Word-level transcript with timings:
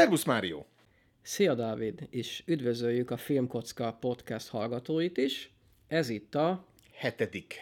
Szervusz 0.00 0.24
Mário! 0.24 0.64
Szia 1.22 1.54
Dávid, 1.54 2.06
és 2.10 2.42
üdvözöljük 2.46 3.10
a 3.10 3.16
Filmkocka 3.16 3.92
podcast 3.92 4.48
hallgatóit 4.48 5.16
is. 5.16 5.50
Ez 5.88 6.08
itt 6.08 6.34
a... 6.34 6.64
Hetedik. 6.92 7.54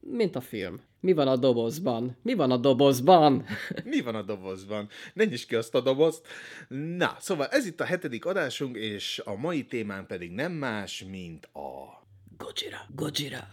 Mint 0.00 0.36
a 0.36 0.40
film. 0.40 0.80
Mi 1.00 1.12
van 1.12 1.28
a 1.28 1.36
dobozban? 1.36 2.16
Mi 2.22 2.34
van 2.34 2.50
a 2.50 2.56
dobozban? 2.56 3.44
Mi 3.84 4.00
van 4.00 4.14
a 4.14 4.22
dobozban? 4.22 4.88
Ne 5.14 5.24
nyisd 5.24 5.48
ki 5.48 5.54
azt 5.54 5.74
a 5.74 5.80
dobozt. 5.80 6.26
Na, 6.68 7.16
szóval 7.20 7.46
ez 7.46 7.66
itt 7.66 7.80
a 7.80 7.84
hetedik 7.84 8.24
adásunk, 8.24 8.76
és 8.76 9.22
a 9.24 9.34
mai 9.36 9.64
témán 9.64 10.06
pedig 10.06 10.30
nem 10.30 10.52
más, 10.52 11.04
mint 11.10 11.44
a... 11.44 12.02
Gojira, 12.38 12.86
Gojira. 12.94 13.48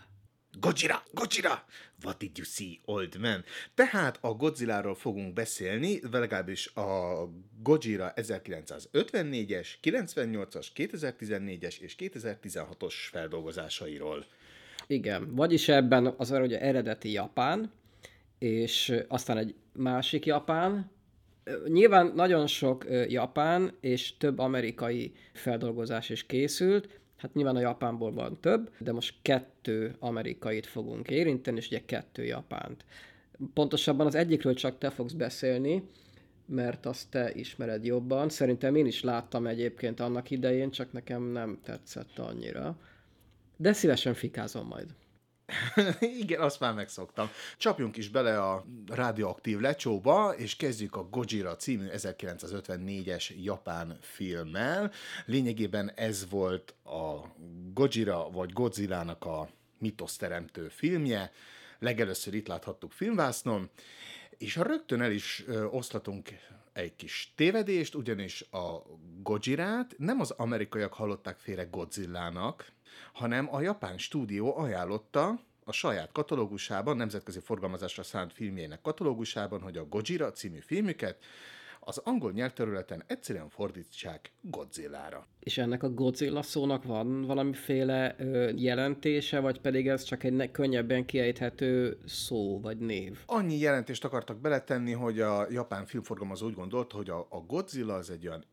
Gojira, 0.60 1.04
Gojira! 1.14 1.66
What 2.04 2.18
did 2.18 2.38
you 2.38 2.46
see, 2.46 2.80
old 2.86 3.20
man? 3.20 3.44
Tehát 3.73 4.18
a 4.22 4.34
Godzilla-ról 4.34 4.96
fogunk 4.96 5.34
beszélni, 5.34 6.00
legalábbis 6.12 6.76
a 6.76 7.30
Gojira 7.62 8.14
1954-es, 8.16 9.68
98-as, 9.84 10.68
2014-es 10.76 11.80
és 11.80 11.96
2016-os 12.00 12.94
feldolgozásairól. 13.12 14.26
Igen, 14.88 15.36
vagyis 15.36 15.68
ebben 15.68 16.14
az 16.18 16.32
ugye 16.32 16.62
eredeti 16.62 17.12
Japán, 17.12 17.72
és 18.40 18.94
aztán 19.08 19.38
egy 19.38 19.55
másik 19.74 20.26
Japán, 20.26 20.91
Nyilván 21.68 22.12
nagyon 22.16 22.48
sok 22.48 22.86
japán 23.08 23.77
és 23.80 24.18
több 24.18 24.40
amerikai 24.40 25.12
feldolgozás 25.34 26.10
is 26.10 26.26
készült, 26.26 27.01
Hát 27.21 27.34
nyilván 27.34 27.55
a 27.55 27.59
Japánból 27.59 28.13
van 28.13 28.39
több, 28.39 28.71
de 28.80 28.91
most 28.91 29.16
kettő 29.21 29.95
amerikait 29.99 30.66
fogunk 30.66 31.09
érinteni, 31.09 31.57
és 31.57 31.67
ugye 31.67 31.81
kettő 31.85 32.23
japánt. 32.23 32.85
Pontosabban 33.54 34.05
az 34.05 34.15
egyikről 34.15 34.54
csak 34.54 34.77
te 34.77 34.90
fogsz 34.90 35.13
beszélni, 35.13 35.84
mert 36.46 36.85
azt 36.85 37.09
te 37.09 37.31
ismered 37.34 37.85
jobban. 37.85 38.29
Szerintem 38.29 38.76
én 38.76 38.85
is 38.85 39.04
láttam 39.04 39.48
egyébként 39.48 39.99
annak 39.99 40.31
idején, 40.31 40.71
csak 40.71 40.91
nekem 40.91 41.23
nem 41.23 41.59
tetszett 41.63 42.20
annyira. 42.20 42.77
De 43.57 43.74
szívesen 43.74 44.13
fikázom 44.13 44.68
majd. 44.68 44.96
Igen, 46.21 46.41
azt 46.41 46.60
már 46.60 46.74
megszoktam. 46.74 47.30
Csapjunk 47.57 47.98
is 47.98 48.10
bele 48.10 48.44
a 48.44 48.66
radioaktív 48.88 49.60
lecsóba, 49.60 50.34
és 50.38 50.55
kezdjük 50.55 50.96
a 50.96 51.08
Gojira 51.10 51.55
című 51.55 51.88
1954-es 51.91 53.43
japán 53.43 53.98
filmmel. 54.02 54.91
Lényegében 55.26 55.91
ez 55.96 56.30
volt 56.30 56.74
a 56.84 57.34
Gojira 57.74 58.30
vagy 58.30 58.52
Godzilla-nak 58.52 59.26
a 59.26 59.49
mitoszteremtő 59.77 60.68
filmje. 60.68 61.32
Legelőször 61.80 62.34
itt 62.34 62.48
láthattuk 62.48 62.91
filmvásznon, 62.91 63.70
és 64.38 64.56
ha 64.56 64.63
rögtön 64.63 65.02
el 65.02 65.12
is 65.12 65.46
oszlatunk 65.72 66.30
egy 66.74 66.96
kis 66.96 67.34
tévedést, 67.36 67.96
ugyanis 67.96 68.41
a 68.52 68.81
Gojirát 69.22 69.96
nem 69.97 70.19
az 70.19 70.31
amerikaiak 70.31 70.94
hallották 70.94 71.38
félre 71.38 71.64
Godzillának, 71.64 72.72
hanem 73.14 73.53
a 73.56 73.62
japán 73.62 73.97
stúdió 73.97 74.58
ajánlotta 74.58 75.40
a 75.64 75.72
saját 75.72 76.12
katalógusában, 76.12 76.97
nemzetközi 76.97 77.40
forgalmazásra 77.40 78.03
szánt 78.03 78.34
filmjének 78.34 78.81
katalógusában, 78.81 79.62
hogy 79.62 79.78
a 79.78 79.86
Gojira 79.86 80.31
című 80.31 80.59
filmüket 80.59 81.24
az 81.84 81.97
angol 81.97 82.31
nyelvterületen 82.31 83.03
egyszerűen 83.07 83.50
fordítsák 83.50 84.31
Godzilla-ra. 84.41 85.28
És 85.40 85.57
ennek 85.57 85.84
a 85.84 85.94
Godzilla 85.94 86.41
szónak 86.41 86.84
van 86.84 87.22
valamiféle 87.22 88.16
ö, 88.18 88.51
jelentése, 88.56 89.40
vagy 89.40 89.62
pedig 89.62 89.88
ez 89.88 90.03
csak 90.03 90.24
egy 90.24 90.52
könnyebben 90.52 91.06
kiejthető 91.06 91.97
szó 92.06 92.59
vagy 92.59 92.78
név? 92.78 93.19
Annyi 93.25 93.57
jelentést 93.57 94.06
akartak 94.06 94.38
beletenni, 94.38 94.91
hogy 94.91 95.19
a 95.19 95.47
japán 95.50 95.85
filmforgalmazó 95.85 96.46
úgy 96.46 96.53
gondolta, 96.53 96.96
hogy 96.96 97.09
a, 97.09 97.28
a 97.30 97.40
Godzilla 97.47 97.94
az 97.94 98.09
egy 98.09 98.28
olyan 98.28 98.46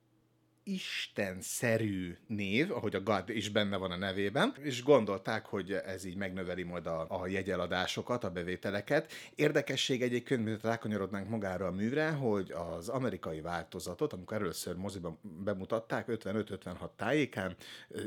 istenszerű 0.69 2.17
név, 2.27 2.73
ahogy 2.73 2.95
a 2.95 3.01
God 3.01 3.29
is 3.29 3.49
benne 3.49 3.77
van 3.77 3.91
a 3.91 3.97
nevében, 3.97 4.55
és 4.61 4.83
gondolták, 4.83 5.47
hogy 5.47 5.73
ez 5.73 6.05
így 6.05 6.17
megnöveli 6.17 6.62
majd 6.62 6.87
a, 6.87 7.06
a 7.09 7.27
jegyeladásokat, 7.27 8.25
a 8.25 8.31
bevételeket. 8.31 9.12
Érdekesség 9.34 10.03
egyébként, 10.03 10.45
mint 10.45 10.62
rákanyarodnánk 10.62 11.28
magára 11.28 11.67
a 11.67 11.71
műre, 11.71 12.11
hogy 12.11 12.51
az 12.51 12.89
amerikai 12.89 13.41
változatot, 13.41 14.12
amikor 14.12 14.37
először 14.37 14.77
moziban 14.77 15.19
bemutatták, 15.23 16.07
55-56 16.09 16.89
tájékán, 16.97 17.57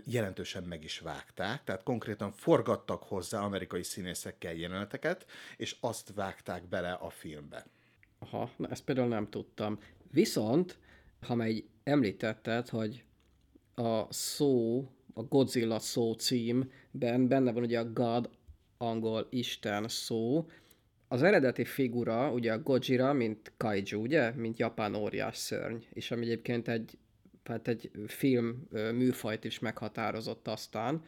jelentősen 0.05 0.63
meg 0.63 0.83
is 0.83 0.99
vágták, 0.99 1.63
tehát 1.63 1.83
konkrétan 1.83 2.31
forgattak 2.31 3.03
hozzá 3.03 3.39
amerikai 3.39 3.83
színészekkel 3.83 4.53
jeleneteket, 4.53 5.25
és 5.57 5.75
azt 5.79 6.11
vágták 6.15 6.67
bele 6.67 6.91
a 6.91 7.09
filmbe. 7.09 7.65
Aha, 8.19 8.49
na 8.55 8.67
ezt 8.67 8.83
például 8.83 9.07
nem 9.07 9.29
tudtam. 9.29 9.79
Viszont, 10.11 10.77
ha 11.21 11.35
megy 11.35 11.65
említetted, 11.83 12.69
hogy 12.69 13.03
a 13.75 14.13
szó, 14.13 14.87
a 15.13 15.23
Godzilla 15.23 15.79
szó 15.79 16.13
címben 16.13 17.27
benne 17.27 17.51
van 17.51 17.63
ugye 17.63 17.79
a 17.79 17.91
God, 17.91 18.29
angol 18.77 19.27
Isten 19.29 19.87
szó. 19.87 20.49
Az 21.07 21.23
eredeti 21.23 21.65
figura, 21.65 22.31
ugye 22.31 22.53
a 22.53 22.61
Gojira, 22.61 23.13
mint 23.13 23.51
kaiju, 23.57 23.99
ugye, 23.99 24.31
mint 24.31 24.59
japán 24.59 24.95
óriás 24.95 25.37
szörny, 25.37 25.75
és 25.93 26.11
ami 26.11 26.25
egyébként 26.25 26.67
egy, 26.67 26.97
hát 27.43 27.67
egy 27.67 27.91
film 28.07 28.67
műfajt 28.71 29.43
is 29.43 29.59
meghatározott 29.59 30.47
aztán. 30.47 31.03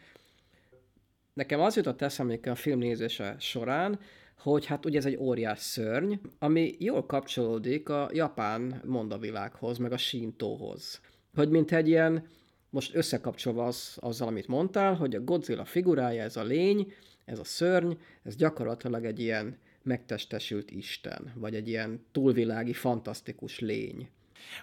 Nekem 1.33 1.59
az 1.59 1.75
jutott 1.75 2.01
eszembe 2.01 2.51
a 2.51 2.55
film 2.55 2.79
nézése 2.79 3.35
során, 3.39 3.99
hogy 4.37 4.65
hát 4.65 4.85
ugye 4.85 4.97
ez 4.97 5.05
egy 5.05 5.17
óriás 5.17 5.59
szörny, 5.59 6.13
ami 6.39 6.75
jól 6.79 7.05
kapcsolódik 7.05 7.89
a 7.89 8.09
japán 8.13 8.81
mondavilághoz, 8.85 9.77
meg 9.77 9.91
a 9.91 9.97
sintóhoz. 9.97 11.01
Hogy 11.35 11.49
mint 11.49 11.71
egy 11.71 11.87
ilyen, 11.87 12.27
most 12.69 12.95
összekapcsolva 12.95 13.65
az, 13.65 13.97
azzal, 13.99 14.27
amit 14.27 14.47
mondtál, 14.47 14.95
hogy 14.95 15.15
a 15.15 15.23
Godzilla 15.23 15.65
figurája, 15.65 16.23
ez 16.23 16.37
a 16.37 16.43
lény, 16.43 16.93
ez 17.25 17.39
a 17.39 17.43
szörny, 17.43 17.91
ez 18.23 18.35
gyakorlatilag 18.35 19.05
egy 19.05 19.19
ilyen 19.19 19.57
megtestesült 19.83 20.71
isten, 20.71 21.31
vagy 21.35 21.55
egy 21.55 21.67
ilyen 21.67 22.05
túlvilági, 22.11 22.73
fantasztikus 22.73 23.59
lény. 23.59 24.09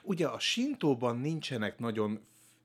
Ugye 0.02 0.26
a 0.26 0.38
sintóban 0.38 1.18
nincsenek 1.18 1.78
nagyon 1.78 2.20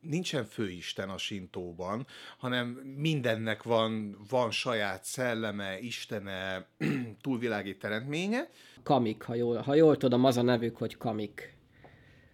nincsen 0.10 0.46
főisten 0.46 1.10
a 1.10 1.18
sintóban, 1.18 2.08
hanem 2.38 2.68
mindennek 2.98 3.64
van, 3.64 4.18
van 4.30 4.52
saját 4.52 5.04
szelleme, 5.04 5.80
istene, 5.80 6.68
túlvilági 7.22 7.78
teremtménye. 7.78 8.50
Kamik, 8.84 9.22
ha 9.22 9.36
jól, 9.36 9.58
ha 9.58 9.76
jól 9.76 9.98
tudom, 9.98 10.26
az 10.26 10.38
a 10.38 10.42
nevük, 10.42 10.78
hogy 10.78 10.98
kamik. 10.98 11.54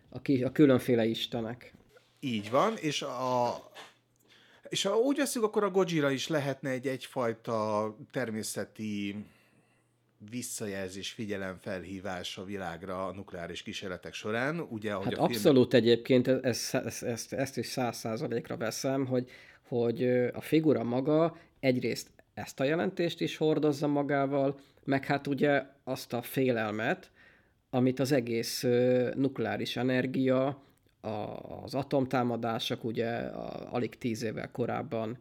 A, 0.10 0.22
ki, 0.22 0.44
a 0.44 0.52
különféle 0.52 1.06
istenek. 1.06 1.74
Így 2.20 2.50
van, 2.50 2.78
és 2.78 3.02
a, 3.02 3.56
és 4.70 4.84
ha 4.84 4.98
úgy 4.98 5.18
veszük, 5.18 5.44
akkor 5.44 5.64
a 5.64 5.70
Gojira 5.70 6.12
is 6.12 6.28
lehetne 6.28 6.70
egy 6.70 6.88
egyfajta 6.88 7.96
természeti 8.12 9.26
visszajelzés, 10.30 11.12
figyelemfelhívás 11.12 12.38
a 12.38 12.44
világra 12.44 13.06
a 13.08 13.14
nukleáris 13.14 13.62
kísérletek 13.62 14.14
során. 14.14 14.60
Ugye, 14.60 14.94
ahogy 14.94 15.06
hát 15.06 15.18
a 15.18 15.24
abszolút 15.24 15.70
film... 15.70 15.84
egyébként 15.84 16.28
ezt, 16.28 16.76
ezt, 16.76 17.04
ezt, 17.04 17.34
ezt 17.34 17.58
is 17.58 17.68
száz 17.68 17.98
százalékra 17.98 18.58
veszem, 18.58 19.06
hogy, 19.06 19.30
hogy 19.68 20.04
a 20.34 20.42
figura 20.42 20.84
maga 20.84 21.38
egyrészt 21.60 22.10
ezt 22.34 22.60
a 22.60 22.64
jelentést 22.64 23.22
is 23.22 23.38
hordozza 23.38 23.88
magával, 23.88 24.60
meg 24.84 25.06
hát 25.06 25.28
ugye 25.28 25.64
azt 25.84 26.14
a 26.14 26.22
félelmet, 26.22 27.12
amit 27.70 28.00
az 28.00 28.12
egész 28.12 28.66
nukleáris 29.16 29.76
energia, 29.78 30.64
az 31.64 31.74
atomtámadások 31.74 32.84
ugye 32.84 33.08
alig 33.70 33.98
tíz 33.98 34.24
évvel 34.24 34.52
korábban 34.52 35.18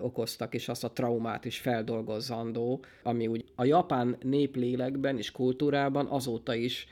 okoztak, 0.00 0.54
és 0.54 0.68
azt 0.68 0.84
a 0.84 0.92
traumát 0.92 1.44
is 1.44 1.58
feldolgozandó, 1.58 2.84
ami 3.02 3.26
úgy 3.26 3.44
a 3.54 3.64
japán 3.64 4.16
néplélekben 4.22 5.16
és 5.16 5.30
kultúrában 5.30 6.06
azóta 6.06 6.54
is 6.54 6.86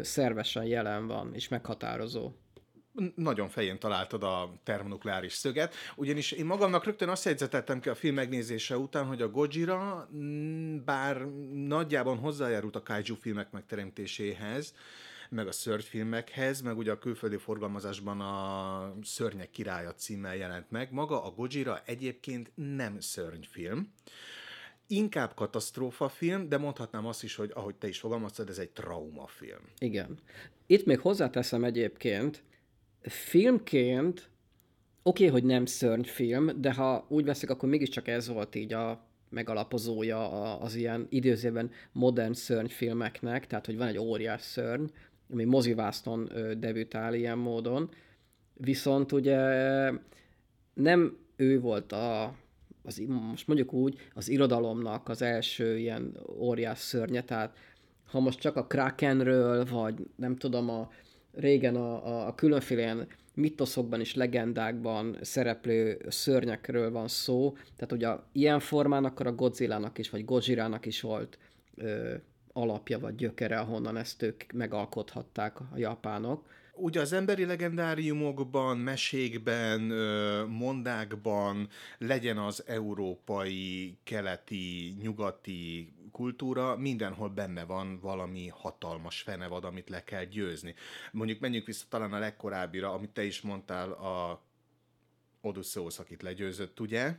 szervesen 0.00 0.64
jelen 0.64 1.06
van, 1.06 1.34
és 1.34 1.48
meghatározó. 1.48 2.30
Nagyon 3.14 3.48
fején 3.48 3.78
találtad 3.78 4.22
a 4.22 4.52
termonukleáris 4.62 5.32
szöget, 5.32 5.74
ugyanis 5.96 6.32
én 6.32 6.44
magamnak 6.44 6.84
rögtön 6.84 7.08
azt 7.08 7.24
jegyzetettem 7.24 7.80
ki 7.80 7.88
a 7.88 7.94
film 7.94 8.14
megnézése 8.14 8.78
után, 8.78 9.04
hogy 9.04 9.22
a 9.22 9.28
Gojira 9.28 10.08
bár 10.84 11.26
nagyjában 11.52 12.18
hozzájárult 12.18 12.76
a 12.76 12.82
kaiju 12.82 13.14
filmek 13.14 13.50
megteremtéséhez, 13.50 14.74
meg 15.30 15.46
a 15.46 15.52
szörnyfilmekhez, 15.52 16.60
meg 16.60 16.76
ugye 16.76 16.90
a 16.90 16.98
külföldi 16.98 17.36
forgalmazásban 17.36 18.20
a 18.20 18.94
Szörnyek 19.02 19.50
királya 19.50 19.94
címmel 19.94 20.36
jelent 20.36 20.70
meg. 20.70 20.92
Maga 20.92 21.24
a 21.24 21.30
Gojira 21.30 21.82
egyébként 21.84 22.50
nem 22.54 23.00
szörnyfilm, 23.00 23.92
inkább 24.86 25.34
katasztrófafilm, 25.34 26.48
de 26.48 26.58
mondhatnám 26.58 27.06
azt 27.06 27.22
is, 27.22 27.34
hogy 27.34 27.50
ahogy 27.54 27.74
te 27.74 27.88
is 27.88 27.98
fogalmaztad, 27.98 28.48
ez 28.48 28.58
egy 28.58 28.70
traumafilm. 28.70 29.62
Igen. 29.78 30.18
Itt 30.66 30.84
még 30.84 31.00
hozzáteszem 31.00 31.64
egyébként, 31.64 32.42
filmként 33.02 34.30
oké, 35.02 35.26
okay, 35.26 35.40
hogy 35.40 35.48
nem 35.48 35.66
szörnyfilm, 35.66 36.60
de 36.60 36.72
ha 36.72 37.06
úgy 37.08 37.24
veszik, 37.24 37.50
akkor 37.50 37.68
mégiscsak 37.68 38.08
ez 38.08 38.28
volt 38.28 38.54
így 38.54 38.72
a 38.72 39.06
megalapozója 39.30 40.58
az 40.58 40.74
ilyen 40.74 41.06
időzében 41.10 41.70
modern 41.92 42.32
szörnyfilmeknek, 42.32 43.46
tehát 43.46 43.66
hogy 43.66 43.76
van 43.76 43.86
egy 43.86 43.98
óriás 43.98 44.42
szörny, 44.42 44.84
ami 45.32 45.44
mozivászton 45.44 46.30
debütál 46.58 47.14
ilyen 47.14 47.38
módon. 47.38 47.90
Viszont 48.54 49.12
ugye 49.12 49.40
nem 50.74 51.16
ő 51.36 51.60
volt 51.60 51.92
a, 51.92 52.34
az, 52.82 53.02
most 53.08 53.46
mondjuk 53.46 53.72
úgy, 53.72 53.96
az 54.14 54.28
irodalomnak 54.28 55.08
az 55.08 55.22
első 55.22 55.78
ilyen 55.78 56.16
óriás 56.38 56.78
szörnye, 56.78 57.22
tehát 57.22 57.56
ha 58.10 58.20
most 58.20 58.38
csak 58.38 58.56
a 58.56 58.66
Krakenről, 58.66 59.64
vagy 59.64 60.06
nem 60.16 60.36
tudom, 60.36 60.70
a 60.70 60.90
régen 61.32 61.76
a, 61.76 62.06
a, 62.06 62.26
a 62.26 62.34
különféle 62.34 62.80
ilyen 62.80 63.06
mitoszokban 63.34 64.00
és 64.00 64.14
legendákban 64.14 65.16
szereplő 65.20 66.00
szörnyekről 66.08 66.90
van 66.90 67.08
szó, 67.08 67.56
tehát 67.76 67.92
ugye 67.92 68.08
ilyen 68.32 68.60
formán 68.60 69.04
akkor 69.04 69.26
a 69.26 69.34
Godzilla-nak 69.34 69.98
is, 69.98 70.10
vagy 70.10 70.24
Godzilla-nak 70.24 70.86
is 70.86 71.00
volt 71.00 71.38
ö, 71.74 72.14
alapja 72.60 72.98
vagy 72.98 73.14
gyökere, 73.14 73.58
ahonnan 73.58 73.96
ezt 73.96 74.22
ők 74.22 74.52
megalkothatták 74.52 75.60
a 75.60 75.76
japánok. 75.76 76.46
Ugye 76.74 77.00
az 77.00 77.12
emberi 77.12 77.44
legendáriumokban, 77.44 78.78
mesékben, 78.78 79.80
mondákban 80.48 81.68
legyen 81.98 82.38
az 82.38 82.64
európai, 82.66 83.96
keleti, 84.04 84.96
nyugati 85.00 85.92
kultúra, 86.12 86.76
mindenhol 86.76 87.28
benne 87.28 87.64
van 87.64 88.00
valami 88.00 88.48
hatalmas 88.48 89.20
fenevad, 89.20 89.64
amit 89.64 89.88
le 89.88 90.04
kell 90.04 90.24
győzni. 90.24 90.74
Mondjuk 91.12 91.40
menjünk 91.40 91.66
vissza 91.66 91.84
talán 91.88 92.12
a 92.12 92.18
legkorábbira, 92.18 92.92
amit 92.92 93.10
te 93.10 93.24
is 93.24 93.40
mondtál, 93.40 93.92
a 93.92 94.46
Odysseus, 95.40 95.98
akit 95.98 96.22
legyőzött, 96.22 96.80
ugye? 96.80 97.14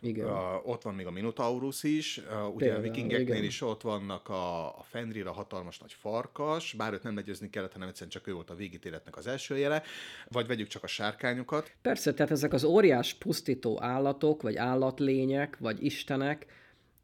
Igen. 0.00 0.26
A, 0.26 0.60
ott 0.64 0.82
van 0.82 0.94
még 0.94 1.06
a 1.06 1.10
Minotaurus 1.10 1.82
is, 1.82 2.18
a, 2.18 2.48
ugye 2.48 2.64
Például, 2.64 2.80
a 2.80 2.82
vikingeknél 2.82 3.34
igen. 3.34 3.44
is 3.44 3.60
ott 3.60 3.82
vannak 3.82 4.28
a, 4.28 4.78
a 4.78 4.82
Fenrir, 4.82 5.26
a 5.26 5.32
hatalmas 5.32 5.78
nagy 5.78 5.92
farkas, 5.92 6.72
bár 6.72 6.92
őt 6.92 7.02
nem 7.02 7.14
legyőzni 7.14 7.50
kellett, 7.50 7.72
hanem 7.72 7.88
egyszerűen 7.88 8.10
csak 8.10 8.26
ő 8.26 8.32
volt 8.32 8.50
a 8.50 8.54
végítéletnek 8.54 9.16
az 9.16 9.26
első 9.26 9.56
jele, 9.56 9.82
vagy 10.28 10.46
vegyük 10.46 10.66
csak 10.66 10.82
a 10.82 10.86
sárkányokat. 10.86 11.72
Persze, 11.82 12.14
tehát 12.14 12.32
ezek 12.32 12.52
az 12.52 12.64
óriás 12.64 13.14
pusztító 13.14 13.82
állatok, 13.82 14.42
vagy 14.42 14.56
állatlények, 14.56 15.58
vagy 15.58 15.84
istenek, 15.84 16.46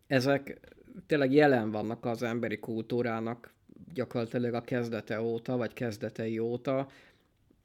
ezek 0.07 0.61
tényleg 1.07 1.33
jelen 1.33 1.71
vannak 1.71 2.05
az 2.05 2.23
emberi 2.23 2.59
kultúrának 2.59 3.53
gyakorlatilag 3.95 4.55
a 4.55 4.61
kezdete 4.61 5.21
óta, 5.23 5.57
vagy 5.57 5.73
kezdetei 5.73 6.39
óta. 6.39 6.79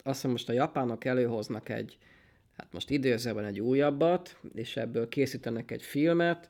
Azt 0.04 0.16
hiszem 0.16 0.32
most 0.32 0.50
a 0.50 0.54
japánok 0.54 1.06
előhoznak 1.06 1.70
egy, 1.70 1.98
hát 2.57 2.74
most 2.74 2.89
időzőben 2.89 3.45
egy 3.45 3.59
újabbat, 3.59 4.38
és 4.54 4.77
ebből 4.77 5.07
készítenek 5.07 5.71
egy 5.71 5.81
filmet, 5.81 6.50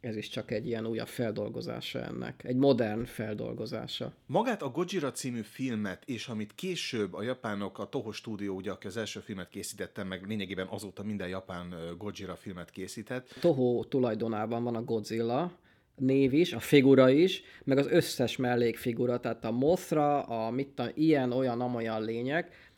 ez 0.00 0.16
is 0.16 0.28
csak 0.28 0.50
egy 0.50 0.66
ilyen 0.66 0.86
újabb 0.86 1.06
feldolgozása 1.06 2.00
ennek, 2.00 2.44
egy 2.44 2.56
modern 2.56 3.04
feldolgozása. 3.04 4.12
Magát 4.26 4.62
a 4.62 4.68
Gojira 4.68 5.12
című 5.12 5.40
filmet, 5.40 6.02
és 6.06 6.28
amit 6.28 6.54
később 6.54 7.14
a 7.14 7.22
japánok, 7.22 7.78
a 7.78 7.88
Toho 7.88 8.12
stúdió, 8.12 8.54
ugye, 8.54 8.70
aki 8.70 8.86
az 8.86 8.96
első 8.96 9.20
filmet 9.20 9.48
készítette, 9.48 10.04
meg 10.04 10.26
lényegében 10.26 10.66
azóta 10.66 11.02
minden 11.02 11.28
japán 11.28 11.74
Gojira 11.98 12.36
filmet 12.36 12.70
készített. 12.70 13.36
Toho 13.40 13.84
tulajdonában 13.84 14.62
van 14.62 14.74
a 14.74 14.84
Godzilla, 14.84 15.52
név 15.96 16.32
is, 16.32 16.52
a 16.52 16.60
figura 16.60 17.10
is, 17.10 17.42
meg 17.64 17.78
az 17.78 17.86
összes 17.86 18.36
mellékfigura, 18.36 19.20
tehát 19.20 19.44
a 19.44 19.50
Mothra, 19.50 20.22
a 20.22 20.50
mit 20.50 20.68
tudom, 20.68 20.92
ilyen, 20.94 21.32
olyan, 21.32 21.60
amolyan 21.60 22.02
lények. 22.02 22.72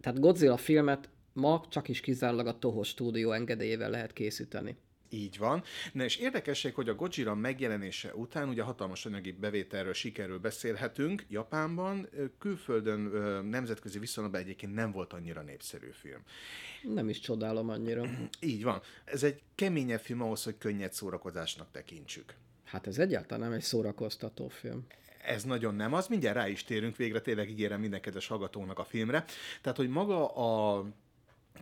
Tehát 0.00 0.20
Godzilla 0.20 0.56
filmet 0.56 1.08
ma 1.36 1.64
csak 1.68 1.88
is 1.88 2.00
kizárólag 2.00 2.46
a 2.46 2.58
Toho 2.58 2.82
stúdió 2.82 3.32
engedélyével 3.32 3.90
lehet 3.90 4.12
készíteni. 4.12 4.76
Így 5.08 5.38
van. 5.38 5.62
Na 5.92 6.04
és 6.04 6.16
érdekesség, 6.16 6.74
hogy 6.74 6.88
a 6.88 6.94
Gojira 6.94 7.34
megjelenése 7.34 8.14
után 8.14 8.48
ugye 8.48 8.62
hatalmas 8.62 9.06
anyagi 9.06 9.32
bevételről, 9.32 9.92
sikerről 9.92 10.38
beszélhetünk 10.38 11.24
Japánban, 11.28 12.08
külföldön 12.38 13.00
nemzetközi 13.44 13.98
viszonylatban 13.98 14.40
egyébként 14.40 14.74
nem 14.74 14.92
volt 14.92 15.12
annyira 15.12 15.42
népszerű 15.42 15.90
film. 15.92 16.22
Nem 16.82 17.08
is 17.08 17.18
csodálom 17.18 17.68
annyira. 17.68 18.04
Így 18.40 18.62
van. 18.62 18.80
Ez 19.04 19.22
egy 19.22 19.42
keményebb 19.54 20.00
film 20.00 20.22
ahhoz, 20.22 20.44
hogy 20.44 20.58
könnyed 20.58 20.92
szórakozásnak 20.92 21.70
tekintsük. 21.70 22.34
Hát 22.64 22.86
ez 22.86 22.98
egyáltalán 22.98 23.48
nem 23.48 23.58
egy 23.58 23.64
szórakoztató 23.64 24.48
film 24.48 24.86
ez 25.26 25.44
nagyon 25.44 25.74
nem 25.74 25.92
az, 25.92 26.06
mindjárt 26.06 26.36
rá 26.36 26.48
is 26.48 26.64
térünk 26.64 26.96
végre, 26.96 27.20
tényleg 27.20 27.50
ígérem 27.50 27.80
minden 27.80 28.00
kedves 28.00 28.26
hallgatónak 28.26 28.78
a 28.78 28.84
filmre. 28.84 29.24
Tehát, 29.62 29.78
hogy 29.78 29.88
maga 29.88 30.26
a 30.26 30.84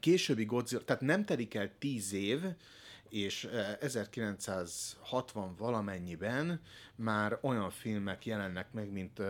későbbi 0.01 0.45
Godzilla, 0.45 0.83
tehát 0.85 1.03
nem 1.03 1.25
telik 1.25 1.55
el 1.55 1.71
tíz 1.79 2.13
év, 2.13 2.41
és 3.09 3.49
1960 3.81 5.49
e, 5.49 5.55
valamennyiben 5.59 6.61
már 6.97 7.39
olyan 7.43 7.71
filmek 7.71 8.27
jelennek 8.27 8.73
meg, 8.73 8.93
mint 8.93 9.21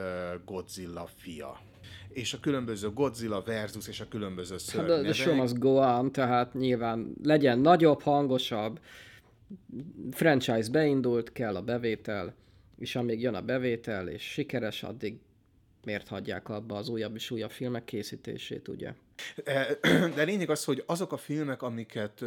Godzilla 0.44 1.08
fia. 1.16 1.60
És 2.08 2.32
a 2.32 2.40
különböző 2.40 2.90
Godzilla 2.90 3.42
versus 3.42 3.88
és 3.88 4.00
a 4.00 4.08
különböző. 4.08 4.56
Hát 4.72 4.86
the 4.86 5.12
show 5.12 5.34
must 5.34 5.58
go 5.58 5.70
on, 5.70 6.12
tehát 6.12 6.54
nyilván 6.54 7.14
legyen 7.22 7.58
nagyobb, 7.58 8.02
hangosabb, 8.02 8.80
franchise 10.10 10.70
beindult, 10.70 11.32
kell 11.32 11.56
a 11.56 11.62
bevétel, 11.62 12.34
és 12.78 12.96
amíg 12.96 13.20
jön 13.20 13.34
a 13.34 13.42
bevétel, 13.42 14.08
és 14.08 14.22
sikeres, 14.22 14.82
addig 14.82 15.18
miért 15.84 16.08
hagyják 16.08 16.48
abba 16.48 16.76
az 16.76 16.88
újabb 16.88 17.14
és 17.14 17.30
újabb 17.30 17.50
filmek 17.50 17.84
készítését, 17.84 18.68
ugye? 18.68 18.94
E, 19.44 19.78
de 20.16 20.22
lényeg 20.22 20.50
az, 20.50 20.64
hogy 20.64 20.82
azok 20.86 21.12
a 21.12 21.16
filmek, 21.16 21.62
amiket 21.62 22.22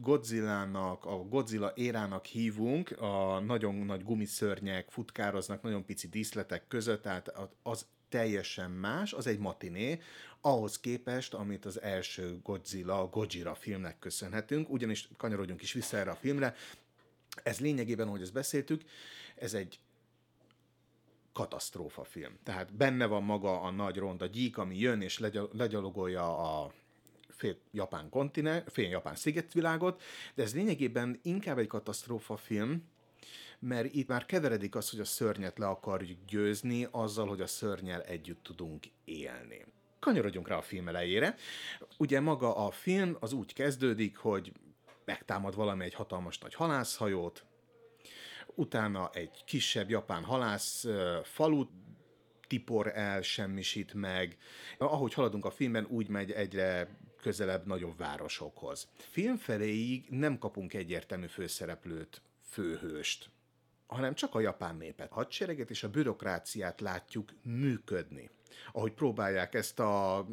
Godzilla-nak, 0.00 1.04
a 1.04 1.16
Godzilla 1.16 1.72
érának 1.74 2.24
hívunk, 2.24 3.00
a 3.00 3.40
nagyon 3.40 3.74
nagy 3.74 4.02
gumiszörnyek 4.02 4.90
futkároznak 4.90 5.62
nagyon 5.62 5.84
pici 5.84 6.08
díszletek 6.08 6.66
között, 6.68 7.02
tehát 7.02 7.32
az 7.62 7.86
teljesen 8.08 8.70
más, 8.70 9.12
az 9.12 9.26
egy 9.26 9.38
matiné, 9.38 10.00
ahhoz 10.40 10.80
képest, 10.80 11.34
amit 11.34 11.64
az 11.64 11.82
első 11.82 12.38
Godzilla, 12.42 13.00
a 13.00 13.06
Gojira 13.06 13.54
filmnek 13.54 13.98
köszönhetünk, 13.98 14.70
ugyanis 14.70 15.08
kanyarodjunk 15.16 15.62
is 15.62 15.72
vissza 15.72 15.96
erre 15.96 16.10
a 16.10 16.16
filmre, 16.16 16.54
ez 17.42 17.60
lényegében, 17.60 18.06
ahogy 18.06 18.22
ezt 18.22 18.32
beszéltük, 18.32 18.82
ez 19.36 19.54
egy 19.54 19.78
katasztrófa 21.32 22.04
film. 22.04 22.38
Tehát 22.42 22.74
benne 22.74 23.06
van 23.06 23.22
maga 23.22 23.60
a 23.60 23.70
nagy 23.70 23.96
ronda 23.96 24.26
gyík, 24.26 24.58
ami 24.58 24.78
jön 24.78 25.00
és 25.00 25.18
legyalogolja 25.52 26.38
a 26.38 26.72
fél 27.28 27.56
japán 27.72 28.08
kontinent, 28.08 28.72
fél 28.72 28.88
japán 28.88 29.14
szigetvilágot, 29.14 30.02
de 30.34 30.42
ez 30.42 30.54
lényegében 30.54 31.20
inkább 31.22 31.58
egy 31.58 31.66
katasztrófa 31.66 32.36
film, 32.36 32.84
mert 33.58 33.94
itt 33.94 34.08
már 34.08 34.26
keveredik 34.26 34.74
az, 34.74 34.90
hogy 34.90 35.00
a 35.00 35.04
szörnyet 35.04 35.58
le 35.58 35.66
akarjuk 35.66 36.18
győzni, 36.26 36.88
azzal, 36.90 37.28
hogy 37.28 37.40
a 37.40 37.46
szörnyel 37.46 38.02
együtt 38.02 38.42
tudunk 38.42 38.84
élni. 39.04 39.64
Kanyarodjunk 39.98 40.48
rá 40.48 40.56
a 40.56 40.62
film 40.62 40.88
elejére. 40.88 41.34
Ugye 41.98 42.20
maga 42.20 42.56
a 42.56 42.70
film 42.70 43.16
az 43.20 43.32
úgy 43.32 43.52
kezdődik, 43.52 44.16
hogy 44.16 44.52
megtámad 45.04 45.54
valami 45.54 45.84
egy 45.84 45.94
hatalmas 45.94 46.38
nagy 46.38 46.54
halászhajót, 46.54 47.44
utána 48.54 49.10
egy 49.12 49.44
kisebb 49.44 49.90
japán 49.90 50.24
halász 50.24 50.86
falut 51.22 51.70
tipor 52.46 52.92
el, 52.94 53.22
semmisít 53.22 53.94
meg. 53.94 54.36
Ahogy 54.78 55.14
haladunk 55.14 55.44
a 55.44 55.50
filmben, 55.50 55.86
úgy 55.88 56.08
megy 56.08 56.30
egyre 56.30 56.88
közelebb 57.20 57.66
nagyobb 57.66 57.98
városokhoz. 57.98 58.88
Film 58.96 59.36
feléig 59.36 60.06
nem 60.08 60.38
kapunk 60.38 60.74
egyértelmű 60.74 61.26
főszereplőt, 61.26 62.22
főhőst, 62.42 63.30
hanem 63.86 64.14
csak 64.14 64.34
a 64.34 64.40
japán 64.40 64.76
népet, 64.76 65.12
hadsereget 65.12 65.70
és 65.70 65.82
a 65.82 65.90
bürokráciát 65.90 66.80
látjuk 66.80 67.28
működni, 67.42 68.30
ahogy 68.72 68.92
próbálják 68.92 69.54
ezt 69.54 69.80
a 69.80 70.26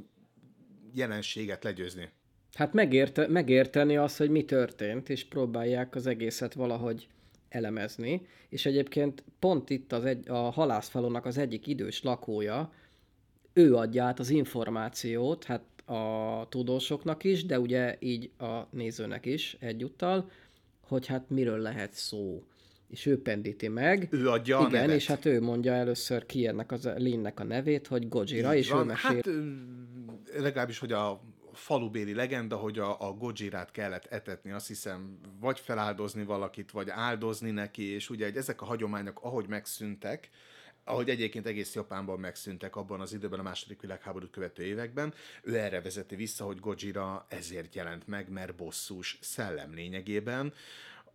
jelenséget 0.94 1.64
legyőzni. 1.64 2.10
Hát 2.54 2.74
megérte, 2.74 3.28
megérteni 3.28 3.98
azt, 3.98 4.18
hogy 4.18 4.30
mi 4.30 4.46
történt, 4.46 5.10
és 5.10 5.26
próbálják 5.26 5.96
az 5.96 6.08
egészet 6.08 6.54
valahogy 6.54 7.08
elemezni, 7.50 8.22
és 8.50 8.66
egyébként 8.66 9.24
pont 9.40 9.70
itt 9.70 9.92
az 9.94 10.06
egy, 10.06 10.30
a 10.30 10.36
halászfalónak 10.50 11.26
az 11.26 11.38
egyik 11.38 11.68
idős 11.68 12.04
lakója, 12.04 12.72
ő 13.54 13.76
adja 13.76 14.04
át 14.04 14.20
az 14.20 14.30
információt, 14.30 15.44
hát 15.44 15.64
a 15.86 16.46
tudósoknak 16.50 17.24
is, 17.24 17.46
de 17.46 17.60
ugye 17.60 17.96
így 18.00 18.32
a 18.38 18.62
nézőnek 18.70 19.26
is 19.26 19.58
egyúttal, 19.60 20.30
hogy 20.82 21.06
hát 21.06 21.30
miről 21.30 21.60
lehet 21.60 21.94
szó. 21.94 22.44
És 22.90 23.06
ő 23.06 23.22
pendíti 23.22 23.68
meg. 23.68 24.08
Ő 24.12 24.30
adja 24.30 24.58
Igen, 24.60 24.70
a 24.70 24.82
nevet. 24.82 24.96
és 24.96 25.08
hát 25.08 25.26
ő 25.26 25.42
mondja 25.42 25.74
először 25.74 26.26
ki 26.26 26.48
ennek 26.48 26.72
az 26.72 26.90
Linnek 26.96 27.40
a 27.40 27.44
nevét, 27.44 27.88
hogy 27.88 28.10
Gojira, 28.10 28.54
Így 28.54 28.60
és 28.60 28.70
van. 28.70 28.82
ő 28.82 28.84
mesél. 28.84 29.10
Hát 29.16 29.28
legalábbis, 30.42 30.80
hogy 30.80 30.92
a 30.92 31.22
falubéli 31.58 32.14
legenda, 32.14 32.56
hogy 32.56 32.80
a, 32.80 33.08
a 33.08 33.14
Gojirát 33.14 33.72
kellett 33.72 34.06
etetni, 34.06 34.52
azt 34.52 34.68
hiszem, 34.68 35.20
vagy 35.40 35.60
feláldozni 35.60 36.24
valakit, 36.24 36.72
vagy 36.72 36.90
áldozni 36.90 37.52
neki, 37.52 37.84
és 37.84 38.10
ugye 38.10 38.26
hogy 38.26 38.38
ezek 38.38 38.62
a 38.62 38.66
hagyományok, 38.66 39.20
ahogy 39.22 39.48
megszűntek, 39.48 40.30
ahogy 40.84 41.10
egyébként 41.10 41.46
egész 41.46 41.76
Japánban 41.76 42.20
megszűntek 42.20 42.76
abban 42.76 43.02
az 43.02 43.14
időben, 43.14 43.40
a 43.40 43.44
második 43.44 43.82
világháborút 43.82 44.30
követő 44.30 44.64
években, 44.64 45.14
ő 45.44 45.58
erre 45.58 45.82
vezeti 45.82 46.16
vissza, 46.16 46.46
hogy 46.46 46.60
Gojira 46.60 47.26
ezért 47.30 47.76
jelent 47.76 48.08
meg, 48.08 48.30
mert 48.30 48.56
bosszús 48.56 49.18
szellem 49.22 49.74
lényegében, 49.74 50.54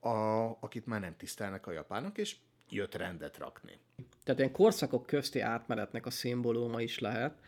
a, 0.01 0.45
akit 0.61 0.87
már 0.87 1.01
nem 1.01 1.17
tisztelnek 1.17 1.67
a 1.67 1.73
japánok, 1.73 2.19
és 2.19 2.37
jött 2.69 2.95
rendet 2.95 3.39
rakni. 3.39 3.79
Tehát 4.25 4.41
ilyen 4.41 4.53
korszakok 4.53 5.07
közti 5.07 5.41
átmenetnek 5.41 6.07
a 6.07 6.11
szimbóluma 6.11 6.81
is 6.81 6.99
lehet, 6.99 7.39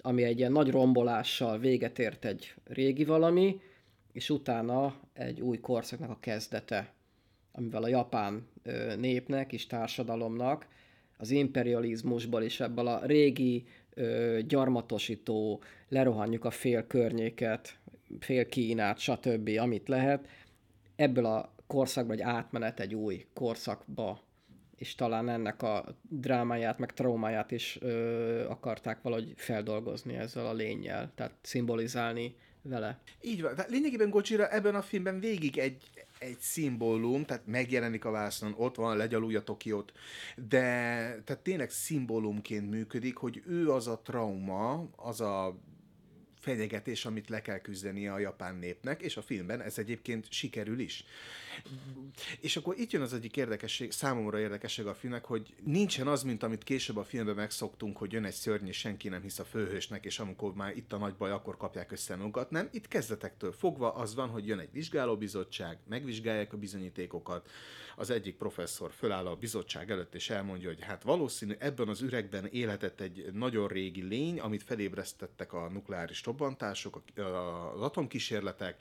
ami 0.00 0.22
egy 0.22 0.38
ilyen 0.38 0.52
nagy 0.52 0.70
rombolással 0.70 1.58
véget 1.58 1.98
ért 1.98 2.24
egy 2.24 2.54
régi 2.64 3.04
valami, 3.04 3.60
és 4.12 4.30
utána 4.30 4.94
egy 5.12 5.40
új 5.40 5.60
korszaknak 5.60 6.10
a 6.10 6.18
kezdete, 6.20 6.92
amivel 7.52 7.82
a 7.82 7.88
japán 7.88 8.46
népnek 8.96 9.52
és 9.52 9.66
társadalomnak 9.66 10.66
az 11.16 11.30
imperializmusból 11.30 12.42
és 12.42 12.60
ebből 12.60 12.86
a 12.86 13.06
régi 13.06 13.66
gyarmatosító, 14.46 15.62
lerohanjuk 15.88 16.44
a 16.44 16.50
fél 16.50 16.86
környéket, 16.86 17.78
fél 18.20 18.48
Kínát, 18.48 18.98
stb., 18.98 19.50
amit 19.58 19.88
lehet, 19.88 20.28
ebből 20.96 21.24
a 21.24 21.52
korszakban 21.66 22.16
egy 22.16 22.22
átmenet 22.22 22.80
egy 22.80 22.94
új 22.94 23.26
korszakba, 23.34 24.20
és 24.78 24.94
talán 24.94 25.28
ennek 25.28 25.62
a 25.62 25.84
drámáját, 26.08 26.78
meg 26.78 26.92
traumáját 26.92 27.50
is 27.50 27.78
ö, 27.80 28.44
akarták 28.48 29.02
valahogy 29.02 29.32
feldolgozni 29.36 30.14
ezzel 30.14 30.46
a 30.46 30.52
lényel, 30.52 31.12
tehát 31.14 31.34
szimbolizálni 31.42 32.34
vele. 32.62 32.98
Így 33.20 33.42
van. 33.42 33.54
Tehát 33.54 33.70
lényegében 33.70 34.10
Gojira 34.10 34.48
ebben 34.48 34.74
a 34.74 34.82
filmben 34.82 35.20
végig 35.20 35.58
egy, 35.58 35.82
egy 36.18 36.38
szimbólum, 36.40 37.24
tehát 37.24 37.46
megjelenik 37.46 38.04
a 38.04 38.10
vásznon, 38.10 38.54
ott 38.56 38.74
van, 38.74 38.96
legyalulja 38.96 39.42
Tokiót, 39.42 39.92
de 40.48 40.60
tehát 41.24 41.38
tényleg 41.42 41.70
szimbólumként 41.70 42.70
működik, 42.70 43.16
hogy 43.16 43.42
ő 43.46 43.70
az 43.70 43.86
a 43.86 44.00
trauma, 44.04 44.88
az 44.96 45.20
a 45.20 45.56
fenyegetés, 46.40 47.04
amit 47.04 47.28
le 47.28 47.42
kell 47.42 47.58
küzdeni 47.58 48.08
a 48.08 48.18
japán 48.18 48.54
népnek, 48.54 49.02
és 49.02 49.16
a 49.16 49.22
filmben 49.22 49.60
ez 49.60 49.78
egyébként 49.78 50.32
sikerül 50.32 50.78
is. 50.78 51.04
És 52.40 52.56
akkor 52.56 52.78
itt 52.78 52.90
jön 52.90 53.02
az 53.02 53.12
egyik 53.12 53.36
érdekesség, 53.36 53.92
számomra 53.92 54.38
érdekesség 54.38 54.86
a 54.86 54.94
filmnek, 54.94 55.24
hogy 55.24 55.54
nincsen 55.64 56.06
az, 56.06 56.22
mint 56.22 56.42
amit 56.42 56.64
később 56.64 56.96
a 56.96 57.04
filmben 57.04 57.34
megszoktunk, 57.34 57.96
hogy 57.96 58.12
jön 58.12 58.24
egy 58.24 58.34
szörny, 58.34 58.66
és 58.66 58.78
senki 58.78 59.08
nem 59.08 59.22
hisz 59.22 59.38
a 59.38 59.44
főhősnek, 59.44 60.04
és 60.04 60.18
amikor 60.18 60.54
már 60.54 60.76
itt 60.76 60.92
a 60.92 60.98
nagy 60.98 61.14
baj, 61.14 61.30
akkor 61.30 61.56
kapják 61.56 61.92
össze 61.92 62.16
magukat. 62.16 62.50
Nem, 62.50 62.68
itt 62.72 62.88
kezdetektől 62.88 63.52
fogva 63.52 63.92
az 63.94 64.14
van, 64.14 64.28
hogy 64.28 64.46
jön 64.46 64.58
egy 64.58 64.72
vizsgálóbizottság, 64.72 65.78
megvizsgálják 65.88 66.52
a 66.52 66.56
bizonyítékokat, 66.56 67.50
az 67.96 68.10
egyik 68.10 68.36
professzor 68.36 68.92
föláll 68.92 69.26
a 69.26 69.36
bizottság 69.36 69.90
előtt, 69.90 70.14
és 70.14 70.30
elmondja, 70.30 70.68
hogy 70.68 70.80
hát 70.80 71.02
valószínű 71.02 71.54
ebben 71.58 71.88
az 71.88 72.00
üregben 72.00 72.46
élhetett 72.46 73.00
egy 73.00 73.32
nagyon 73.32 73.68
régi 73.68 74.02
lény, 74.02 74.40
amit 74.40 74.62
felébresztettek 74.62 75.52
a 75.52 75.68
nukleáris 75.68 76.20
robbantások, 76.28 77.02
az 77.74 77.80
atomkísérletek, 77.80 78.76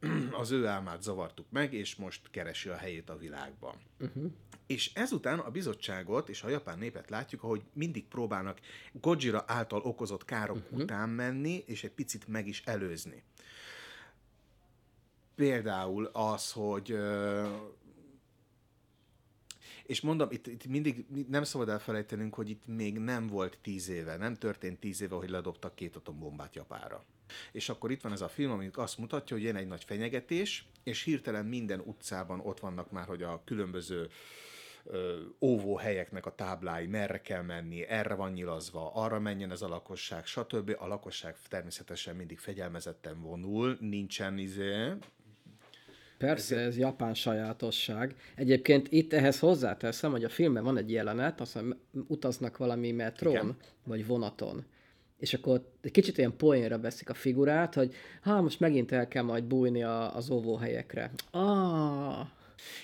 az 0.40 0.50
ő 0.50 0.66
álmát 0.66 1.02
zavartuk 1.02 1.46
meg, 1.50 1.72
és 1.72 1.96
most 1.96 2.30
keresi 2.30 2.68
a 2.68 2.76
helyét 2.76 3.10
a 3.10 3.16
világban. 3.16 3.74
Uh-huh. 4.00 4.30
És 4.66 4.90
ezután 4.94 5.38
a 5.38 5.50
bizottságot 5.50 6.28
és 6.28 6.42
a 6.42 6.48
japán 6.48 6.78
népet 6.78 7.10
látjuk, 7.10 7.42
ahogy 7.42 7.62
mindig 7.72 8.04
próbálnak 8.06 8.58
Gojira 8.92 9.44
által 9.46 9.80
okozott 9.80 10.24
károk 10.24 10.56
uh-huh. 10.56 10.78
után 10.78 11.08
menni, 11.08 11.62
és 11.66 11.84
egy 11.84 11.90
picit 11.90 12.28
meg 12.28 12.46
is 12.46 12.62
előzni. 12.64 13.22
Például 15.34 16.04
az, 16.04 16.52
hogy 16.52 16.98
és 19.90 20.00
mondom, 20.00 20.28
itt, 20.30 20.46
itt 20.46 20.66
mindig 20.66 21.06
nem 21.28 21.42
szabad 21.42 21.68
elfelejtenünk, 21.68 22.34
hogy 22.34 22.50
itt 22.50 22.66
még 22.66 22.98
nem 22.98 23.26
volt 23.26 23.58
tíz 23.62 23.88
éve, 23.88 24.16
nem 24.16 24.34
történt 24.34 24.80
tíz 24.80 25.00
éve, 25.00 25.14
hogy 25.14 25.30
ledobtak 25.30 25.74
két 25.74 25.96
atombombát 25.96 26.54
Japára. 26.54 27.04
És 27.52 27.68
akkor 27.68 27.90
itt 27.90 28.00
van 28.00 28.12
ez 28.12 28.20
a 28.20 28.28
film, 28.28 28.50
ami 28.50 28.70
azt 28.72 28.98
mutatja, 28.98 29.36
hogy 29.36 29.44
jön 29.44 29.56
egy 29.56 29.66
nagy 29.66 29.84
fenyegetés, 29.84 30.68
és 30.82 31.02
hirtelen 31.02 31.46
minden 31.46 31.80
utcában 31.80 32.40
ott 32.40 32.60
vannak 32.60 32.90
már, 32.90 33.06
hogy 33.06 33.22
a 33.22 33.42
különböző 33.44 34.08
óvó 35.40 35.76
helyeknek 35.76 36.26
a 36.26 36.34
táblái, 36.34 36.86
merre 36.86 37.20
kell 37.20 37.42
menni, 37.42 37.86
erre 37.86 38.14
van 38.14 38.32
nyilazva, 38.32 38.94
arra 38.94 39.20
menjen 39.20 39.50
ez 39.50 39.62
a 39.62 39.68
lakosság, 39.68 40.26
stb. 40.26 40.76
A 40.78 40.86
lakosság 40.86 41.36
természetesen 41.48 42.16
mindig 42.16 42.38
fegyelmezetten 42.38 43.20
vonul, 43.20 43.76
nincsen 43.80 44.38
izé, 44.38 44.92
Persze, 46.20 46.56
ez 46.56 46.78
japán 46.78 47.14
sajátosság. 47.14 48.14
Egyébként 48.34 48.86
itt 48.90 49.12
ehhez 49.12 49.38
hozzáteszem, 49.38 50.10
hogy 50.10 50.24
a 50.24 50.28
filmben 50.28 50.64
van 50.64 50.76
egy 50.76 50.90
jelenet, 50.90 51.40
azt 51.40 51.52
hiszem 51.52 51.78
utaznak 52.06 52.56
valami 52.56 52.92
metrón, 52.92 53.34
Igen. 53.34 53.56
vagy 53.84 54.06
vonaton. 54.06 54.64
És 55.18 55.34
akkor 55.34 55.70
egy 55.80 55.90
kicsit 55.90 56.18
ilyen 56.18 56.36
poénra 56.36 56.78
veszik 56.78 57.10
a 57.10 57.14
figurát, 57.14 57.74
hogy 57.74 57.94
ha 58.22 58.40
most 58.40 58.60
megint 58.60 58.92
el 58.92 59.08
kell 59.08 59.22
majd 59.22 59.44
bújni 59.44 59.82
a, 59.82 60.16
az 60.16 60.30
óvóhelyekre. 60.30 61.10
Ah, 61.30 62.26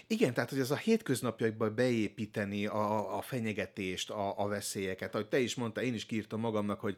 igen, 0.07 0.35
tehát 0.35 0.50
hogy 0.50 0.59
ez 0.59 0.71
a 0.71 0.76
hétköznapjaikban 0.76 1.75
beépíteni 1.75 2.66
a, 2.66 3.16
a 3.16 3.21
fenyegetést, 3.21 4.11
a, 4.11 4.35
a 4.38 4.49
veszélyeket. 4.49 5.14
Ahogy 5.14 5.28
te 5.28 5.38
is 5.38 5.55
mondta, 5.55 5.83
én 5.83 5.95
is 5.95 6.07
kiírtam 6.07 6.40
magamnak, 6.40 6.81
hogy 6.81 6.97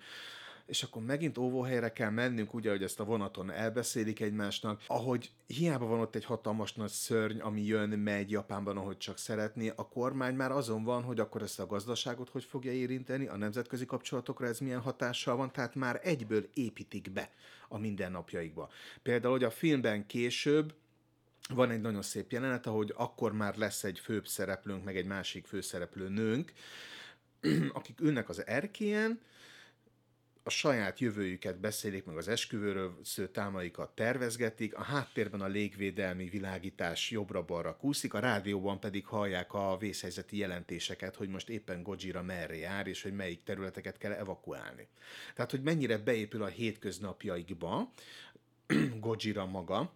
és 0.69 0.83
akkor 0.83 1.03
megint 1.03 1.39
óvóhelyre 1.39 1.93
kell 1.93 2.11
mennünk, 2.11 2.55
ugye, 2.55 2.71
hogy 2.71 2.83
ezt 2.83 3.01
a 3.01 3.05
vonaton 3.05 3.51
elbeszélik 3.51 4.21
egymásnak, 4.21 4.83
ahogy 4.87 5.31
hiába 5.47 5.87
van 5.87 6.01
ott 6.01 6.15
egy 6.15 6.25
hatalmas 6.25 6.73
nagy 6.73 6.91
szörny, 6.91 7.39
ami 7.39 7.63
jön, 7.63 7.89
megy 7.89 8.31
Japánban, 8.31 8.77
ahogy 8.77 8.97
csak 8.97 9.19
szeretné, 9.19 9.73
a 9.77 9.89
kormány 9.89 10.35
már 10.35 10.51
azon 10.51 10.85
van, 10.85 11.03
hogy 11.03 11.21
akkor 11.21 11.43
ezt 11.43 11.61
a 11.61 11.67
gazdaságot 11.67 12.29
hogy 12.29 12.45
fogja 12.45 12.73
érinteni, 12.73 13.27
a 13.27 13.37
nemzetközi 13.37 13.87
kapcsolatokra 13.87 14.47
ez 14.47 14.59
milyen 14.59 14.81
hatással 14.81 15.37
van, 15.37 15.53
tehát 15.53 15.75
már 15.75 16.01
egyből 16.03 16.49
építik 16.55 17.13
be 17.13 17.31
a 17.69 17.79
mindennapjaikba. 17.79 18.69
Például, 19.03 19.33
hogy 19.33 19.45
a 19.45 19.51
filmben 19.51 20.07
később 20.07 20.75
van 21.55 21.71
egy 21.71 21.81
nagyon 21.81 22.03
szép 22.03 22.33
jelenet, 22.33 22.67
ahogy 22.67 22.93
akkor 22.97 23.33
már 23.33 23.57
lesz 23.57 23.85
egy 23.85 23.99
főbb 23.99 24.27
szereplőnk, 24.27 24.85
meg 24.85 24.97
egy 24.97 25.07
másik 25.07 25.47
főszereplő 25.47 26.09
nőnk, 26.09 26.53
akik 27.79 28.01
ülnek 28.01 28.29
az 28.29 28.47
erkélyen, 28.47 29.21
a 30.49 30.51
saját 30.51 30.99
jövőjüket 30.99 31.61
beszélik, 31.61 32.05
meg 32.05 32.17
az 32.17 32.29
esküvőről 32.29 32.99
sző 33.05 33.29
támaikat 33.29 33.95
tervezgetik, 33.95 34.75
a 34.75 34.83
háttérben 34.83 35.41
a 35.41 35.47
légvédelmi 35.47 36.29
világítás 36.29 37.11
jobbra-balra 37.11 37.77
kúszik, 37.77 38.15
a 38.15 38.19
rádióban 38.19 38.81
pedig 38.81 39.07
hallják 39.07 39.55
a 39.55 39.77
vészhelyzeti 39.77 40.37
jelentéseket, 40.37 41.17
hogy 41.17 41.29
most 41.29 41.49
éppen 41.49 41.83
Gojira 41.83 42.23
merre 42.23 42.57
jár, 42.57 42.87
és 42.87 43.03
hogy 43.03 43.13
melyik 43.13 43.43
területeket 43.43 43.99
kell 43.99 44.13
evakuálni. 44.13 44.89
Tehát, 45.35 45.51
hogy 45.51 45.63
mennyire 45.63 45.99
beépül 45.99 46.43
a 46.43 46.47
hétköznapjaikba 46.47 47.93
Gojira 49.01 49.47
maga, 49.47 49.93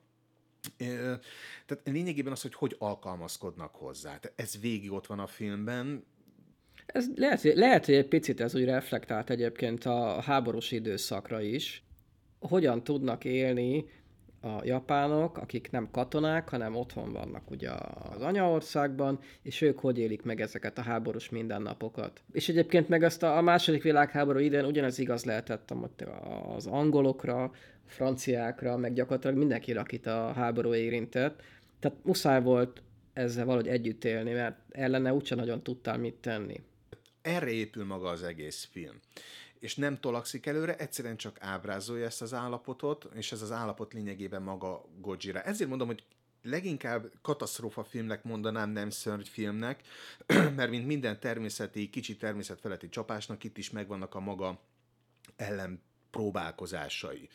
tehát 1.66 1.82
lényegében 1.84 2.32
az, 2.32 2.42
hogy 2.42 2.54
hogy 2.54 2.76
alkalmazkodnak 2.78 3.74
hozzá. 3.74 4.20
Ez 4.34 4.60
végig 4.60 4.92
ott 4.92 5.06
van 5.06 5.18
a 5.18 5.26
filmben, 5.26 6.04
ez 6.92 7.06
lehet, 7.14 7.42
lehet, 7.42 7.86
hogy 7.86 7.94
egy 7.94 8.08
picit 8.08 8.40
ez 8.40 8.54
úgy 8.54 8.64
reflektált 8.64 9.30
egyébként 9.30 9.84
a 9.84 10.20
háborús 10.20 10.70
időszakra 10.70 11.40
is. 11.40 11.84
Hogyan 12.40 12.84
tudnak 12.84 13.24
élni 13.24 13.84
a 14.40 14.60
japánok, 14.64 15.38
akik 15.38 15.70
nem 15.70 15.88
katonák, 15.90 16.48
hanem 16.48 16.76
otthon 16.76 17.12
vannak 17.12 17.50
ugye 17.50 17.70
az 18.14 18.20
anyaországban, 18.20 19.18
és 19.42 19.60
ők 19.60 19.78
hogy 19.78 19.98
élik 19.98 20.22
meg 20.22 20.40
ezeket 20.40 20.78
a 20.78 20.82
háborús 20.82 21.28
mindennapokat. 21.28 22.22
És 22.32 22.48
egyébként 22.48 22.88
meg 22.88 23.02
ezt 23.02 23.22
a, 23.22 23.36
a 23.36 23.40
második 23.40 23.82
világháború 23.82 24.38
idején 24.38 24.66
ugyanez 24.66 24.98
igaz 24.98 25.24
lehetett 25.24 25.74
az 26.56 26.66
angolokra, 26.66 27.50
franciákra, 27.86 28.76
meg 28.76 28.92
gyakorlatilag 28.92 29.36
mindenki, 29.36 29.72
akit 29.72 30.06
a 30.06 30.32
háború 30.32 30.74
érintett. 30.74 31.42
Tehát 31.78 31.98
muszáj 32.02 32.42
volt 32.42 32.82
ezzel 33.12 33.44
valahogy 33.44 33.68
együtt 33.68 34.04
élni, 34.04 34.32
mert 34.32 34.56
ellene 34.70 35.14
úgyse 35.14 35.34
nagyon 35.34 35.62
tudtál 35.62 35.98
mit 35.98 36.14
tenni. 36.14 36.60
Erre 37.22 37.50
épül 37.50 37.84
maga 37.84 38.08
az 38.08 38.22
egész 38.22 38.68
film. 38.70 39.00
És 39.58 39.76
nem 39.76 40.00
tolakszik 40.00 40.46
előre, 40.46 40.76
egyszerűen 40.76 41.16
csak 41.16 41.36
ábrázolja 41.40 42.04
ezt 42.04 42.22
az 42.22 42.32
állapotot, 42.32 43.08
és 43.14 43.32
ez 43.32 43.42
az 43.42 43.50
állapot 43.50 43.92
lényegében 43.92 44.42
maga 44.42 44.84
Gojira. 45.00 45.42
Ezért 45.42 45.68
mondom, 45.68 45.86
hogy 45.86 46.04
leginkább 46.42 47.10
katasztrófa 47.22 47.84
filmnek 47.84 48.24
mondanám, 48.24 48.70
nem 48.70 48.90
filmnek, 49.22 49.82
mert 50.56 50.70
mint 50.70 50.86
minden 50.86 51.20
természeti, 51.20 51.90
kicsi 51.90 52.16
természetfeletti 52.16 52.88
csapásnak 52.88 53.44
itt 53.44 53.58
is 53.58 53.70
megvannak 53.70 54.14
a 54.14 54.20
maga 54.20 54.60
ellen 55.36 55.82
próbálkozásai. 56.10 57.28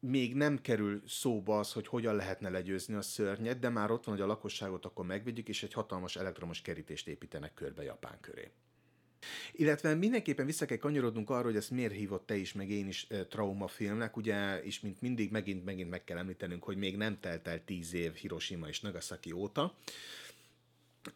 Még 0.00 0.34
nem 0.34 0.60
kerül 0.60 1.02
szóba 1.06 1.58
az, 1.58 1.72
hogy 1.72 1.86
hogyan 1.86 2.16
lehetne 2.16 2.48
legyőzni 2.48 2.94
a 2.94 3.02
szörnyet, 3.02 3.58
de 3.58 3.68
már 3.68 3.90
ott 3.90 4.04
van, 4.04 4.14
hogy 4.14 4.24
a 4.24 4.26
lakosságot 4.26 4.84
akkor 4.84 5.06
megvegyük, 5.06 5.48
és 5.48 5.62
egy 5.62 5.72
hatalmas 5.72 6.16
elektromos 6.16 6.62
kerítést 6.62 7.08
építenek 7.08 7.54
körbe 7.54 7.82
Japán 7.82 8.20
köré. 8.20 8.50
Illetve 9.52 9.94
mindenképpen 9.94 10.46
vissza 10.46 10.66
kell 10.66 10.76
kanyarodnunk 10.76 11.30
arra, 11.30 11.44
hogy 11.44 11.56
ezt 11.56 11.70
miért 11.70 11.92
hívott 11.92 12.26
te 12.26 12.36
is, 12.36 12.52
meg 12.52 12.70
én 12.70 12.88
is 12.88 13.06
traumafilmnek, 13.28 14.16
ugye, 14.16 14.62
és 14.62 14.80
mint 14.80 15.00
mindig 15.00 15.30
megint, 15.30 15.64
megint 15.64 15.90
meg 15.90 16.04
kell 16.04 16.18
említenünk, 16.18 16.64
hogy 16.64 16.76
még 16.76 16.96
nem 16.96 17.20
telt 17.20 17.46
el 17.46 17.64
tíz 17.64 17.94
év 17.94 18.14
Hiroshima 18.14 18.68
és 18.68 18.80
Nagasaki 18.80 19.32
óta, 19.32 19.74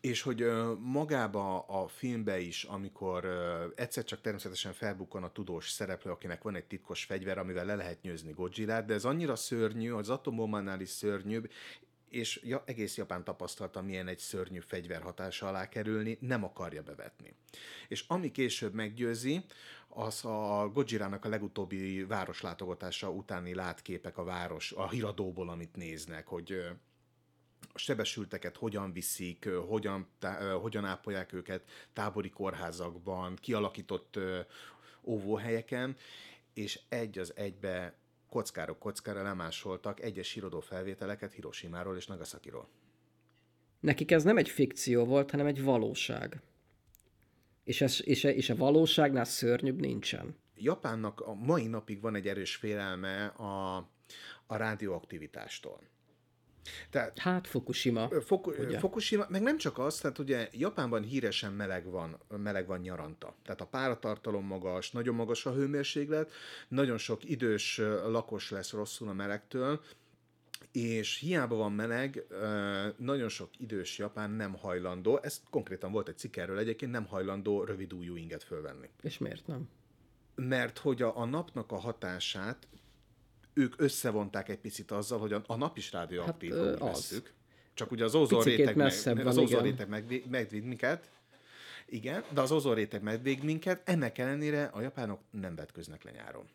és 0.01 0.23
hogy 0.23 0.47
magába 0.79 1.61
a 1.61 1.89
filmbe 1.89 2.41
is, 2.41 2.65
amikor 2.65 3.27
egyszer 3.77 4.05
csak 4.05 4.21
természetesen 4.21 4.73
felbukkan 4.73 5.23
a 5.23 5.33
tudós 5.33 5.71
szereplő, 5.71 6.11
akinek 6.11 6.43
van 6.43 6.55
egy 6.55 6.65
titkos 6.65 7.05
fegyver, 7.05 7.39
amivel 7.39 7.65
le 7.65 7.75
lehet 7.75 8.03
nyőzni 8.03 8.33
Godzilla, 8.33 8.81
de 8.81 8.95
ez 8.95 9.05
annyira 9.05 9.37
szörnyű, 9.37 9.91
az 9.91 10.09
atombombánál 10.09 10.81
is 10.81 10.89
szörnyűbb, 10.89 11.51
és 12.13 12.41
ja, 12.45 12.63
egész 12.67 12.97
Japán 12.97 13.25
tapasztalta, 13.25 13.83
milyen 13.83 14.09
egy 14.09 14.19
szörnyű 14.19 14.59
fegyver 14.59 15.03
hatása 15.03 15.49
alá 15.49 15.69
kerülni, 15.69 16.19
nem 16.21 16.45
akarja 16.45 16.83
bevetni. 16.83 17.35
És 17.89 18.05
ami 18.07 18.31
később 18.31 18.75
meggyőzi, 18.75 19.45
az 19.89 20.25
a 20.25 20.71
Gojirának 20.73 21.25
a 21.25 21.29
legutóbbi 21.29 22.05
városlátogatása 22.05 23.11
utáni 23.11 23.55
látképek 23.55 24.19
a 24.19 24.25
város, 24.25 24.73
a 24.73 24.89
híradóból, 24.89 25.49
amit 25.49 25.77
néznek, 25.77 26.27
hogy 26.27 26.53
a 27.75 27.79
sebesülteket 27.79 28.57
hogyan 28.57 28.93
viszik, 28.93 29.49
hogyan, 29.69 30.09
tá, 30.19 30.53
hogyan 30.53 30.85
ápolják 30.85 31.33
őket 31.33 31.63
tábori 31.93 32.31
kórházakban, 32.31 33.37
kialakított 33.37 34.19
óvóhelyeken, 35.03 35.97
és 36.55 36.81
egy 36.89 37.19
az 37.19 37.33
egybe 37.37 37.95
kockáról 38.33 38.79
kockára 38.79 39.23
lemásoltak 39.23 40.01
egyes 40.01 40.33
hírodó 40.33 40.61
felvételeket 40.61 41.33
Hiroshimáról 41.33 41.97
és 41.97 42.07
Nagasakiról. 42.07 42.69
Nekik 43.81 44.11
ez 44.11 44.23
nem 44.23 44.37
egy 44.37 44.49
fikció 44.49 45.05
volt, 45.05 45.31
hanem 45.31 45.47
egy 45.47 45.63
valóság. 45.63 46.41
És, 47.65 47.81
ez, 47.81 48.01
és, 48.05 48.25
és 48.25 48.51
a 48.51 48.57
valóságnál 48.57 49.25
szörnyűbb 49.25 49.81
nincsen. 49.81 50.37
Japánnak 50.55 51.21
a 51.21 51.35
mai 51.35 51.67
napig 51.67 52.01
van 52.01 52.15
egy 52.15 52.29
erős 52.29 52.57
félelme 52.57 53.27
a, 53.27 53.77
a 54.47 54.57
rádióaktivitástól. 54.57 55.81
Tehát, 56.91 57.19
hát 57.19 57.47
Fukushima. 57.47 58.09
Foku, 58.09 58.53
Fukushima, 58.79 59.27
meg 59.29 59.43
nem 59.43 59.59
csak 59.59 59.79
az, 59.79 59.99
tehát 59.99 60.19
ugye 60.19 60.49
Japánban 60.53 61.03
híresen 61.03 61.53
meleg 61.53 61.91
van, 61.91 62.19
meleg 62.37 62.67
van 62.67 62.81
nyaranta. 62.81 63.35
Tehát 63.45 63.61
a 63.61 63.67
páratartalom 63.67 64.47
magas, 64.47 64.91
nagyon 64.91 65.15
magas 65.15 65.47
a 65.47 65.53
hőmérséklet, 65.53 66.31
nagyon 66.69 66.99
sok 66.99 67.25
idős 67.25 67.79
lakos 68.07 68.51
lesz 68.51 68.73
rosszul 68.73 69.09
a 69.09 69.13
melegtől, 69.13 69.81
és 70.73 71.19
hiába 71.19 71.57
van 71.57 71.73
meleg, 71.73 72.27
nagyon 72.97 73.29
sok 73.29 73.51
idős 73.59 73.99
japán 73.99 74.31
nem 74.31 74.55
hajlandó, 74.55 75.19
ez 75.23 75.43
konkrétan 75.51 75.93
volt 75.93 76.09
egy 76.09 76.19
cikk 76.19 76.37
erről 76.37 76.59
egyébként, 76.59 76.93
nem 76.93 77.07
hajlandó 77.07 77.65
rövid 77.65 77.95
újú 77.95 78.17
inget 78.17 78.43
fölvenni. 78.43 78.89
És 79.03 79.19
miért 79.19 79.47
nem? 79.47 79.69
Mert 80.35 80.79
hogy 80.79 81.03
a, 81.03 81.19
a 81.19 81.25
napnak 81.25 81.73
a 81.73 81.77
hatását 81.77 82.69
ők 83.53 83.81
összevonták 83.81 84.49
egy 84.49 84.59
picit 84.59 84.91
azzal, 84.91 85.19
hogy 85.19 85.33
a, 85.33 85.43
a 85.47 85.57
nap 85.57 85.77
is 85.77 85.93
rádióaktív, 85.93 86.55
hát, 86.55 86.79
vesszük. 86.79 87.33
Csak 87.75 87.91
ugye 87.91 88.05
az 88.05 88.15
ozonréteg 88.15 88.77
meg, 88.77 88.93
van, 89.05 89.27
az 89.27 89.39
ozonréteg 89.39 89.89
megvéd, 89.89 90.27
megvéd 90.27 90.65
minket, 90.65 91.11
igen, 91.87 92.25
de 92.31 92.41
az 92.41 92.53
ozonréteg 92.53 93.03
megvéd 93.03 93.43
minket, 93.43 93.89
ennek 93.89 94.19
ellenére 94.19 94.65
a 94.65 94.81
japánok 94.81 95.21
nem 95.31 95.55
vetköznek 95.55 96.05
le 96.05 96.11
nyáron. 96.11 96.49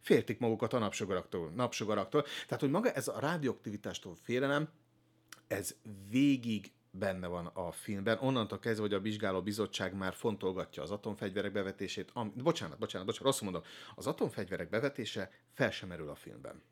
Féltik 0.00 0.38
magukat 0.38 0.72
a 0.72 0.78
napsugaraktól, 0.78 1.50
napsugaraktól. 1.50 2.22
Tehát, 2.46 2.60
hogy 2.60 2.70
maga 2.70 2.92
ez 2.92 3.08
a 3.08 3.18
rádióaktivitástól 3.18 4.16
félelem, 4.22 4.68
ez 5.46 5.74
végig 6.08 6.72
benne 6.98 7.26
van 7.26 7.46
a 7.46 7.70
filmben. 7.70 8.18
Onnantól 8.20 8.58
kezdve, 8.58 8.82
hogy 8.82 8.92
a 8.92 9.00
vizsgáló 9.00 9.42
bizottság 9.42 9.94
már 9.94 10.14
fontolgatja 10.14 10.82
az 10.82 10.90
atomfegyverek 10.90 11.52
bevetését. 11.52 12.10
Am, 12.12 12.32
bocsánat, 12.42 12.78
bocsánat, 12.78 13.06
bocsánat, 13.06 13.32
rosszul 13.32 13.50
mondom. 13.50 13.70
Az 13.94 14.06
atomfegyverek 14.06 14.68
bevetése 14.68 15.30
fel 15.52 15.70
sem 15.70 15.88
merül 15.88 16.08
a 16.08 16.14
filmben. 16.14 16.62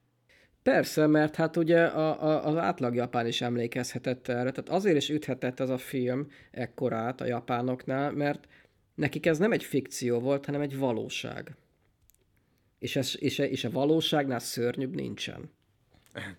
Persze, 0.62 1.06
mert 1.06 1.34
hát 1.34 1.56
ugye 1.56 1.84
a, 1.84 2.22
a, 2.22 2.46
az 2.46 2.56
átlag 2.56 2.94
japán 2.94 3.26
is 3.26 3.40
emlékezhetett 3.40 4.28
erre, 4.28 4.50
tehát 4.50 4.68
azért 4.68 4.96
is 4.96 5.08
üthetett 5.08 5.60
ez 5.60 5.70
a 5.70 5.78
film 5.78 6.30
ekkorát 6.50 7.20
a 7.20 7.26
japánoknál, 7.26 8.12
mert 8.12 8.48
nekik 8.94 9.26
ez 9.26 9.38
nem 9.38 9.52
egy 9.52 9.64
fikció 9.64 10.20
volt, 10.20 10.44
hanem 10.44 10.60
egy 10.60 10.78
valóság. 10.78 11.56
És, 12.78 12.96
ez, 12.96 13.14
és, 13.18 13.38
és 13.38 13.64
a 13.64 13.70
valóságnál 13.70 14.38
szörnyűbb 14.38 14.94
nincsen. 14.94 15.50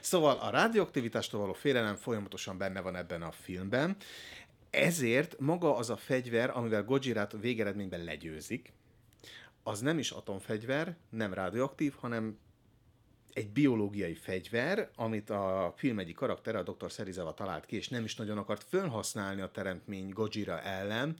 Szóval 0.00 0.36
a 0.36 0.50
radioaktivitástól 0.50 1.40
való 1.40 1.52
félelem 1.52 1.96
folyamatosan 1.96 2.58
benne 2.58 2.80
van 2.80 2.96
ebben 2.96 3.22
a 3.22 3.30
filmben, 3.30 3.96
ezért 4.70 5.38
maga 5.38 5.76
az 5.76 5.90
a 5.90 5.96
fegyver, 5.96 6.50
amivel 6.56 6.84
Gojirát 6.84 7.34
végeredményben 7.40 8.04
legyőzik, 8.04 8.72
az 9.62 9.80
nem 9.80 9.98
is 9.98 10.10
atomfegyver, 10.10 10.96
nem 11.10 11.34
radioaktív, 11.34 11.94
hanem 11.98 12.38
egy 13.32 13.48
biológiai 13.48 14.14
fegyver, 14.14 14.90
amit 14.96 15.30
a 15.30 15.74
film 15.76 15.98
egyik 15.98 16.14
karaktere, 16.14 16.58
a 16.58 16.62
Dr. 16.62 16.90
Serizawa 16.90 17.34
talált 17.34 17.66
ki, 17.66 17.76
és 17.76 17.88
nem 17.88 18.04
is 18.04 18.16
nagyon 18.16 18.38
akart 18.38 18.64
felhasználni 18.68 19.40
a 19.40 19.50
teremtmény 19.50 20.08
Gojira 20.08 20.62
ellen, 20.62 21.16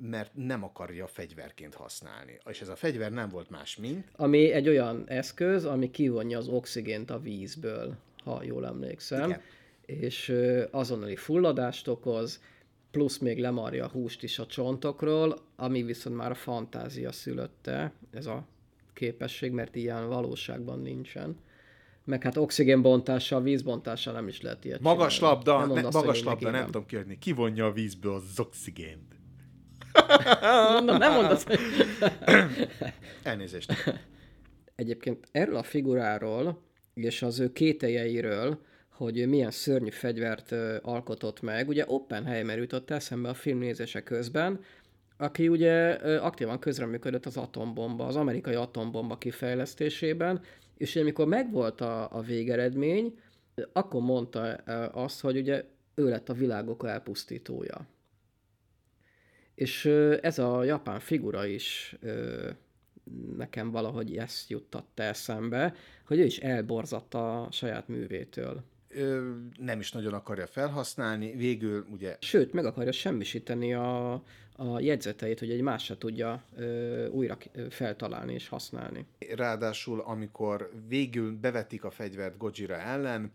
mert 0.00 0.30
nem 0.34 0.64
akarja 0.64 1.06
fegyverként 1.06 1.74
használni. 1.74 2.38
És 2.50 2.60
ez 2.60 2.68
a 2.68 2.76
fegyver 2.76 3.12
nem 3.12 3.28
volt 3.28 3.50
más, 3.50 3.76
mint... 3.76 4.08
Ami 4.16 4.52
egy 4.52 4.68
olyan 4.68 5.04
eszköz, 5.06 5.64
ami 5.64 5.90
kivonja 5.90 6.38
az 6.38 6.48
oxigént 6.48 7.10
a 7.10 7.18
vízből, 7.18 7.96
ha 8.24 8.42
jól 8.42 8.66
emlékszem, 8.66 9.28
Igen. 9.28 9.40
és 9.86 10.34
azonnali 10.70 11.16
fulladást 11.16 11.88
okoz, 11.88 12.40
plusz 12.90 13.18
még 13.18 13.38
lemarja 13.38 13.84
a 13.84 13.88
húst 13.88 14.22
is 14.22 14.38
a 14.38 14.46
csontokról, 14.46 15.38
ami 15.56 15.82
viszont 15.82 16.16
már 16.16 16.30
a 16.30 16.34
fantázia 16.34 17.12
szülötte, 17.12 17.92
ez 18.10 18.26
a 18.26 18.46
képesség, 18.92 19.52
mert 19.52 19.76
ilyen 19.76 20.08
valóságban 20.08 20.80
nincsen. 20.80 21.36
Meg 22.04 22.22
hát 22.22 22.36
oxigénbontással, 22.36 23.42
vízbontással 23.42 24.12
nem 24.12 24.28
is 24.28 24.40
lehet 24.40 24.64
ilyet 24.64 24.80
Magas 24.80 25.14
csinálni. 25.14 25.36
labda, 25.36 25.58
nem, 25.58 25.82
ne, 25.82 25.90
magas 25.90 26.22
labda, 26.22 26.50
nem 26.50 26.64
tudom 26.64 26.86
kiadni. 26.86 27.18
Kivonja 27.18 27.66
a 27.66 27.72
vízből 27.72 28.14
az 28.14 28.40
oxigént. 28.40 29.17
Mondom, 30.72 30.96
nem 30.96 31.12
mondasz. 31.12 31.46
Elnézést. 33.22 33.72
Egyébként 34.74 35.28
erről 35.32 35.56
a 35.56 35.62
figuráról 35.62 36.62
és 36.94 37.22
az 37.22 37.40
ő 37.40 37.52
kételjeiről, 37.52 38.60
hogy 38.88 39.18
ő 39.18 39.26
milyen 39.26 39.50
szörnyű 39.50 39.90
fegyvert 39.90 40.52
alkotott 40.82 41.40
meg, 41.40 41.68
ugye 41.68 41.84
Oppenheimer 41.86 42.58
jutott 42.58 42.90
eszembe 42.90 43.28
a 43.28 43.34
filmnézése 43.34 44.02
közben, 44.02 44.60
aki 45.16 45.48
ugye 45.48 45.92
aktívan 46.16 46.58
közreműködött 46.58 47.26
az 47.26 47.36
atombomba, 47.36 48.06
az 48.06 48.16
amerikai 48.16 48.54
atombomba 48.54 49.18
kifejlesztésében, 49.18 50.40
és 50.76 50.96
amikor 50.96 51.26
megvolt 51.26 51.80
a, 51.80 52.08
a 52.12 52.20
végeredmény, 52.20 53.18
akkor 53.72 54.00
mondta 54.00 54.40
azt, 54.92 55.20
hogy 55.20 55.36
ugye 55.36 55.64
ő 55.94 56.08
lett 56.08 56.28
a 56.28 56.34
világok 56.34 56.86
elpusztítója. 56.86 57.86
És 59.58 59.84
ez 60.20 60.38
a 60.38 60.64
japán 60.64 61.00
figura 61.00 61.46
is 61.46 61.96
nekem 63.36 63.70
valahogy 63.70 64.16
ezt 64.16 64.50
juttatta 64.50 65.02
eszembe, 65.02 65.74
hogy 66.06 66.18
ő 66.18 66.24
is 66.24 66.38
elborzatta 66.38 67.42
a 67.42 67.50
saját 67.50 67.88
művétől. 67.88 68.62
Ö, 68.88 69.30
nem 69.56 69.80
is 69.80 69.92
nagyon 69.92 70.14
akarja 70.14 70.46
felhasználni, 70.46 71.32
végül 71.36 71.86
ugye... 71.90 72.16
Sőt, 72.20 72.52
meg 72.52 72.64
akarja 72.64 72.92
semmisíteni 72.92 73.74
a, 73.74 74.12
a 74.56 74.80
jegyzeteit, 74.80 75.38
hogy 75.38 75.50
egy 75.50 75.60
más 75.60 75.84
se 75.84 75.98
tudja 75.98 76.44
ö, 76.56 77.08
újra 77.08 77.36
feltalálni 77.70 78.32
és 78.32 78.48
használni. 78.48 79.06
Ráadásul, 79.34 80.00
amikor 80.00 80.70
végül 80.88 81.38
bevetik 81.40 81.84
a 81.84 81.90
fegyvert 81.90 82.36
Gojira 82.36 82.76
ellen, 82.76 83.32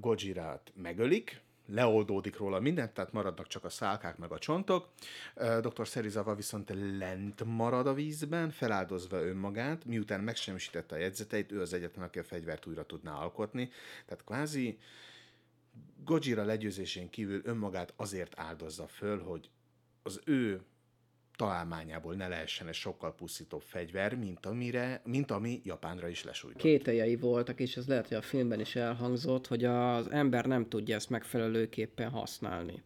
Gojirát 0.00 0.72
megölik, 0.74 1.40
leoldódik 1.70 2.36
róla 2.36 2.60
mindent, 2.60 2.92
tehát 2.92 3.12
maradnak 3.12 3.46
csak 3.46 3.64
a 3.64 3.68
szálkák 3.68 4.16
meg 4.18 4.32
a 4.32 4.38
csontok. 4.38 4.88
Dr. 5.60 5.88
Szerizawa 5.88 6.34
viszont 6.34 6.72
lent 6.98 7.44
marad 7.44 7.86
a 7.86 7.94
vízben, 7.94 8.50
feláldozva 8.50 9.22
önmagát, 9.22 9.84
miután 9.84 10.20
megsemmisítette 10.20 10.94
a 10.94 10.98
jegyzeteit, 10.98 11.52
ő 11.52 11.60
az 11.60 11.72
egyetlen, 11.72 12.04
aki 12.04 12.18
a 12.18 12.24
fegyvert 12.24 12.66
újra 12.66 12.86
tudná 12.86 13.12
alkotni. 13.12 13.70
Tehát 14.06 14.24
kvázi 14.24 14.78
Gojira 16.04 16.44
legyőzésén 16.44 17.10
kívül 17.10 17.40
önmagát 17.44 17.92
azért 17.96 18.38
áldozza 18.38 18.86
föl, 18.86 19.22
hogy 19.22 19.50
az 20.02 20.20
ő 20.24 20.60
találmányából 21.40 22.14
ne 22.14 22.28
lehessen 22.28 22.68
egy 22.68 22.74
sokkal 22.74 23.14
pusztítóbb 23.14 23.62
fegyver, 23.62 24.14
mint, 24.16 24.46
amire, 24.46 25.00
mint 25.04 25.30
ami 25.30 25.60
Japánra 25.64 26.08
is 26.08 26.24
lesújtott. 26.24 26.62
Kételjei 26.62 27.16
voltak, 27.16 27.60
és 27.60 27.76
ez 27.76 27.86
lehet, 27.86 28.08
hogy 28.08 28.16
a 28.16 28.22
filmben 28.22 28.60
is 28.60 28.76
elhangzott, 28.76 29.46
hogy 29.46 29.64
az 29.64 30.10
ember 30.10 30.44
nem 30.46 30.68
tudja 30.68 30.94
ezt 30.94 31.10
megfelelőképpen 31.10 32.10
használni. 32.10 32.82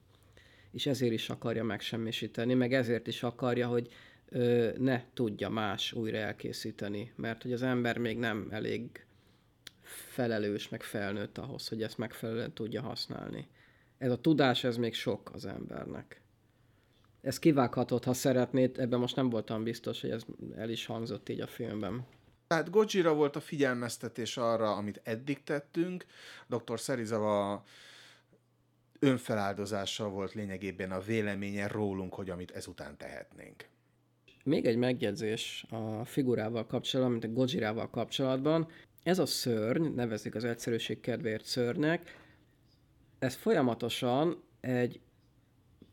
És 0.70 0.86
ezért 0.86 1.12
is 1.12 1.30
akarja 1.30 1.64
megsemmisíteni, 1.64 2.54
meg 2.54 2.72
ezért 2.72 3.06
is 3.06 3.22
akarja, 3.22 3.68
hogy 3.68 3.88
ö, 4.28 4.70
ne 4.78 5.02
tudja 5.14 5.48
más 5.48 5.92
újra 5.92 6.16
elkészíteni, 6.16 7.12
mert 7.16 7.42
hogy 7.42 7.52
az 7.52 7.62
ember 7.62 7.98
még 7.98 8.18
nem 8.18 8.48
elég 8.50 9.06
felelős, 9.82 10.68
meg 10.68 10.82
felnőtt 10.82 11.38
ahhoz, 11.38 11.68
hogy 11.68 11.82
ezt 11.82 11.98
megfelelően 11.98 12.52
tudja 12.52 12.82
használni. 12.82 13.48
Ez 13.98 14.10
a 14.10 14.20
tudás, 14.20 14.64
ez 14.64 14.76
még 14.76 14.94
sok 14.94 15.30
az 15.32 15.44
embernek 15.44 16.23
ez 17.24 17.38
kivághatod, 17.38 18.04
ha 18.04 18.12
szeretnéd, 18.12 18.78
ebben 18.78 18.98
most 18.98 19.16
nem 19.16 19.30
voltam 19.30 19.62
biztos, 19.62 20.00
hogy 20.00 20.10
ez 20.10 20.22
el 20.56 20.70
is 20.70 20.86
hangzott 20.86 21.28
így 21.28 21.40
a 21.40 21.46
filmben. 21.46 22.06
Tehát 22.46 22.70
Gojira 22.70 23.14
volt 23.14 23.36
a 23.36 23.40
figyelmeztetés 23.40 24.36
arra, 24.36 24.74
amit 24.74 25.00
eddig 25.04 25.42
tettünk, 25.42 26.04
dr. 26.46 26.80
Szerizawa 26.80 27.64
önfeláldozással 28.98 30.08
volt 30.08 30.32
lényegében 30.32 30.90
a 30.90 31.00
véleménye 31.00 31.66
rólunk, 31.66 32.14
hogy 32.14 32.30
amit 32.30 32.50
ezután 32.50 32.96
tehetnénk. 32.96 33.68
Még 34.44 34.66
egy 34.66 34.76
megjegyzés 34.76 35.66
a 35.70 36.04
figurával 36.04 36.66
kapcsolatban, 36.66 37.12
mint 37.12 37.24
a 37.24 37.40
Gojirával 37.40 37.90
kapcsolatban. 37.90 38.68
ez 39.02 39.18
a 39.18 39.26
szörny, 39.26 39.86
nevezik 39.94 40.34
az 40.34 40.44
egyszerűség 40.44 41.00
kedvéért 41.00 41.44
szörnyek, 41.44 42.18
ez 43.18 43.34
folyamatosan 43.34 44.42
egy 44.60 45.00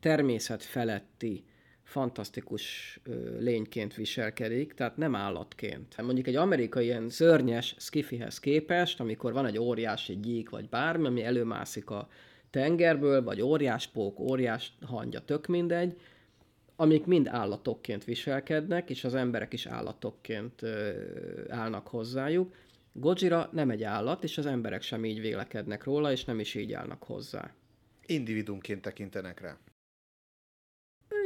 természet 0.02 0.62
feletti 0.62 1.44
fantasztikus 1.82 2.98
lényként 3.38 3.94
viselkedik, 3.94 4.72
tehát 4.74 4.96
nem 4.96 5.14
állatként. 5.14 6.02
Mondjuk 6.02 6.26
egy 6.26 6.36
amerikai 6.36 6.84
ilyen 6.84 7.08
szörnyes 7.08 7.74
skifihez 7.78 8.40
képest, 8.40 9.00
amikor 9.00 9.32
van 9.32 9.46
egy 9.46 9.58
óriási 9.58 10.20
gyík 10.20 10.50
vagy 10.50 10.68
bármi, 10.68 11.06
ami 11.06 11.24
előmászik 11.24 11.90
a 11.90 12.08
tengerből, 12.50 13.22
vagy 13.22 13.40
óriás 13.40 13.86
pók, 13.86 14.20
óriás 14.20 14.72
hangya, 14.86 15.24
tök 15.24 15.46
mindegy, 15.46 16.00
amik 16.76 17.04
mind 17.04 17.26
állatokként 17.26 18.04
viselkednek, 18.04 18.90
és 18.90 19.04
az 19.04 19.14
emberek 19.14 19.52
is 19.52 19.66
állatokként 19.66 20.62
állnak 21.48 21.88
hozzájuk. 21.88 22.54
Gojira 22.92 23.48
nem 23.52 23.70
egy 23.70 23.82
állat, 23.82 24.24
és 24.24 24.38
az 24.38 24.46
emberek 24.46 24.82
sem 24.82 25.04
így 25.04 25.20
vélekednek 25.20 25.84
róla, 25.84 26.12
és 26.12 26.24
nem 26.24 26.40
is 26.40 26.54
így 26.54 26.72
állnak 26.72 27.02
hozzá. 27.02 27.54
Individumként 28.06 28.82
tekintenek 28.82 29.40
rá. 29.40 29.58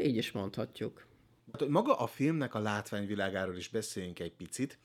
Így 0.03 0.17
is 0.17 0.33
mondhatjuk. 0.33 1.07
Hát, 1.53 1.69
maga 1.69 1.97
a 1.97 2.07
filmnek 2.07 2.55
a 2.55 2.59
látványvilágáról 2.59 3.57
is 3.57 3.69
beszéljünk 3.69 4.19
egy 4.19 4.33
picit. 4.33 4.79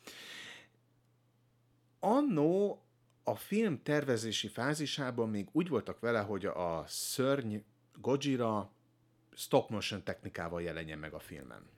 Annó 1.99 2.81
a 3.23 3.35
film 3.35 3.83
tervezési 3.83 4.47
fázisában 4.47 5.29
még 5.29 5.47
úgy 5.51 5.67
voltak 5.67 5.99
vele, 5.99 6.19
hogy 6.19 6.45
a 6.45 6.83
szörny 6.87 7.55
Gojira 8.01 8.71
stop 9.33 9.69
motion 9.69 10.03
technikával 10.03 10.61
jelenjen 10.61 10.99
meg 10.99 11.13
a 11.13 11.19
filmen. 11.19 11.69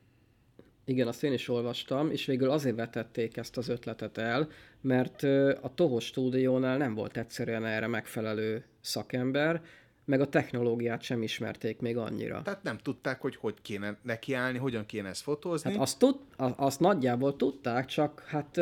Igen, 0.86 1.08
azt 1.08 1.24
én 1.24 1.34
is 1.34 1.50
olvastam, 1.50 2.12
és 2.12 2.26
végül 2.26 2.50
azért 2.50 2.76
vetették 2.76 3.38
ezt 3.38 3.58
az 3.58 3.68
ötletet 3.68 4.18
el, 4.18 4.50
mert 4.82 5.24
a 5.62 5.72
Toho 5.76 6.00
stúdiónál 6.00 6.78
nem 6.78 6.94
volt 6.94 7.18
egyszerűen 7.18 7.66
erre 7.66 7.88
megfelelő 7.88 8.66
szakember, 8.82 9.64
meg 10.06 10.22
a 10.22 10.30
technológiát 10.30 11.02
sem 11.02 11.22
ismerték 11.22 11.80
még 11.80 11.98
annyira. 11.98 12.42
Tehát 12.42 12.64
nem 12.64 12.78
tudták, 12.78 13.22
hogy 13.22 13.36
hogy 13.36 13.56
kéne 13.62 13.98
nekiállni, 14.02 14.58
hogyan 14.58 14.86
kéne 14.86 15.10
ezt 15.10 15.22
fotózni. 15.22 15.72
Hát 15.72 15.80
azt, 15.80 16.00
tud, 16.00 16.16
azt 16.38 16.80
nagyjából 16.80 17.36
tudták, 17.36 17.86
csak 17.86 18.24
hát 18.28 18.58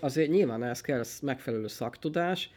azért 0.00 0.30
nyilván 0.30 0.62
ez 0.62 0.80
kell 0.80 1.02
megfelelő 1.22 1.66
szaktudás, 1.66 2.50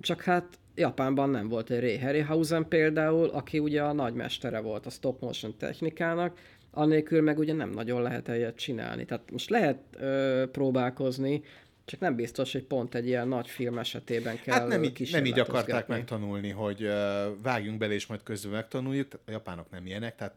csak 0.00 0.22
hát 0.22 0.58
Japánban 0.74 1.30
nem 1.30 1.48
volt 1.48 1.70
egy 1.70 1.80
Ray 1.80 1.98
Harryhausen 1.98 2.68
például, 2.68 3.28
aki 3.28 3.58
ugye 3.58 3.82
a 3.82 3.92
nagymestere 3.92 4.60
volt 4.60 4.86
a 4.86 4.90
stop 4.90 5.20
motion 5.20 5.56
technikának, 5.56 6.38
annélkül 6.70 7.22
meg 7.22 7.38
ugye 7.38 7.52
nem 7.52 7.70
nagyon 7.70 8.02
lehet 8.02 8.28
ilyet 8.28 8.56
csinálni. 8.56 9.04
Tehát 9.04 9.30
most 9.30 9.50
lehet 9.50 9.78
ö, 9.98 10.44
próbálkozni, 10.52 11.42
csak 11.84 12.00
nem 12.00 12.14
biztos, 12.14 12.52
hogy 12.52 12.64
pont 12.64 12.94
egy 12.94 13.06
ilyen 13.06 13.28
nagy 13.28 13.48
film 13.48 13.78
esetében 13.78 14.40
kell 14.40 14.58
Hát 14.58 14.68
nem 14.68 14.84
így, 14.84 15.08
nem 15.12 15.24
így 15.24 15.38
akarták 15.38 15.86
megtanulni, 15.86 16.50
hogy 16.50 16.86
vágjunk 17.42 17.78
bele, 17.78 17.92
és 17.92 18.06
majd 18.06 18.22
közben 18.22 18.52
megtanuljuk. 18.52 19.14
A 19.26 19.30
japánok 19.30 19.70
nem 19.70 19.86
ilyenek, 19.86 20.16
tehát 20.16 20.34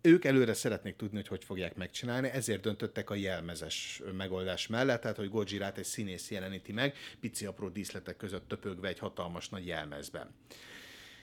ők 0.00 0.24
előre 0.24 0.54
szeretnék 0.54 0.96
tudni, 0.96 1.16
hogy 1.16 1.28
hogy 1.28 1.44
fogják 1.44 1.74
megcsinálni, 1.74 2.28
ezért 2.28 2.60
döntöttek 2.60 3.10
a 3.10 3.14
jelmezes 3.14 4.02
megoldás 4.16 4.66
mellett, 4.66 5.00
tehát 5.00 5.16
hogy 5.16 5.28
Gojirát 5.28 5.78
egy 5.78 5.84
színész 5.84 6.30
jeleníti 6.30 6.72
meg, 6.72 6.94
pici 7.20 7.46
apró 7.46 7.68
díszletek 7.68 8.16
között 8.16 8.48
töpögve 8.48 8.88
egy 8.88 8.98
hatalmas 8.98 9.48
nagy 9.48 9.66
jelmezben. 9.66 10.34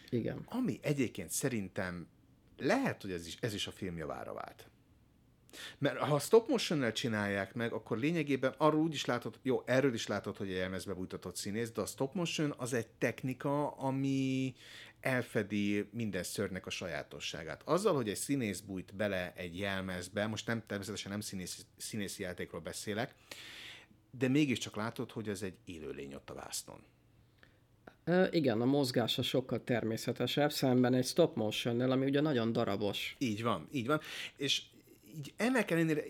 Igen. 0.10 0.42
Ami 0.46 0.80
egyébként 0.82 1.30
szerintem 1.30 2.08
lehet, 2.58 3.02
hogy 3.02 3.12
ez 3.12 3.28
is, 3.28 3.38
ez 3.40 3.54
is 3.54 3.68
a 3.68 3.72
film 3.72 3.98
javára 3.98 4.34
vált. 4.34 4.70
Mert 5.78 5.98
ha 5.98 6.20
stop 6.20 6.50
motion 6.50 6.94
csinálják 6.94 7.54
meg, 7.54 7.74
akkor 7.74 7.98
lényegében 7.98 8.54
arról 8.58 8.82
úgy 8.82 8.94
is 8.94 9.06
látod, 9.06 9.40
jó, 9.42 9.62
erről 9.66 9.94
is 9.94 10.08
látod, 10.08 10.38
hogy 10.38 10.50
egy 10.50 10.56
jelmezbe 10.56 10.94
bújtatott 10.94 11.36
színész, 11.36 11.72
de 11.72 11.82
a 11.82 11.86
stop 11.86 12.14
motion 12.14 12.54
az 12.58 12.74
egy 12.74 12.88
technika, 12.88 13.72
ami 13.72 14.54
elfedi 15.00 15.90
minden 15.92 16.24
szörnek 16.24 16.66
a 16.66 16.70
sajátosságát. 16.70 17.62
Azzal, 17.66 17.96
hogy 17.96 18.10
egy 18.10 18.16
színész 18.16 18.60
bújt 18.60 18.96
bele 18.96 19.34
egy 19.36 19.58
jelmezbe, 19.58 20.28
most 20.28 20.48
nem 20.48 20.64
természetesen 20.68 21.12
nem 21.12 21.22
színész, 21.22 21.66
színészi 21.78 22.24
játékról 22.24 22.62
beszélek, 22.62 23.16
de 24.12 24.28
mégiscsak 24.28 24.76
látod, 24.76 25.12
hogy 25.12 25.30
ez 25.30 25.42
egy 25.42 25.58
élőlény 25.66 26.14
ott 26.14 26.30
a 26.30 26.34
vásznon. 26.34 26.84
E, 28.04 28.28
igen, 28.32 28.62
a 28.62 28.66
mozgása 28.66 29.22
sokkal 29.22 29.64
természetesebb, 29.64 30.52
szemben 30.52 30.94
egy 30.94 31.06
stop 31.06 31.36
motion 31.36 31.92
ami 31.92 32.06
ugye 32.06 32.22
nagyon 32.22 32.52
darabos. 32.52 33.16
Így 33.18 33.44
van, 33.44 33.68
így 33.72 33.88
van. 33.88 34.00
És 34.36 34.62
így 35.16 35.34
ennek 35.38 35.72
ellenére 35.72 36.04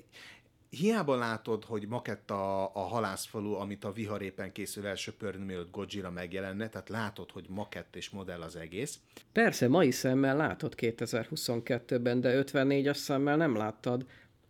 hiába 0.70 1.16
látod, 1.16 1.66
hogy 1.66 1.88
maketta 1.88 2.66
a 2.66 2.80
halászfalu, 2.80 3.54
amit 3.54 3.84
a 3.84 3.92
viharépen 3.92 4.52
készül 4.52 4.88
első 4.88 5.14
pörni, 5.14 5.44
mielőtt 5.44 5.72
Godzilla 5.72 6.10
megjelenne, 6.10 6.70
tehát 6.70 6.90
látod, 6.90 7.32
hogy 7.32 7.46
makett 7.50 7.96
és 7.96 8.10
modell 8.10 8.42
az 8.42 8.56
egész. 8.56 9.00
Persze, 9.32 9.68
mai 9.68 9.92
szemmel 9.92 10.38
látod 10.38 10.74
2022-ben, 10.78 12.22
de 12.22 12.44
54-as 12.44 12.98
szemmel 12.98 13.38
nem 13.38 13.56
láttad. 13.56 14.06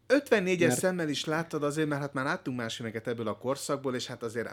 54-es 0.09 0.59
mert... 0.59 0.79
szemmel 0.79 1.09
is 1.09 1.25
láttad 1.25 1.63
azért, 1.63 1.87
mert 1.87 2.01
hát 2.01 2.13
már 2.13 2.25
láttunk 2.25 2.57
más 2.57 2.75
filmeket 2.75 3.07
ebből 3.07 3.27
a 3.27 3.37
korszakból, 3.37 3.95
és 3.95 4.07
hát 4.07 4.23
azért 4.23 4.49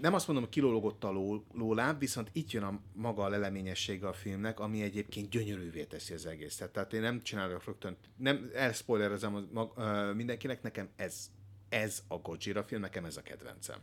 nem 0.00 0.14
azt 0.14 0.26
mondom, 0.26 0.44
hogy 0.44 0.54
kilólogott 0.54 1.04
a 1.04 1.10
ló, 1.10 1.44
lóláb, 1.54 1.98
viszont 1.98 2.30
itt 2.32 2.50
jön 2.50 2.62
a 2.62 2.80
maga 2.92 3.22
a 3.22 3.28
leleményessége 3.28 4.08
a 4.08 4.12
filmnek, 4.12 4.60
ami 4.60 4.82
egyébként 4.82 5.30
gyönyörűvé 5.30 5.84
teszi 5.84 6.14
az 6.14 6.26
egészet. 6.26 6.70
Tehát 6.70 6.92
én 6.92 7.00
nem 7.00 7.22
csinálok 7.22 7.64
rögtön, 7.64 7.96
nem 8.16 8.50
elspoilerezem 8.54 9.48
mag, 9.52 9.72
uh, 9.76 10.14
mindenkinek, 10.14 10.62
nekem 10.62 10.88
ez, 10.96 11.30
ez 11.68 12.02
a 12.08 12.16
Gojira 12.16 12.62
film, 12.62 12.80
nekem 12.80 13.04
ez 13.04 13.16
a 13.16 13.22
kedvencem. 13.22 13.78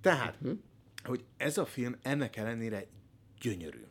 Tehát, 0.00 0.36
uh-huh. 0.40 0.58
hogy 1.04 1.24
ez 1.36 1.58
a 1.58 1.66
film 1.66 1.96
ennek 2.02 2.36
ellenére 2.36 2.86
gyönyörű. 3.40 3.84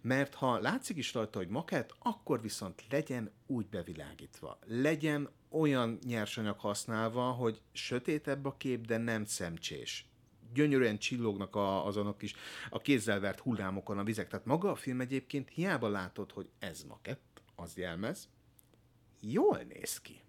Mert 0.00 0.34
ha 0.34 0.58
látszik 0.58 0.96
is 0.96 1.14
rajta, 1.14 1.38
hogy 1.38 1.48
makett, 1.48 1.94
akkor 1.98 2.40
viszont 2.40 2.84
legyen 2.90 3.30
úgy 3.46 3.66
bevilágítva. 3.66 4.58
Legyen 4.66 5.28
olyan 5.48 5.98
nyersanyag 6.06 6.58
használva, 6.58 7.30
hogy 7.30 7.60
sötétebb 7.72 8.44
a 8.44 8.56
kép, 8.56 8.86
de 8.86 8.96
nem 8.96 9.24
szemcsés. 9.24 10.06
Gyönyörűen 10.54 10.98
csillognak 10.98 11.56
a, 11.56 11.86
azonok 11.86 12.22
is 12.22 12.34
a 12.70 12.78
kézzel 12.78 13.20
vert 13.20 13.40
hullámokon 13.40 13.98
a 13.98 14.04
vizek. 14.04 14.28
Tehát 14.28 14.46
maga 14.46 14.70
a 14.70 14.74
film 14.74 15.00
egyébként 15.00 15.48
hiába 15.48 15.88
látod, 15.88 16.32
hogy 16.32 16.48
ez 16.58 16.84
makett, 16.88 17.42
az 17.56 17.76
jelmez, 17.76 18.28
jól 19.20 19.60
néz 19.68 20.00
ki. 20.00 20.20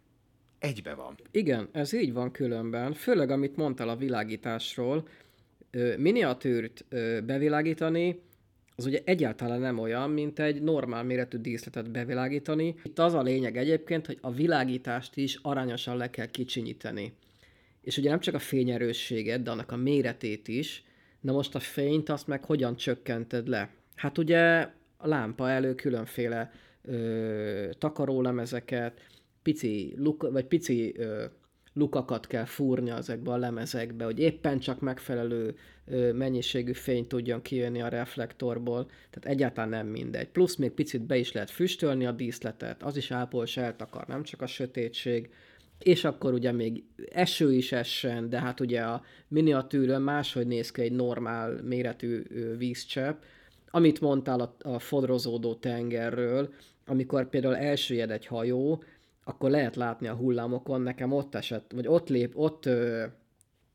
Egybe 0.59 0.93
van. 0.93 1.15
Igen, 1.31 1.69
ez 1.71 1.93
így 1.93 2.13
van 2.13 2.31
különben. 2.31 2.93
Főleg, 2.93 3.29
amit 3.29 3.55
mondtál 3.55 3.89
a 3.89 3.95
világításról, 3.95 5.07
miniatűrt 5.97 6.85
bevilágítani, 7.25 8.21
az 8.79 8.85
ugye 8.85 9.01
egyáltalán 9.03 9.59
nem 9.59 9.79
olyan, 9.79 10.09
mint 10.09 10.39
egy 10.39 10.61
normál 10.61 11.03
méretű 11.03 11.37
díszletet 11.37 11.91
bevilágítani. 11.91 12.75
Itt 12.83 12.99
az 12.99 13.13
a 13.13 13.21
lényeg 13.21 13.57
egyébként, 13.57 14.05
hogy 14.05 14.17
a 14.21 14.31
világítást 14.31 15.17
is 15.17 15.39
arányosan 15.41 15.97
le 15.97 16.09
kell 16.09 16.25
kicsinyíteni. 16.25 17.13
És 17.81 17.97
ugye 17.97 18.09
nem 18.09 18.19
csak 18.19 18.33
a 18.33 18.39
fényerősséget, 18.39 19.41
de 19.41 19.51
annak 19.51 19.71
a 19.71 19.75
méretét 19.75 20.47
is. 20.47 20.83
Na 21.21 21.31
most 21.31 21.55
a 21.55 21.59
fényt 21.59 22.09
azt 22.09 22.27
meg 22.27 22.45
hogyan 22.45 22.75
csökkented 22.75 23.47
le? 23.47 23.69
Hát 23.95 24.17
ugye 24.17 24.67
a 24.97 25.07
lámpa 25.07 25.49
elő 25.49 25.75
különféle 25.75 26.51
ö, 26.83 27.69
takarólemezeket, 27.77 29.01
pici, 29.43 29.93
luk, 29.97 30.31
vagy 30.31 30.45
pici 30.45 30.93
ö, 30.97 31.25
lukakat 31.79 32.27
kell 32.27 32.45
fúrni 32.45 32.89
ezekbe 32.89 33.31
a 33.31 33.37
lemezekbe, 33.37 34.03
hogy 34.03 34.19
éppen 34.19 34.59
csak 34.59 34.79
megfelelő 34.79 35.55
mennyiségű 36.13 36.73
fény 36.73 37.07
tudjon 37.07 37.41
kijönni 37.41 37.81
a 37.81 37.87
reflektorból, 37.87 38.85
tehát 38.85 39.37
egyáltalán 39.37 39.69
nem 39.69 39.87
mindegy. 39.87 40.27
Plusz 40.27 40.55
még 40.55 40.71
picit 40.71 41.01
be 41.01 41.17
is 41.17 41.31
lehet 41.31 41.49
füstölni 41.49 42.05
a 42.05 42.11
díszletet, 42.11 42.83
az 42.83 42.97
is 42.97 43.11
ápols 43.11 43.57
eltakar, 43.57 44.07
nem 44.07 44.23
csak 44.23 44.41
a 44.41 44.47
sötétség, 44.47 45.29
és 45.79 46.03
akkor 46.03 46.33
ugye 46.33 46.51
még 46.51 46.83
eső 47.11 47.53
is 47.53 47.71
essen, 47.71 48.29
de 48.29 48.39
hát 48.39 48.59
ugye 48.59 48.81
a 48.81 49.03
miniatűrön 49.27 50.01
máshogy 50.01 50.47
néz 50.47 50.71
ki 50.71 50.81
egy 50.81 50.91
normál 50.91 51.61
méretű 51.63 52.23
vízcsepp, 52.57 53.21
amit 53.71 54.01
mondtál 54.01 54.39
a, 54.39 54.55
a 54.69 54.79
fodrozódó 54.79 55.53
tengerről, 55.53 56.53
amikor 56.85 57.29
például 57.29 57.55
elsüllyed 57.55 58.11
egy 58.11 58.25
hajó, 58.25 58.83
akkor 59.29 59.49
lehet 59.49 59.75
látni 59.75 60.07
a 60.07 60.13
hullámokon, 60.13 60.81
nekem 60.81 61.11
ott 61.11 61.35
esett, 61.35 61.71
vagy 61.75 61.87
ott 61.87 62.09
lép, 62.09 62.37
ott 62.37 62.65
ö, 62.65 63.05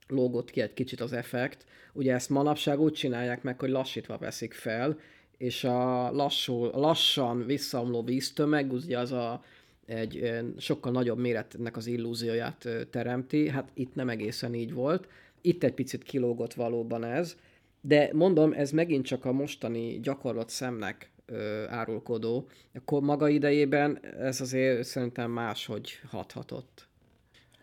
lógott 0.09 0.51
ki 0.51 0.61
egy 0.61 0.75
kicsit 0.75 1.01
az 1.01 1.13
effekt. 1.13 1.67
Ugye 1.93 2.15
ezt 2.15 2.31
manapság 2.31 2.81
úgy 2.81 2.93
csinálják 2.93 3.43
meg, 3.43 3.61
hogy 3.61 3.71
lassítva 3.71 4.19
veszik 4.19 4.53
fel, 4.53 4.99
és 5.37 5.65
a 5.65 6.11
lassú, 6.11 6.65
lassan 6.65 7.47
visszaomló 7.47 8.03
víztömeg, 8.03 8.73
ugye 8.73 8.99
az 8.99 9.13
a, 9.13 9.43
egy 9.87 10.43
sokkal 10.59 10.93
nagyobb 10.93 11.19
méretnek 11.19 11.77
az 11.77 11.87
illúzióját 11.87 12.69
teremti. 12.91 13.49
Hát 13.49 13.71
itt 13.75 13.95
nem 13.95 14.09
egészen 14.09 14.55
így 14.55 14.73
volt. 14.73 15.09
Itt 15.41 15.63
egy 15.63 15.75
picit 15.75 16.03
kilógott 16.03 16.55
valóban 16.55 17.05
ez, 17.05 17.37
de 17.81 18.11
mondom, 18.13 18.53
ez 18.53 18.71
megint 18.71 19.05
csak 19.05 19.25
a 19.25 19.33
mostani 19.33 20.01
gyakorlott 20.01 20.49
szemnek 20.49 21.11
ö, 21.27 21.65
árulkodó. 21.69 22.49
Akkor 22.75 23.03
maga 23.03 23.29
idejében 23.29 24.05
ez 24.05 24.41
azért 24.41 24.85
szerintem 24.85 25.31
máshogy 25.31 26.01
hathatott. 26.11 26.89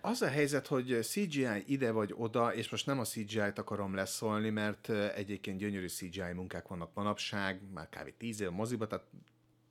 Az 0.03 0.21
a 0.21 0.27
helyzet, 0.27 0.67
hogy 0.67 0.97
CGI 1.01 1.47
ide 1.65 1.91
vagy 1.91 2.13
oda, 2.17 2.53
és 2.53 2.69
most 2.69 2.85
nem 2.85 2.99
a 2.99 3.03
CGI-t 3.03 3.57
akarom 3.59 3.95
leszólni, 3.95 4.49
mert 4.49 4.89
egyébként 5.15 5.57
gyönyörű 5.57 5.87
CGI 5.87 6.33
munkák 6.35 6.67
vannak 6.67 6.91
manapság, 6.93 7.61
már 7.73 7.89
kb. 7.89 8.13
10 8.17 8.41
év 8.41 8.49
moziba, 8.49 8.87
tehát 8.87 9.05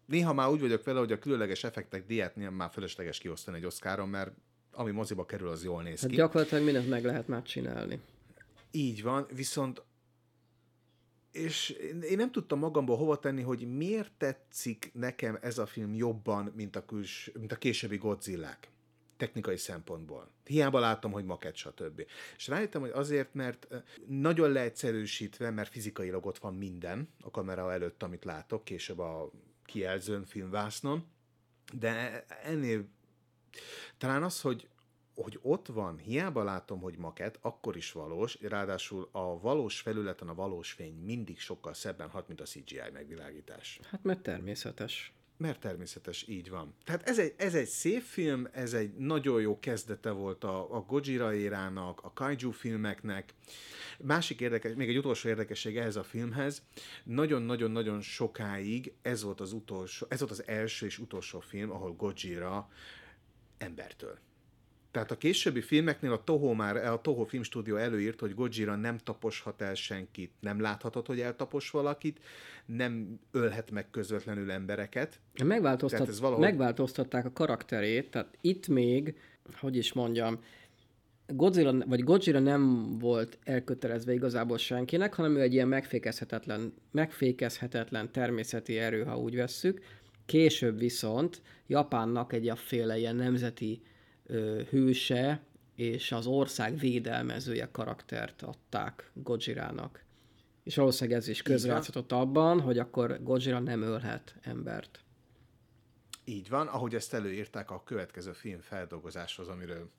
néha 0.07 0.33
már 0.33 0.49
úgy 0.49 0.61
vagyok 0.61 0.85
vele, 0.85 0.99
hogy 0.99 1.13
a 1.13 1.19
különleges 1.19 1.65
effektek 1.65 2.07
diátnél 2.07 2.51
már 2.51 2.71
fölösleges 2.71 3.19
kiosztani 3.19 3.57
egy 3.57 3.65
oszkáron, 3.65 4.09
mert 4.09 4.31
ami 4.73 4.91
moziba 4.91 5.27
kerül, 5.27 5.49
az 5.49 5.65
jól 5.65 5.83
néz 5.83 6.01
Hát 6.01 6.11
ki. 6.11 6.17
gyakorlatilag 6.17 6.65
mindent 6.65 6.89
meg 6.89 7.05
lehet 7.05 7.29
már 7.29 7.43
csinálni. 7.43 8.01
Így 8.71 9.03
van, 9.03 9.27
viszont 9.35 9.83
és 11.33 11.71
én 12.11 12.17
nem 12.17 12.33
tudtam 12.33 12.59
magamból 12.59 12.97
hova 12.97 13.19
tenni, 13.19 13.43
hogy 13.43 13.77
miért 13.77 14.13
tetszik 14.19 14.91
nekem 14.95 15.39
ez 15.41 15.59
a 15.59 15.67
film 15.67 15.95
jobban, 15.95 16.53
mint 16.57 16.77
a, 16.77 16.85
küls, 16.85 17.31
mint 17.39 17.53
a 17.53 17.57
későbbi 17.57 17.97
Godzillák 17.97 18.71
technikai 19.21 19.57
szempontból. 19.57 20.29
Hiába 20.45 20.79
látom, 20.79 21.13
hogy 21.13 21.25
maket, 21.25 21.57
stb. 21.57 22.07
És 22.37 22.49
rájöttem, 22.49 22.81
hogy 22.81 22.91
azért, 22.91 23.35
mert 23.35 23.69
nagyon 24.07 24.51
leegyszerűsítve, 24.51 25.51
mert 25.51 25.71
fizikailag 25.71 26.27
ott 26.27 26.39
van 26.39 26.55
minden 26.55 27.09
a 27.21 27.31
kamera 27.31 27.73
előtt, 27.73 28.03
amit 28.03 28.25
látok, 28.25 28.65
később 28.65 28.99
a 28.99 29.31
kijelzőn, 29.65 30.25
filmvásznon, 30.25 31.05
de 31.73 32.25
ennél 32.45 32.85
talán 33.99 34.23
az, 34.23 34.41
hogy 34.41 34.69
hogy 35.23 35.39
ott 35.43 35.67
van, 35.67 35.99
hiába 35.99 36.45
látom, 36.45 36.81
hogy 36.81 36.97
maket, 36.97 37.39
akkor 37.41 37.77
is 37.77 37.93
valós, 37.93 38.39
ráadásul 38.41 39.09
a 39.13 39.41
valós 39.41 39.81
felületen 39.81 40.29
a 40.29 40.35
valós 40.35 40.73
fény 40.73 40.95
mindig 40.95 41.39
sokkal 41.39 41.75
szebben 41.75 42.09
hat, 42.09 42.29
mint 42.29 42.41
a 42.41 42.45
CGI 42.45 42.81
megvilágítás. 42.93 43.81
Hát 43.91 44.03
mert 44.03 44.23
természetes. 44.23 45.13
Mert 45.37 45.61
természetes, 45.61 46.29
így 46.29 46.51
van. 46.51 46.75
Tehát 46.85 47.09
ez 47.09 47.19
egy, 47.19 47.35
ez 47.37 47.55
egy 47.55 47.67
szép 47.67 48.03
film, 48.03 48.49
ez 48.53 48.73
egy 48.73 48.97
nagyon 48.97 49.41
jó 49.41 49.59
kezdete 49.59 50.11
volt 50.11 50.45
a, 50.45 50.77
a 50.77 50.81
Gojira 50.81 51.35
érának, 51.35 52.01
a 52.03 52.13
kaiju 52.13 52.51
filmeknek. 52.51 53.35
Másik 53.99 54.41
érdekes, 54.41 54.75
még 54.75 54.89
egy 54.89 54.99
utolsó 54.99 55.29
érdekesség 55.29 55.77
ehhez 55.77 55.97
a 55.97 56.03
filmhez, 56.03 56.63
nagyon-nagyon-nagyon 57.05 58.01
sokáig 58.01 58.93
ez 59.03 59.23
volt 59.23 59.41
az 59.41 59.53
utolsó, 59.53 60.07
ez 60.11 60.19
volt 60.19 60.31
az 60.31 60.47
első 60.47 60.87
és 60.87 60.99
utolsó 60.99 61.41
film, 61.41 61.71
ahol 61.71 61.93
Gojira 61.93 62.69
embertől. 63.59 64.19
Tehát 64.91 65.11
a 65.11 65.17
későbbi 65.17 65.61
filmeknél 65.61 66.13
a 66.13 66.25
Toho 66.25 66.53
már, 66.53 66.77
a 66.77 67.01
Toho 67.01 67.25
filmstúdió 67.25 67.77
előírt, 67.77 68.21
hogy 68.21 68.35
Gojira 68.35 68.77
nem 68.77 68.99
taposhat 68.99 69.63
el 69.63 69.75
senkit, 69.75 70.31
nem 70.41 70.61
láthatod, 70.61 71.07
hogy 71.07 71.21
eltapos 71.21 71.71
valakit, 71.71 72.21
nem 72.67 73.21
ölhet 73.33 73.71
meg 73.71 73.91
közvetlenül 73.91 74.51
embereket. 74.51 75.21
Megváltoztat, 75.45 76.09
ez 76.09 76.21
valahogy- 76.21 76.45
Megváltoztatták 76.45 77.25
a 77.25 77.33
karakterét, 77.33 78.11
tehát 78.11 78.37
itt 78.41 78.69
még, 78.69 79.15
hogy 79.61 79.77
is 79.77 79.93
mondjam, 79.93 80.39
Godzilla, 81.27 81.85
vagy 81.87 82.05
Godzilla 82.05 82.39
nem 82.39 82.95
volt 82.99 83.39
elkötelezve 83.45 84.13
igazából 84.13 84.59
senkinek, 84.59 85.15
hanem 85.15 85.37
ő 85.37 85.41
egy 85.41 85.53
ilyen 85.53 85.69
megfékezhetetlen, 85.69 86.75
megfékezhetetlen 86.91 88.13
természeti 88.13 88.79
erő, 88.79 89.03
ha 89.05 89.19
úgy 89.19 89.37
vesszük. 89.37 89.81
Később 90.27 90.79
viszont 90.79 91.43
Japánnak 91.67 92.33
egy 92.33 92.49
afféle 92.49 92.99
ilyen 92.99 93.17
nemzeti 93.17 93.81
hőse 94.71 95.41
és 95.75 96.13
az 96.13 96.27
ország 96.27 96.79
védelmezője 96.79 97.69
karaktert 97.73 98.43
adták 98.43 99.11
Godzilla-nak. 99.15 100.05
És 100.63 100.77
valószínűleg 100.77 101.19
ez 101.19 101.29
is 101.29 101.43
közrejátszott 101.43 102.13
abban, 102.13 102.61
hogy 102.61 102.79
akkor 102.79 103.23
Godzilla 103.23 103.59
nem 103.59 103.83
ölhet 103.83 104.37
embert. 104.43 105.01
Így 106.25 106.49
van, 106.49 106.67
ahogy 106.67 106.95
ezt 106.95 107.15
előírták 107.15 107.71
a 107.71 107.83
következő 107.83 108.33
film 108.33 108.61
feldolgozáshoz, 108.61 109.49
amiről 109.49 109.91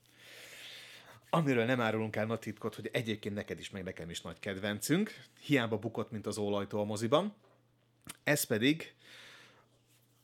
amiről 1.34 1.64
nem 1.64 1.80
árulunk 1.80 2.16
el 2.16 2.26
nagy 2.26 2.38
titkot, 2.38 2.74
hogy 2.74 2.88
egyébként 2.92 3.34
neked 3.34 3.58
is, 3.58 3.70
meg 3.70 3.84
nekem 3.84 4.10
is 4.10 4.20
nagy 4.20 4.38
kedvencünk. 4.38 5.14
Hiába 5.40 5.78
bukott, 5.78 6.10
mint 6.10 6.26
az 6.26 6.38
ólajtó 6.38 6.80
a 6.80 6.84
moziban. 6.84 7.34
Ez 8.22 8.44
pedig 8.44 8.94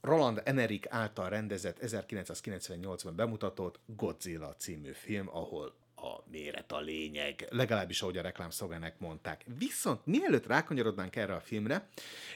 Roland 0.09 0.42
Emmerich 0.44 0.87
által 0.90 1.29
rendezett 1.29 1.79
1998-ban 1.83 3.12
bemutatott 3.16 3.81
Godzilla 3.87 4.55
című 4.57 4.92
film, 4.92 5.29
ahol 5.29 5.75
a 5.97 6.23
méret 6.31 6.73
a 6.73 6.81
lényeg, 6.81 7.47
legalábbis 7.51 8.03
ahogy 8.03 8.16
a 8.16 8.23
reklámszolgának 8.23 8.99
mondták. 8.99 9.44
Viszont 9.59 10.07
mielőtt 10.07 10.47
rákanyarodnánk 10.47 11.16
erre 11.16 11.35
a 11.35 11.40
filmre, 11.40 11.88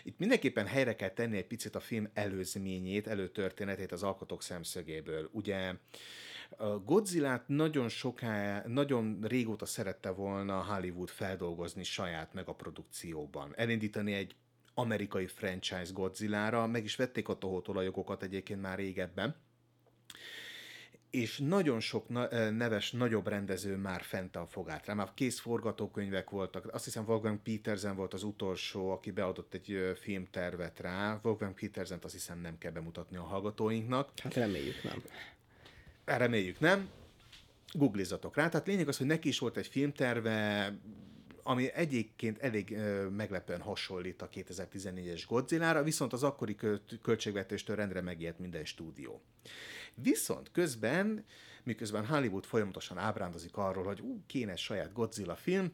itt 0.05 0.19
mindenképpen 0.19 0.67
helyre 0.67 0.95
kell 0.95 1.11
tenni 1.11 1.37
egy 1.37 1.47
picit 1.47 1.75
a 1.75 1.81
film 1.81 2.09
előzményét, 2.15 3.07
előtörténetét 3.07 3.93
az 3.93 4.03
alkotók 4.03 4.43
szemszögéből. 4.43 5.29
Ugye 5.33 5.75
a 6.57 6.67
Godzilla-t 6.67 7.49
nagyon 7.49 7.89
soká, 7.89 8.65
nagyon 8.67 9.19
régóta 9.23 9.67
szerette 9.67 10.11
volna 10.11 10.65
Hollywood 10.65 11.09
feldolgozni 11.09 11.85
saját 11.85 12.35
meg 12.35 12.49
a 12.49 12.55
produkcióban. 12.55 13.53
Elindítani 13.57 14.13
egy 14.13 14.35
amerikai 14.75 15.27
franchise 15.27 15.93
Godzilla-ra, 15.93 16.67
meg 16.67 16.85
is 16.85 16.97
vették 16.97 17.29
a 17.29 17.39
Toho-tól 17.39 17.79
a 17.79 17.83
jogokat 17.83 18.23
egyébként 18.23 18.61
már 18.61 18.79
régebben, 18.79 19.37
és 21.11 21.39
nagyon 21.39 21.81
sok 21.81 22.09
neves, 22.51 22.93
nagyobb 22.93 23.27
rendező 23.27 23.77
már 23.77 24.03
fent 24.03 24.37
a 24.37 24.47
fogát 24.47 24.87
rá. 24.87 24.95
Már 24.95 25.11
kész 25.15 25.41
forgatókönyvek 25.41 26.31
voltak. 26.31 26.75
Azt 26.75 26.85
hiszem 26.85 27.05
Wolfgang 27.07 27.39
Petersen 27.39 27.97
volt 27.97 28.15
az 28.15 28.23
utolsó, 28.23 28.91
aki 28.91 29.11
beadott 29.11 29.55
egy 29.55 29.93
filmtervet 30.01 30.81
rá. 30.81 31.21
Wolfgang 31.23 31.55
Petersen 31.55 31.99
azt 32.03 32.13
hiszem 32.13 32.41
nem 32.41 32.59
kell 32.59 32.71
bemutatni 32.71 33.17
a 33.17 33.23
hallgatóinknak. 33.23 34.11
Hát 34.23 34.35
reméljük 34.35 34.83
nem. 34.83 35.03
Reméljük 36.05 36.61
nem. 36.61 36.89
Googlizatok 37.73 38.37
rá. 38.37 38.49
Tehát 38.49 38.67
lényeg 38.67 38.89
az, 38.89 38.99
hogy 38.99 39.07
neki 39.07 39.29
is 39.29 39.39
volt 39.39 39.57
egy 39.57 39.67
filmterve, 39.67 40.73
ami 41.43 41.73
egyébként 41.73 42.39
elég 42.39 42.71
ö, 42.71 43.09
meglepően 43.09 43.61
hasonlít 43.61 44.23
a 44.23 44.29
2014-es 44.29 45.23
Godzilla-ra, 45.29 45.83
viszont 45.83 46.13
az 46.13 46.23
akkori 46.23 46.55
költ- 46.55 46.99
költségvetéstől 47.03 47.77
rendre 47.77 48.01
megijedt 48.01 48.39
minden 48.39 48.65
stúdió. 48.65 49.23
Viszont 49.95 50.51
közben, 50.53 51.25
miközben 51.65 52.07
Hollywood 52.07 52.45
folyamatosan 52.45 52.99
ábrándozik 52.99 53.57
arról, 53.57 53.85
hogy 53.85 54.01
ú, 54.01 54.23
kéne 54.27 54.57
saját 54.57 54.93
Godzilla 54.93 55.37
film, 55.37 55.73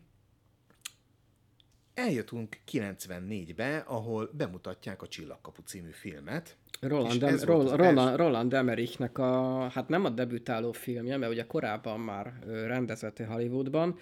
eljutunk 1.94 2.57
94-be, 2.72 3.76
ahol 3.87 4.31
bemutatják 4.33 5.02
a 5.02 5.09
Csillagkapu 5.09 5.62
című 5.62 5.90
filmet. 5.90 6.57
Roland, 6.81 7.14
És 7.14 7.20
Em- 7.20 7.33
ez 7.33 7.44
volt 7.44 7.70
Roland, 7.70 7.96
Roland, 7.96 8.16
Roland 8.16 8.54
Emmerichnek 8.54 9.18
a, 9.18 9.68
hát 9.68 9.88
nem 9.88 10.04
a 10.04 10.11
debütáló 10.11 10.72
filmje, 10.72 11.16
mert 11.16 11.33
ugye 11.33 11.46
korábban 11.46 12.00
már 12.00 12.38
rendezett 12.46 13.18
Hollywoodban, 13.18 13.98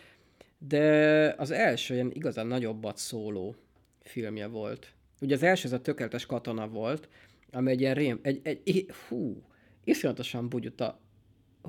de 0.59 1.35
az 1.39 1.51
első 1.51 1.95
ilyen 1.95 2.11
igazán 2.13 2.47
nagyobbat 2.47 2.97
szóló 2.97 3.55
filmje 4.03 4.47
volt. 4.47 4.93
Ugye 5.21 5.35
az 5.35 5.43
első 5.43 5.67
ez 5.67 5.73
a 5.73 5.81
tökéletes 5.81 6.27
katona 6.27 6.69
volt, 6.69 7.09
ami 7.53 7.71
egy 7.71 7.81
ilyen 7.81 7.95
rém, 7.95 8.19
egy, 8.23 8.41
egy, 8.43 8.61
egy 8.65 8.91
hú, 9.09 9.43
iszonyatosan 9.85 10.49
bugyuta, 10.49 11.01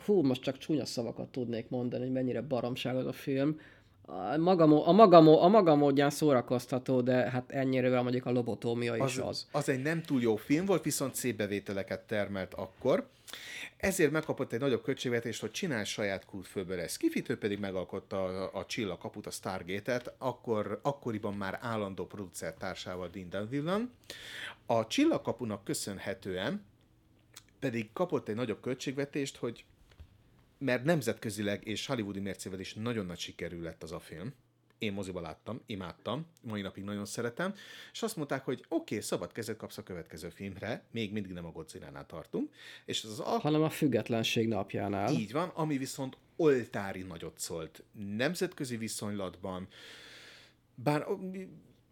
hú, 0.06 0.21
most 0.21 0.41
csak 0.41 0.58
csúnya 0.58 0.86
szavakat 0.86 1.30
tudnék 1.30 1.69
mondani, 1.69 2.04
hogy 2.04 2.13
mennyire 2.13 2.41
baromság 2.41 2.95
az 2.95 3.06
a 3.06 3.12
film. 3.12 3.60
A 4.02 4.38
maga, 4.38 4.65
mo- 4.65 4.88
a, 4.88 4.91
maga, 4.91 5.21
mo- 5.21 5.41
a 5.41 5.47
maga 5.47 5.76
módján 5.76 6.10
szórakoztató, 6.10 7.02
de 7.02 7.13
hát 7.13 7.52
ennyire 7.52 8.02
mondjuk 8.02 8.26
a 8.26 8.32
lobotómia 8.32 8.95
is 8.95 9.02
az, 9.02 9.28
az. 9.28 9.47
az 9.52 9.69
egy 9.69 9.82
nem 9.82 10.02
túl 10.02 10.21
jó 10.21 10.36
film 10.36 10.65
volt, 10.65 10.84
viszont 10.84 11.15
szép 11.15 11.38
bevételeket 11.38 12.02
termelt 12.02 12.54
akkor. 12.54 13.10
Ezért 13.78 14.12
megkapott 14.12 14.52
egy 14.52 14.60
nagyobb 14.60 14.84
költségvetést, 14.84 15.42
hogy 15.42 15.52
csinál 15.52 15.84
saját 15.84 16.26
kultfőből 16.26 16.80
ezt. 16.80 16.98
Kifitő 16.98 17.38
pedig 17.38 17.60
megalkotta 17.60 18.24
a, 18.24 18.60
a 18.60 18.66
Csillagkaput, 18.66 19.28
a 19.28 19.32
Stargate-et, 19.32 20.13
akkor, 20.18 20.80
akkoriban 20.84 21.34
már 21.34 21.58
állandó 21.62 22.06
producer 22.06 22.54
társával 22.54 23.10
Dean 23.10 23.30
Devlin. 23.30 23.92
A 24.66 24.88
Csillagkapunak 24.88 25.63
köszönhetően 25.63 26.66
pedig 27.60 27.90
kapott 27.94 28.30
egy 28.30 28.36
nagyobb 28.36 28.62
költségvetést, 28.62 29.38
hogy 29.38 29.66
mert 30.58 30.84
nemzetközileg 30.84 31.68
és 31.68 31.86
hollywoodi 31.86 32.20
mércével 32.20 32.60
is 32.60 32.74
nagyon 32.74 33.06
nagy 33.06 33.20
sikerű 33.20 33.62
lett 33.62 33.84
az 33.84 33.92
a 33.92 34.00
film. 34.00 34.34
Én 34.78 34.94
moziba 34.94 35.22
láttam, 35.22 35.62
imádtam, 35.66 36.26
mai 36.42 36.62
napig 36.62 36.84
nagyon 36.84 37.06
szeretem, 37.06 37.54
és 37.92 38.02
azt 38.02 38.16
mondták, 38.16 38.46
hogy 38.46 38.66
oké, 38.70 38.76
okay, 38.76 39.02
szabad 39.02 39.32
kezet 39.32 39.58
kapsz 39.58 39.78
a 39.78 39.84
következő 39.84 40.30
filmre, 40.30 40.84
még 40.92 41.12
mindig 41.12 41.32
nem 41.32 41.46
a 41.46 41.52
godzilla 41.52 42.06
tartunk, 42.06 42.54
és 42.86 43.04
ez 43.04 43.10
az 43.10 43.20
a 43.20 43.24
hanem 43.24 43.62
a 43.62 43.70
függetlenség 43.70 44.48
napjánál. 44.48 45.12
így 45.12 45.32
van, 45.32 45.50
ami 45.50 45.78
viszont 45.78 46.18
oltári 46.36 47.02
nagyot 47.02 47.40
szólt 47.40 47.84
nemzetközi 47.92 48.78
viszonylatban. 48.78 49.68
Bár 50.76 51.06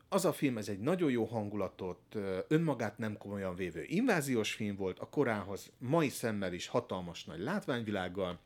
az 0.10 0.26
a 0.26 0.34
film, 0.34 0.58
ez 0.58 0.70
egy 0.70 0.80
nagyon 0.80 1.12
jó 1.12 1.26
hangulatot, 1.26 2.16
önmagát 2.48 2.98
nem 2.98 3.18
komolyan 3.18 3.56
vévő 3.56 3.84
inváziós 3.84 4.54
film 4.54 4.76
volt, 4.76 5.00
a 5.00 5.10
korához 5.10 5.72
mai 5.78 6.10
szemmel 6.10 6.54
is 6.54 6.68
hatalmas 6.68 7.26
nagy 7.26 7.40
látványvilággal, 7.40 8.40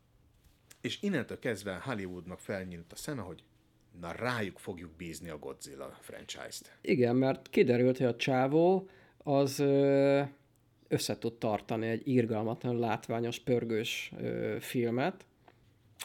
és 0.80 1.02
innentől 1.02 1.38
kezdve 1.38 1.80
Hollywoodnak 1.84 2.40
felnyílt 2.40 2.92
a 2.92 2.96
szeme, 2.96 3.22
hogy 3.22 3.42
na 4.00 4.12
rájuk 4.12 4.58
fogjuk 4.58 4.90
bízni 4.96 5.28
a 5.28 5.38
Godzilla 5.38 5.98
franchise-t. 6.00 6.78
Igen, 6.80 7.16
mert 7.16 7.48
kiderült, 7.50 7.96
hogy 7.96 8.06
a 8.06 8.16
csávó 8.16 8.88
az 9.18 9.58
össze 10.88 11.18
tud 11.18 11.34
tartani 11.38 11.86
egy 11.88 12.08
irgalmatlan 12.08 12.78
látványos, 12.78 13.38
pörgős 13.38 14.12
ö, 14.20 14.56
filmet, 14.60 15.24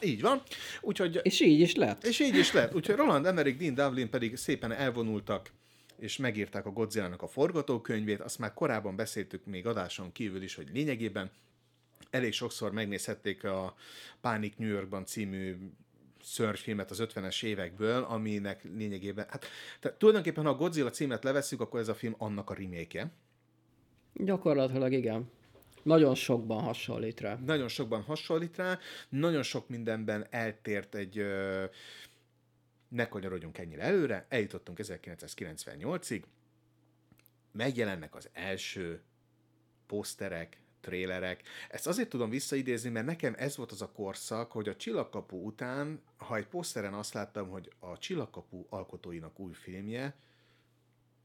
Így 0.01 0.21
van. 0.21 0.41
Úgyhogy, 0.81 1.19
És 1.23 1.39
így 1.39 1.59
is 1.59 1.75
lett. 1.75 2.03
és 2.03 2.19
így 2.19 2.35
is 2.35 2.51
lett. 2.51 2.75
Úgyhogy 2.75 2.95
Roland 2.95 3.25
Emmerich, 3.25 3.57
Dean 3.57 3.73
Devlin 3.73 4.09
pedig 4.09 4.35
szépen 4.35 4.71
elvonultak, 4.71 5.51
és 5.99 6.17
megírták 6.17 6.65
a 6.65 6.71
godzilla 6.71 7.15
a 7.17 7.27
forgatókönyvét. 7.27 8.19
Azt 8.21 8.39
már 8.39 8.53
korábban 8.53 8.95
beszéltük 8.95 9.45
még 9.45 9.65
adáson 9.67 10.11
kívül 10.11 10.41
is, 10.41 10.55
hogy 10.55 10.69
lényegében 10.73 11.31
elég 12.09 12.33
sokszor 12.33 12.71
megnézhették 12.71 13.43
a 13.43 13.75
Pánik 14.21 14.57
New 14.57 14.69
Yorkban 14.69 15.05
című 15.05 15.55
szörnyfilmet 16.25 16.91
az 16.91 17.01
50-es 17.03 17.43
évekből, 17.43 18.03
aminek 18.03 18.63
lényegében, 18.63 19.25
hát 19.29 19.45
tehát 19.79 19.97
tulajdonképpen 19.97 20.43
ha 20.43 20.49
a 20.49 20.55
Godzilla 20.55 20.89
címet 20.89 21.23
levesszük, 21.23 21.61
akkor 21.61 21.79
ez 21.79 21.87
a 21.87 21.93
film 21.93 22.15
annak 22.17 22.49
a 22.49 22.53
remake 22.53 23.11
Gyakorlatilag 24.13 24.91
igen. 24.91 25.31
Nagyon 25.83 26.15
sokban 26.15 26.63
hasonlít 26.63 27.19
rá. 27.19 27.35
Nagyon 27.45 27.67
sokban 27.67 28.01
hasonlít 28.01 28.57
rá, 28.57 28.79
nagyon 29.09 29.43
sok 29.43 29.69
mindenben 29.69 30.27
eltért 30.29 30.95
egy 30.95 31.17
ö, 31.17 31.65
ne 32.87 33.07
kanyarodjunk 33.07 33.57
ennyire 33.57 33.81
előre, 33.81 34.25
eljutottunk 34.29 34.79
1998-ig, 34.81 36.23
megjelennek 37.51 38.15
az 38.15 38.29
első 38.33 39.01
poszterek, 39.87 40.57
trélerek. 40.85 41.41
Ezt 41.69 41.87
azért 41.87 42.09
tudom 42.09 42.29
visszaidézni, 42.29 42.89
mert 42.89 43.05
nekem 43.05 43.33
ez 43.37 43.57
volt 43.57 43.71
az 43.71 43.81
a 43.81 43.91
korszak, 43.91 44.51
hogy 44.51 44.69
a 44.69 44.75
Csillagkapu 44.75 45.37
után, 45.37 46.01
ha 46.17 46.35
egy 46.35 46.47
poszteren 46.47 46.93
azt 46.93 47.13
láttam, 47.13 47.49
hogy 47.49 47.71
a 47.79 47.97
Csillagkapu 47.97 48.65
alkotóinak 48.69 49.39
új 49.39 49.53
filmje, 49.53 50.15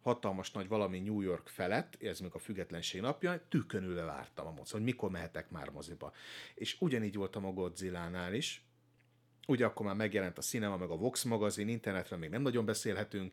hatalmas 0.03 0.51
nagy 0.51 0.69
valami 0.69 0.99
New 0.99 1.21
York 1.21 1.49
felett, 1.49 2.03
ez 2.03 2.21
még 2.21 2.35
a 2.35 2.39
függetlenség 2.39 3.01
napja, 3.01 3.41
tükönülve 3.49 4.03
vártam 4.03 4.47
a 4.47 4.51
moc, 4.51 4.71
hogy 4.71 4.83
mikor 4.83 5.11
mehetek 5.11 5.51
már 5.51 5.71
moziba. 5.71 6.13
És 6.55 6.77
ugyanígy 6.79 7.17
voltam 7.17 7.45
a 7.45 7.53
Godzilla-nál 7.53 8.35
is, 8.35 8.65
ugye 9.47 9.65
akkor 9.67 9.87
már 9.87 9.95
megjelent 9.95 10.39
a 10.39 10.43
Cinema, 10.43 10.77
meg 10.77 10.91
a 10.91 10.97
Vox 10.97 11.23
magazin, 11.23 11.69
internetről 11.69 12.19
még 12.19 12.31
nem 12.31 12.43
nagyon 12.43 12.65
beszélhetünk, 12.65 13.33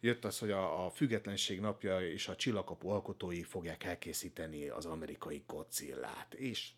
jött 0.00 0.24
az, 0.24 0.38
hogy 0.38 0.50
a, 0.50 0.84
a 0.84 0.90
függetlenség 0.90 1.60
napja 1.60 2.00
és 2.00 2.28
a 2.28 2.36
csillagkapu 2.36 2.88
alkotói 2.88 3.42
fogják 3.42 3.84
elkészíteni 3.84 4.68
az 4.68 4.86
amerikai 4.86 5.44
Godzillát, 5.46 6.34
és 6.34 6.70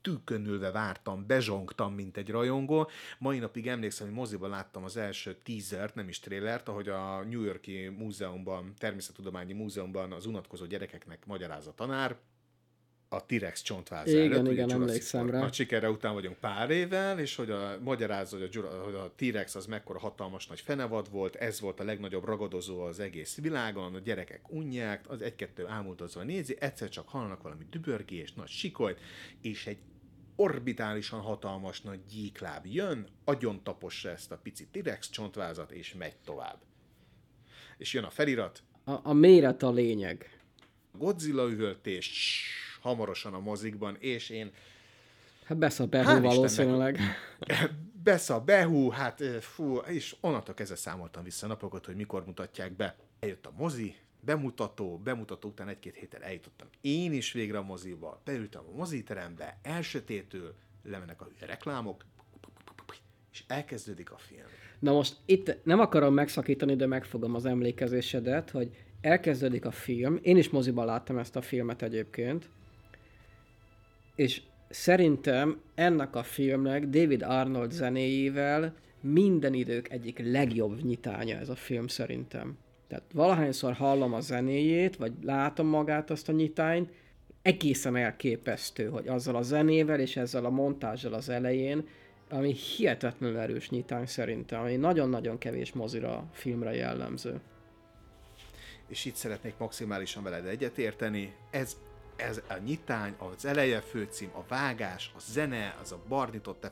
tükönülve 0.00 0.70
vártam, 0.70 1.26
bezsongtam, 1.26 1.94
mint 1.94 2.16
egy 2.16 2.30
rajongó. 2.30 2.90
Mai 3.18 3.38
napig 3.38 3.68
emlékszem, 3.68 4.06
hogy 4.06 4.16
moziban 4.16 4.50
láttam 4.50 4.84
az 4.84 4.96
első 4.96 5.36
teasert, 5.42 5.94
nem 5.94 6.08
is 6.08 6.18
trélert, 6.18 6.68
ahogy 6.68 6.88
a 6.88 7.22
New 7.22 7.42
Yorki 7.42 7.88
múzeumban, 7.88 8.74
természettudományi 8.78 9.52
múzeumban 9.52 10.12
az 10.12 10.26
unatkozó 10.26 10.66
gyerekeknek 10.66 11.26
magyaráz 11.26 11.66
a 11.66 11.74
tanár, 11.74 12.16
a 13.08 13.26
T-Rex 13.26 13.62
csontváz 13.62 14.08
Igen, 14.08 14.32
előtt, 14.32 14.52
igen, 14.52 14.70
emlékszem 14.70 15.30
rá. 15.30 15.40
Nagy 15.40 15.52
sikere 15.52 15.90
után 15.90 16.14
vagyunk 16.14 16.36
pár 16.36 16.70
évvel, 16.70 17.18
és 17.18 17.34
hogy 17.34 17.50
a, 17.50 17.78
magyarázza, 17.82 18.38
hogy 18.38 18.56
a, 18.56 18.82
hogy 18.84 18.94
a 18.94 19.12
T-Rex 19.16 19.54
az 19.54 19.66
mekkora 19.66 19.98
hatalmas 19.98 20.46
nagy 20.46 20.60
fenevad 20.60 21.10
volt, 21.10 21.36
ez 21.36 21.60
volt 21.60 21.80
a 21.80 21.84
legnagyobb 21.84 22.24
ragadozó 22.24 22.80
az 22.80 23.00
egész 23.00 23.38
világon, 23.40 23.94
a 23.94 23.98
gyerekek 23.98 24.50
unják, 24.52 25.10
az 25.10 25.22
egy-kettő 25.22 25.66
ámultozva 25.66 26.22
nézi, 26.22 26.56
egyszer 26.60 26.88
csak 26.88 27.08
hallanak 27.08 27.42
valami 27.42 27.66
dübörgést, 27.70 28.36
nagy 28.36 28.48
sikolyt, 28.48 29.00
és 29.40 29.66
egy 29.66 29.78
orbitálisan 30.36 31.20
hatalmas 31.20 31.80
nagy 31.80 32.00
gyíkláb 32.10 32.66
jön, 32.66 33.06
agyon 33.24 33.62
tapossa 33.62 34.08
ezt 34.10 34.32
a 34.32 34.36
pici 34.36 34.66
T-Rex 34.66 35.10
csontvázat, 35.10 35.72
és 35.72 35.94
megy 35.94 36.16
tovább. 36.24 36.58
És 37.76 37.92
jön 37.92 38.04
a 38.04 38.10
felirat, 38.10 38.62
A, 38.84 39.00
a 39.02 39.12
méret 39.12 39.62
a 39.62 39.70
lényeg. 39.70 40.38
Godzilla 40.92 41.50
üvöltés, 41.50 42.48
hamarosan 42.84 43.34
a 43.34 43.40
mozikban, 43.40 43.96
és 43.98 44.30
én 44.30 44.50
Hát 45.44 45.58
besz 45.58 45.80
a 45.80 45.84
Istennek. 45.84 46.22
valószínűleg. 46.22 46.98
Besza, 48.02 48.40
behú, 48.40 48.88
hát 48.88 49.22
fú, 49.40 49.76
és 49.76 50.16
onnantól 50.20 50.54
kezdve 50.54 50.76
számoltam 50.76 51.24
vissza 51.24 51.46
napokat, 51.46 51.86
hogy 51.86 51.96
mikor 51.96 52.24
mutatják 52.26 52.72
be. 52.72 52.96
Eljött 53.20 53.46
a 53.46 53.52
mozi, 53.56 53.94
bemutató, 54.20 54.98
bemutató 54.98 55.48
után 55.48 55.68
egy-két 55.68 55.96
héttel 55.96 56.22
eljutottam 56.22 56.68
én 56.80 57.12
is 57.12 57.32
végre 57.32 57.58
a 57.58 57.62
moziba, 57.62 58.20
beültem 58.24 58.62
a 58.72 58.76
moziterembe, 58.76 59.58
elsötétül, 59.62 60.54
lemennek 60.82 61.20
a 61.20 61.28
reklámok, 61.40 62.04
és 63.32 63.44
elkezdődik 63.46 64.12
a 64.12 64.18
film. 64.18 64.46
Na 64.78 64.92
most 64.92 65.16
itt 65.24 65.56
nem 65.64 65.80
akarom 65.80 66.14
megszakítani, 66.14 66.76
de 66.76 66.86
megfogom 66.86 67.34
az 67.34 67.44
emlékezésedet, 67.44 68.50
hogy 68.50 68.70
elkezdődik 69.00 69.64
a 69.64 69.70
film. 69.70 70.18
Én 70.22 70.36
is 70.36 70.48
moziban 70.50 70.86
láttam 70.86 71.18
ezt 71.18 71.36
a 71.36 71.42
filmet 71.42 71.82
egyébként. 71.82 72.48
És 74.14 74.42
szerintem 74.68 75.60
ennek 75.74 76.16
a 76.16 76.22
filmnek 76.22 76.84
David 76.84 77.22
Arnold 77.22 77.70
zenéjével 77.70 78.74
minden 79.00 79.54
idők 79.54 79.90
egyik 79.90 80.18
legjobb 80.18 80.82
nyitánya 80.82 81.36
ez 81.36 81.48
a 81.48 81.54
film 81.54 81.86
szerintem. 81.86 82.58
Tehát 82.88 83.04
valahányszor 83.12 83.72
hallom 83.72 84.12
a 84.12 84.20
zenéjét, 84.20 84.96
vagy 84.96 85.12
látom 85.22 85.66
magát 85.66 86.10
azt 86.10 86.28
a 86.28 86.32
nyitányt, 86.32 86.90
egészen 87.42 87.96
elképesztő, 87.96 88.88
hogy 88.88 89.08
azzal 89.08 89.36
a 89.36 89.42
zenével 89.42 90.00
és 90.00 90.16
ezzel 90.16 90.44
a 90.44 90.50
montázsal 90.50 91.12
az 91.12 91.28
elején, 91.28 91.86
ami 92.30 92.52
hihetetlenül 92.52 93.38
erős 93.38 93.70
nyitány 93.70 94.06
szerintem, 94.06 94.60
ami 94.60 94.76
nagyon-nagyon 94.76 95.38
kevés 95.38 95.72
mozira, 95.72 96.24
filmre 96.32 96.74
jellemző. 96.74 97.40
és 98.88 99.04
itt 99.04 99.14
szeretnék 99.14 99.54
maximálisan 99.58 100.22
veled 100.22 100.46
egyetérteni. 100.46 101.34
Ez, 101.50 101.76
ez 102.16 102.40
a 102.48 102.54
nyitány, 102.54 103.14
az 103.18 103.44
eleje 103.44 103.80
főcím, 103.80 104.30
a 104.34 104.44
vágás, 104.48 105.12
a 105.16 105.20
zene, 105.20 105.76
az 105.82 105.92
a 105.92 105.98
barnitott, 106.08 106.70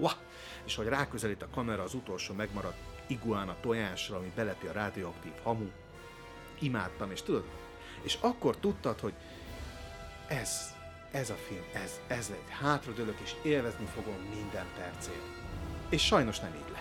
Uah! 0.00 0.12
és 0.64 0.74
hogy 0.74 0.86
ráközelít 0.86 1.42
a 1.42 1.48
kamera 1.54 1.82
az 1.82 1.94
utolsó 1.94 2.34
megmaradt 2.34 2.78
iguana 3.06 3.56
tojásra, 3.60 4.16
ami 4.16 4.32
belepi 4.34 4.66
a 4.66 4.72
radioaktív 4.72 5.32
hamu. 5.42 5.70
Imádtam, 6.60 7.10
és 7.10 7.22
tudod, 7.22 7.44
és 8.02 8.18
akkor 8.20 8.56
tudtad, 8.56 9.00
hogy 9.00 9.14
ez, 10.28 10.74
ez 11.10 11.30
a 11.30 11.34
film, 11.34 11.64
ez, 11.72 12.00
ez 12.06 12.30
egy 12.30 12.50
hátradőlök, 12.60 13.18
és 13.22 13.34
élvezni 13.42 13.84
fogom 13.84 14.16
minden 14.34 14.66
percét. 14.76 15.22
És 15.88 16.06
sajnos 16.06 16.40
nem 16.40 16.54
így 16.54 16.71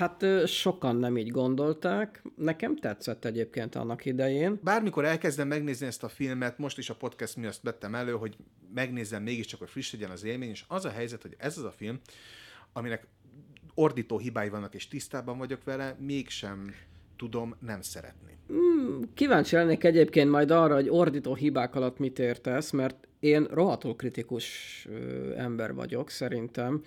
Hát 0.00 0.24
sokan 0.46 0.96
nem 0.96 1.16
így 1.16 1.30
gondolták. 1.30 2.22
Nekem 2.36 2.76
tetszett 2.76 3.24
egyébként 3.24 3.74
annak 3.74 4.04
idején. 4.04 4.58
bármikor 4.62 5.04
elkezdem 5.04 5.48
megnézni 5.48 5.86
ezt 5.86 6.02
a 6.02 6.08
filmet, 6.08 6.58
most 6.58 6.78
is 6.78 6.90
a 6.90 6.94
podcast 6.94 7.36
miatt 7.36 7.60
vettem 7.62 7.94
elő, 7.94 8.12
hogy 8.12 8.36
megnézzem 8.74 9.22
mégiscsak, 9.22 9.58
hogy 9.58 9.70
friss 9.70 9.92
legyen 9.92 10.10
az 10.10 10.24
élmény, 10.24 10.48
és 10.48 10.64
az 10.68 10.84
a 10.84 10.90
helyzet, 10.90 11.22
hogy 11.22 11.34
ez 11.38 11.58
az 11.58 11.64
a 11.64 11.70
film, 11.70 12.00
aminek 12.72 13.06
ordító 13.74 14.18
hibái 14.18 14.48
vannak, 14.48 14.74
és 14.74 14.88
tisztában 14.88 15.38
vagyok 15.38 15.64
vele, 15.64 15.96
mégsem 15.98 16.74
tudom 17.16 17.54
nem 17.58 17.80
szeretni. 17.80 18.36
Kíváncsi 19.14 19.54
lennék 19.54 19.84
egyébként 19.84 20.30
majd 20.30 20.50
arra, 20.50 20.74
hogy 20.74 20.88
ordító 20.88 21.34
hibák 21.34 21.74
alatt 21.74 21.98
mit 21.98 22.18
értesz, 22.18 22.70
mert 22.70 23.08
én 23.18 23.44
rohadtul 23.50 23.96
kritikus 23.96 24.86
ö, 24.90 25.32
ember 25.36 25.74
vagyok, 25.74 26.10
szerintem. 26.10 26.82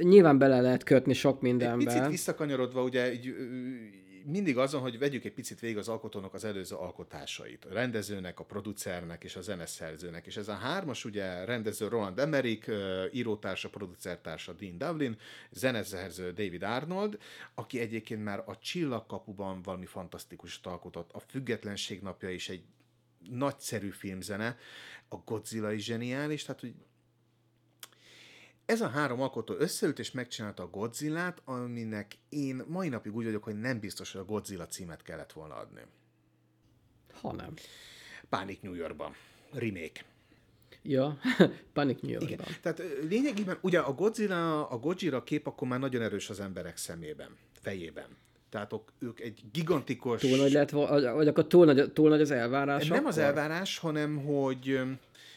Nyilván 0.00 0.38
bele 0.38 0.60
lehet 0.60 0.82
kötni 0.82 1.12
sok 1.12 1.36
Egy 1.36 1.42
mindenbe. 1.42 1.84
picit 1.84 2.08
visszakanyarodva, 2.08 2.82
ugye 2.82 3.12
így, 3.12 3.34
mindig 4.24 4.58
azon, 4.58 4.80
hogy 4.80 4.98
vegyük 4.98 5.24
egy 5.24 5.32
picit 5.32 5.60
végig 5.60 5.76
az 5.76 5.88
alkotónak 5.88 6.34
az 6.34 6.44
előző 6.44 6.76
alkotásait. 6.76 7.64
A 7.64 7.72
rendezőnek, 7.72 8.40
a 8.40 8.44
producernek 8.44 9.24
és 9.24 9.36
a 9.36 9.40
zeneszerzőnek. 9.40 10.26
És 10.26 10.36
ez 10.36 10.48
a 10.48 10.54
hármas, 10.54 11.04
ugye 11.04 11.44
rendező 11.44 11.88
Roland 11.88 12.18
Emmerich, 12.18 12.70
írótársa, 13.12 13.68
producertársa 13.68 14.52
Dean 14.52 14.78
Devlin, 14.78 15.16
zeneszerző 15.50 16.32
David 16.32 16.62
Arnold, 16.62 17.18
aki 17.54 17.80
egyébként 17.80 18.24
már 18.24 18.42
a 18.46 18.58
Csillagkapuban 18.58 19.62
valami 19.62 19.86
fantasztikus 19.86 20.60
alkotott. 20.62 21.10
A 21.12 21.18
Függetlenség 21.18 22.00
napja 22.00 22.30
is 22.30 22.48
egy 22.48 22.62
nagyszerű 23.30 23.90
filmzene, 23.90 24.56
a 25.08 25.16
Godzilla 25.16 25.72
is 25.72 25.84
zseniális, 25.84 26.42
tehát 26.42 26.60
hogy 26.60 26.74
ez 28.72 28.80
a 28.80 28.88
három 28.88 29.20
alkotó 29.20 29.54
összeült 29.58 29.98
és 29.98 30.10
megcsinálta 30.10 30.62
a 30.62 30.68
Godzillát, 30.70 31.42
aminek 31.44 32.18
én 32.28 32.62
mai 32.66 32.88
napig 32.88 33.16
úgy 33.16 33.24
vagyok, 33.24 33.44
hogy 33.44 33.60
nem 33.60 33.80
biztos, 33.80 34.12
hogy 34.12 34.20
a 34.20 34.24
Godzilla 34.24 34.66
címet 34.66 35.02
kellett 35.02 35.32
volna 35.32 35.54
adni. 35.54 35.80
Ha 37.20 37.32
nem. 37.32 37.54
Pánik 38.28 38.62
New 38.62 38.74
Yorkban. 38.74 39.14
Remake. 39.52 40.04
Ja, 40.82 41.18
Panic 41.74 42.00
New 42.00 42.10
Igen. 42.10 42.28
Yorkban. 42.28 42.54
Tehát 42.60 42.82
lényegében 43.08 43.58
ugye 43.60 43.78
a 43.78 43.92
Godzilla, 43.92 44.68
a 44.68 44.78
Godzilla 44.78 45.22
kép 45.22 45.46
akkor 45.46 45.68
már 45.68 45.78
nagyon 45.78 46.02
erős 46.02 46.30
az 46.30 46.40
emberek 46.40 46.76
szemében, 46.76 47.36
fejében. 47.60 48.16
Tehát 48.50 48.74
ők 48.98 49.20
egy 49.20 49.40
gigantikus... 49.52 50.20
Túl 50.20 50.36
nagy 50.36 50.52
lett, 50.52 50.70
vagy 50.70 51.28
akkor 51.28 51.46
túl 51.46 51.64
nagy, 51.64 51.92
túl 51.92 52.08
nagy 52.08 52.20
az 52.20 52.30
elvárás 52.30 52.88
Nem 52.88 53.06
az 53.06 53.18
akkor? 53.18 53.28
elvárás, 53.28 53.78
hanem 53.78 54.24
hogy 54.24 54.80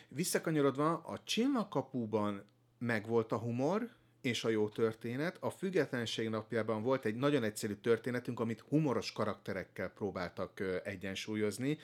visszakanyarodva 0.07 0.91
a 0.93 1.19
csillagkapuban 1.23 2.43
megvolt 2.77 3.31
a 3.31 3.37
humor, 3.37 3.89
és 4.21 4.43
a 4.43 4.49
jó 4.49 4.69
történet. 4.69 5.37
A 5.39 5.49
Függetlenség 5.49 6.29
napjában 6.29 6.81
volt 6.81 7.05
egy 7.05 7.15
nagyon 7.15 7.43
egyszerű 7.43 7.73
történetünk, 7.73 8.39
amit 8.39 8.59
humoros 8.59 9.11
karakterekkel 9.11 9.89
próbáltak 9.89 10.61
egyensúlyozni, 10.83 11.77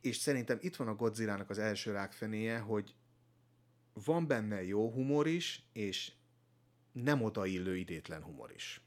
és 0.00 0.16
szerintem 0.16 0.58
itt 0.60 0.76
van 0.76 0.88
a 0.88 0.94
Godzilla-nak 0.94 1.50
az 1.50 1.58
első 1.58 1.92
rákfenéje, 1.92 2.58
hogy 2.58 2.94
van 4.04 4.26
benne 4.26 4.64
jó 4.64 4.90
humor 4.90 5.26
is, 5.26 5.62
és 5.72 6.12
nem 6.92 7.22
odaillő 7.22 7.76
idétlen 7.76 8.22
humor 8.22 8.52
is. 8.54 8.80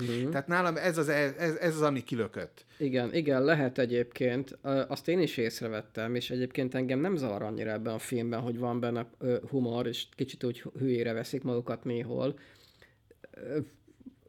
Uh-huh. 0.00 0.30
Tehát 0.30 0.46
nálam 0.46 0.76
ez 0.76 0.98
az, 0.98 1.08
ez, 1.08 1.56
ez 1.56 1.74
az, 1.74 1.82
ami 1.82 2.04
kilökött. 2.04 2.64
Igen, 2.78 3.14
igen, 3.14 3.44
lehet 3.44 3.78
egyébként. 3.78 4.58
Azt 4.88 5.08
én 5.08 5.20
is 5.20 5.36
észrevettem, 5.36 6.14
és 6.14 6.30
egyébként 6.30 6.74
engem 6.74 6.98
nem 6.98 7.16
zavar 7.16 7.42
annyira 7.42 7.70
ebben 7.70 7.94
a 7.94 7.98
filmben, 7.98 8.40
hogy 8.40 8.58
van 8.58 8.80
benne 8.80 9.06
humor, 9.48 9.86
és 9.86 10.06
kicsit 10.10 10.44
úgy 10.44 10.62
hülyére 10.78 11.12
veszik 11.12 11.42
magukat 11.42 11.84
néhol. 11.84 12.38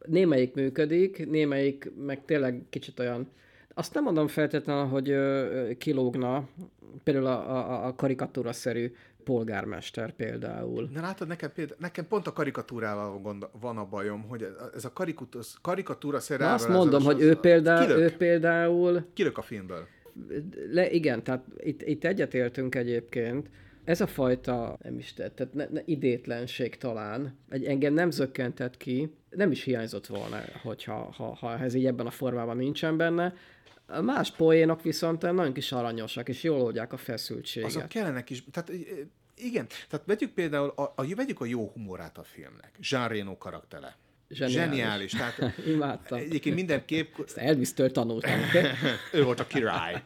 Némelyik 0.06 0.54
működik, 0.54 1.26
némelyik 1.26 1.90
meg 2.06 2.24
tényleg 2.24 2.62
kicsit 2.70 2.98
olyan 2.98 3.28
azt 3.78 3.94
nem 3.94 4.02
mondom 4.02 4.26
feltétlenül, 4.26 4.84
hogy 4.84 5.16
kilógna, 5.78 6.48
például 7.04 7.26
a, 7.26 7.56
a, 7.56 7.86
a 7.86 7.94
karikatúra-szerű 7.94 8.94
polgármester 9.28 10.12
például. 10.12 10.88
Na 10.92 11.00
látod, 11.00 11.28
nekem, 11.28 11.52
például, 11.52 11.78
nekem 11.80 12.06
pont 12.06 12.26
a 12.26 12.32
karikatúrával 12.32 13.18
gond, 13.18 13.48
van 13.60 13.76
a 13.76 13.84
bajom, 13.84 14.22
hogy 14.22 14.46
ez 14.74 14.84
a 14.84 14.92
karikatúra 15.60 16.20
szerű 16.20 16.42
Na 16.42 16.52
azt 16.52 16.68
mondom, 16.68 17.02
hogy 17.02 17.20
ő, 17.20 17.34
például, 17.34 17.86
kilök, 17.86 17.98
ő 17.98 18.16
például... 18.16 19.04
Kilök 19.12 19.38
a 19.38 19.42
filmből. 19.42 19.86
Le, 20.70 20.90
igen, 20.90 21.22
tehát 21.22 21.44
itt, 21.56 21.82
itt 21.82 22.04
egyetértünk 22.04 22.74
egyébként, 22.74 23.50
ez 23.84 24.00
a 24.00 24.06
fajta, 24.06 24.78
nem 24.82 24.98
is 24.98 25.12
tett, 25.12 25.34
tehát 25.34 25.54
ne, 25.54 25.66
ne, 25.70 25.80
idétlenség 25.84 26.76
talán, 26.76 27.38
egy, 27.48 27.64
engem 27.64 27.94
nem 27.94 28.10
zökkentett 28.10 28.76
ki, 28.76 29.14
nem 29.30 29.50
is 29.50 29.62
hiányzott 29.62 30.06
volna, 30.06 30.40
hogyha 30.62 31.14
ha, 31.16 31.34
ha 31.40 31.58
ez 31.58 31.74
így 31.74 31.86
ebben 31.86 32.06
a 32.06 32.10
formában 32.10 32.56
nincsen 32.56 32.96
benne, 32.96 33.34
Más 34.02 34.30
poénok 34.30 34.82
viszont 34.82 35.22
nagyon 35.22 35.52
kis 35.52 35.72
aranyosak, 35.72 36.28
és 36.28 36.42
jól 36.42 36.60
oldják 36.60 36.92
a 36.92 36.96
feszültséget. 36.96 37.68
Azok 37.68 37.88
kellenek 37.88 38.30
is. 38.30 38.44
Tehát 38.50 38.72
igen, 39.40 39.66
tehát 39.88 40.06
vegyük 40.06 40.32
például, 40.32 40.72
a, 40.76 40.82
a, 40.82 41.14
vegyük 41.14 41.40
a 41.40 41.44
jó 41.44 41.70
humorát 41.74 42.18
a 42.18 42.22
filmnek. 42.22 42.76
Jean 42.78 43.08
Reno 43.08 43.36
karaktere. 43.36 43.96
Zseniális. 44.30 44.70
Zseniális. 44.70 45.12
Tehát 45.12 45.58
Imádtam. 45.74 46.18
Egyébként 46.18 46.54
mindenképp... 46.54 47.18
Ezt 47.24 47.36
Elvis-től 47.36 47.90
tanultam. 47.90 48.40
ő 49.12 49.22
volt 49.22 49.40
a 49.40 49.46
király. 49.46 50.02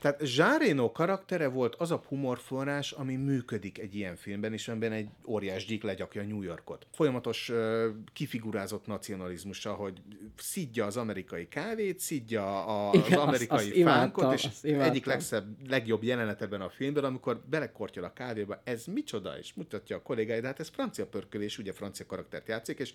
Tehát 0.00 0.22
Reno 0.58 0.92
karaktere 0.92 1.48
volt 1.48 1.74
az 1.74 1.90
a 1.90 2.02
humorforrás, 2.08 2.92
ami 2.92 3.16
működik 3.16 3.78
egy 3.78 3.94
ilyen 3.94 4.16
filmben, 4.16 4.52
és 4.52 4.68
amiben 4.68 4.92
egy 4.92 5.08
óriás 5.26 5.64
gyík 5.64 5.82
legyakja 5.82 6.22
New 6.22 6.42
Yorkot. 6.42 6.86
Folyamatos 6.92 7.48
uh, 7.48 7.84
kifigurázott 8.12 8.86
nacionalizmusa, 8.86 9.72
hogy 9.72 10.02
szidja 10.36 10.86
az 10.86 10.96
amerikai 10.96 11.48
kávét, 11.48 12.00
szidja 12.00 12.64
a, 12.64 12.94
Igen, 12.94 13.18
az 13.18 13.24
amerikai 13.26 13.56
azt, 13.58 13.82
fánkot, 13.82 14.22
imádtam, 14.24 14.32
és 14.32 14.62
egyik 14.62 15.04
legszebb, 15.04 15.68
legjobb 15.68 16.02
jelenet 16.02 16.42
ebben 16.42 16.60
a 16.60 16.68
filmben, 16.68 17.04
amikor 17.04 17.44
belekortyol 17.50 18.04
a 18.04 18.12
kávéba, 18.12 18.60
ez 18.64 18.84
micsoda, 18.84 19.38
és 19.38 19.54
mutatja 19.54 19.96
a 19.96 20.02
kollégáid, 20.02 20.40
de 20.40 20.46
hát 20.46 20.60
ez 20.60 20.68
francia 20.68 21.06
pörkölés, 21.06 21.58
ugye 21.58 21.72
francia 21.72 22.06
karaktert 22.06 22.48
játszik, 22.48 22.78
és 22.78 22.92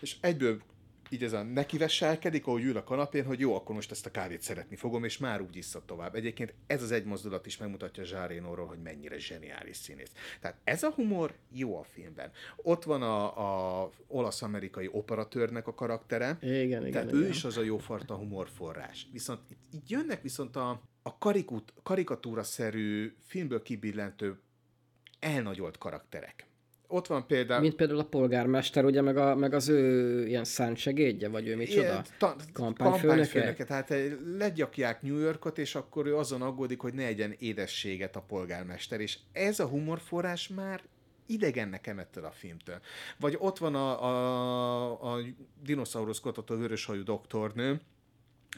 és 0.00 0.16
egyből 0.20 0.60
így 1.10 1.22
ez 1.22 1.32
a 1.32 1.42
nekiveselkedik, 1.42 2.46
ahogy 2.46 2.64
ül 2.64 2.76
a 2.76 2.84
kanapén, 2.84 3.24
hogy 3.24 3.40
jó, 3.40 3.54
akkor 3.54 3.74
most 3.74 3.90
ezt 3.90 4.06
a 4.06 4.10
kávét 4.10 4.42
szeretni 4.42 4.76
fogom, 4.76 5.04
és 5.04 5.18
már 5.18 5.40
úgy 5.40 5.56
iszad 5.56 5.84
tovább. 5.84 6.14
Egyébként 6.14 6.54
ez 6.66 6.82
az 6.82 6.90
egy 6.90 7.04
mozdulat 7.04 7.46
is 7.46 7.56
megmutatja 7.56 8.04
Zsárénóról, 8.04 8.66
hogy 8.66 8.82
mennyire 8.82 9.18
zseniális 9.18 9.76
színész. 9.76 10.12
Tehát 10.40 10.56
ez 10.64 10.82
a 10.82 10.90
humor 10.90 11.34
jó 11.52 11.78
a 11.78 11.82
filmben. 11.82 12.30
Ott 12.56 12.84
van 12.84 13.02
a, 13.02 13.82
a 13.82 13.90
olasz-amerikai 14.06 14.88
operatőrnek 14.92 15.66
a 15.66 15.74
karaktere. 15.74 16.38
Igen, 16.40 16.64
igen. 16.64 16.90
Tehát 16.90 17.08
igen. 17.08 17.22
ő 17.22 17.28
is 17.28 17.44
az 17.44 17.56
a 17.56 17.62
jó 17.62 17.78
farta 17.78 18.14
humorforrás. 18.14 19.06
Viszont 19.12 19.40
itt, 19.50 19.62
itt 19.72 19.88
jönnek 19.88 20.22
viszont 20.22 20.56
a, 20.56 20.82
a 21.02 21.18
karikut, 21.18 21.72
karikatúra-szerű, 21.82 23.16
filmből 23.26 23.62
kibillentő 23.62 24.40
elnagyolt 25.20 25.78
karakterek 25.78 26.49
ott 26.90 27.06
van 27.06 27.26
például... 27.26 27.60
Mint 27.60 27.74
például 27.74 27.98
a 27.98 28.04
polgármester, 28.04 28.84
ugye, 28.84 29.00
meg, 29.00 29.16
a, 29.16 29.34
meg 29.34 29.54
az 29.54 29.68
ő 29.68 30.26
ilyen 30.26 30.44
segédje, 30.74 31.28
vagy 31.28 31.48
ő 31.48 31.56
micsoda? 31.56 32.02
Ta, 32.18 32.36
kampányfőnöke? 32.52 33.64
Tehát 33.64 33.94
legyakják 34.38 35.02
New 35.02 35.18
Yorkot, 35.18 35.58
és 35.58 35.74
akkor 35.74 36.06
ő 36.06 36.16
azon 36.16 36.42
aggódik, 36.42 36.80
hogy 36.80 36.94
ne 36.94 37.06
egyen 37.06 37.34
édességet 37.38 38.16
a 38.16 38.20
polgármester, 38.20 39.00
és 39.00 39.18
ez 39.32 39.60
a 39.60 39.66
humorforrás 39.66 40.48
már 40.48 40.82
idegen 41.26 41.68
nekem 41.68 41.98
ettől 41.98 42.24
a 42.24 42.30
filmtől. 42.30 42.80
Vagy 43.20 43.36
ott 43.38 43.58
van 43.58 43.74
a, 43.74 44.04
a, 44.04 45.12
a 45.12 45.20
dinoszaurusz 45.62 46.20
kutató 46.20 46.56
vöröshajú 46.56 47.02
doktornő, 47.02 47.80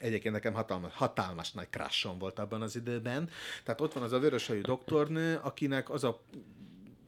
Egyébként 0.01 0.35
nekem 0.35 0.53
hatalmas, 0.53 0.93
hatalmas 0.95 1.53
nagy 1.53 1.69
crashom 1.71 2.19
volt 2.19 2.39
abban 2.39 2.63
az 2.63 2.77
időben. 2.77 3.31
Tehát 3.65 3.81
ott 3.81 3.93
van 3.93 4.03
az 4.03 4.13
a 4.13 4.19
vöröshajú 4.19 4.61
doktornő, 4.61 5.39
akinek 5.43 5.91
az 5.91 6.05
a 6.05 6.23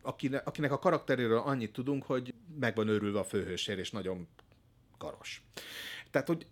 akinek, 0.04 0.46
akinek 0.46 0.72
a 0.72 0.78
karakteréről 0.78 1.38
annyit 1.38 1.72
tudunk, 1.72 2.02
hogy 2.02 2.34
meg 2.60 2.74
van 2.74 2.88
őrülve 2.88 3.18
a 3.18 3.24
főhősér, 3.24 3.78
és 3.78 3.90
nagyon 3.90 4.28
karos. 4.98 5.42
Tehát, 6.10 6.26
hogy 6.26 6.46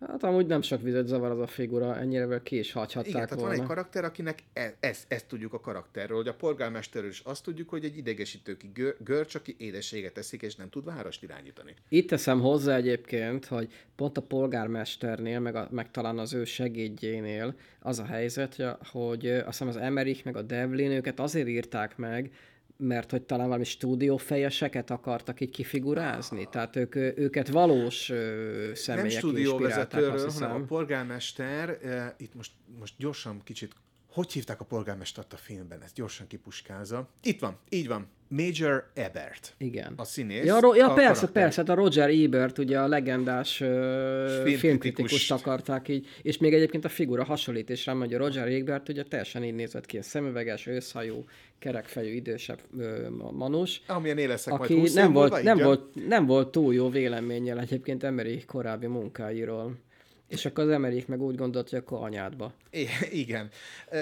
Hát 0.00 0.22
amúgy 0.22 0.46
nem 0.46 0.62
sok 0.62 0.82
vizet 0.82 1.06
zavar 1.06 1.30
az 1.30 1.38
a 1.38 1.46
figura, 1.46 1.98
ennyire 1.98 2.40
ki 2.42 2.58
is 2.58 2.72
hagyhatták 2.72 3.08
Igen, 3.08 3.20
tehát 3.20 3.34
volna. 3.34 3.48
van 3.50 3.60
egy 3.60 3.66
karakter, 3.68 4.04
akinek 4.04 4.42
e, 4.52 4.76
ezt, 4.80 5.04
ezt 5.08 5.26
tudjuk 5.26 5.52
a 5.52 5.60
karakterről, 5.60 6.16
hogy 6.16 6.28
a 6.28 6.34
polgármesterről 6.34 7.10
is 7.10 7.20
azt 7.24 7.44
tudjuk, 7.44 7.68
hogy 7.68 7.84
egy 7.84 7.96
idegesítő 7.96 8.56
görcs, 8.98 9.34
aki 9.34 9.54
édességet 9.58 10.18
eszik, 10.18 10.42
és 10.42 10.54
nem 10.54 10.68
tud 10.68 10.84
várost 10.84 11.22
irányítani. 11.22 11.74
Itt 11.88 12.08
teszem 12.08 12.40
hozzá 12.40 12.76
egyébként, 12.76 13.46
hogy 13.46 13.72
pont 13.96 14.16
a 14.16 14.22
polgármesternél, 14.22 15.40
meg, 15.40 15.54
a, 15.54 15.68
meg 15.70 15.90
talán 15.90 16.18
az 16.18 16.34
ő 16.34 16.44
segédjénél 16.44 17.54
az 17.80 17.98
a 17.98 18.04
helyzet, 18.04 18.62
hogy 18.90 19.28
azt 19.28 19.46
hiszem 19.46 19.68
az 19.68 19.76
Emerich 19.76 20.24
meg 20.24 20.36
a 20.36 20.42
Devlin 20.42 20.90
őket 20.90 21.20
azért 21.20 21.48
írták 21.48 21.96
meg, 21.96 22.32
mert 22.76 23.10
hogy 23.10 23.22
talán 23.22 23.46
valami 23.46 23.64
stúdiófejeseket 23.64 24.90
akartak 24.90 25.40
így 25.40 25.50
kifigurázni, 25.50 26.48
tehát 26.50 26.76
ők, 26.76 26.94
őket 26.94 27.48
valós 27.48 28.10
ö, 28.10 28.70
személyek 28.74 29.10
Nem 29.10 29.18
stúdióvezetőről, 29.20 30.30
hanem 30.30 30.62
a 30.62 30.64
polgármester, 30.64 31.68
e, 31.68 32.14
itt 32.18 32.34
most, 32.34 32.52
most 32.78 32.94
gyorsan 32.98 33.40
kicsit, 33.44 33.72
hogy 34.16 34.32
hívták 34.32 34.60
a 34.60 34.64
polgármestert 34.64 35.32
a 35.32 35.36
filmben? 35.36 35.82
Ez 35.82 35.92
gyorsan 35.92 36.26
kipuskázza. 36.26 37.08
Itt 37.22 37.40
van, 37.40 37.58
így 37.68 37.88
van. 37.88 38.08
Major 38.28 38.90
Ebert. 38.94 39.54
Igen. 39.58 39.92
A 39.96 40.04
színész. 40.04 40.44
Ja, 40.44 40.60
ro- 40.60 40.76
ja 40.76 40.90
a 40.90 40.94
persze, 40.94 41.12
karakter. 41.12 41.42
persze, 41.42 41.60
hát 41.60 41.70
a 41.70 41.74
Roger 41.74 42.10
Ebert, 42.10 42.58
ugye 42.58 42.80
a 42.80 42.88
legendás 42.88 43.60
uh, 43.60 44.48
filmkritikus 44.48 45.30
akarták 45.30 45.88
így, 45.88 46.06
és 46.22 46.38
még 46.38 46.54
egyébként 46.54 46.84
a 46.84 46.88
figura 46.88 47.24
hasonlít 47.24 47.68
is 47.68 47.86
rám, 47.86 47.98
hogy 47.98 48.14
a 48.14 48.18
Roger 48.18 48.48
Ebert 48.48 48.88
ugye 48.88 49.02
teljesen 49.02 49.44
így 49.44 49.54
nézett 49.54 49.86
ki, 49.86 49.98
szemüveges, 50.02 50.66
őszhajú, 50.66 51.24
kerekfejű, 51.58 52.14
idősebb 52.14 52.60
uh, 52.76 53.08
manus. 53.32 53.82
Amilyen 53.86 54.18
éleszek 54.18 54.52
aki 54.52 54.76
majd 54.76 54.94
nem 54.94 55.12
volt, 55.12 55.42
nem, 55.42 55.58
volt, 55.58 56.08
nem 56.08 56.26
volt 56.26 56.48
túl 56.48 56.74
jó 56.74 56.88
véleménnyel 56.88 57.60
egyébként 57.60 58.02
Emery 58.02 58.44
korábbi 58.44 58.86
munkáiról. 58.86 59.84
És 60.28 60.44
akkor 60.44 60.64
az 60.64 60.70
emelik 60.70 61.06
meg 61.06 61.22
úgy 61.22 61.36
gondolt, 61.36 61.70
hogy 61.70 61.78
akkor 61.78 62.04
anyádba. 62.04 62.52
I- 62.70 62.88
igen. 63.10 63.50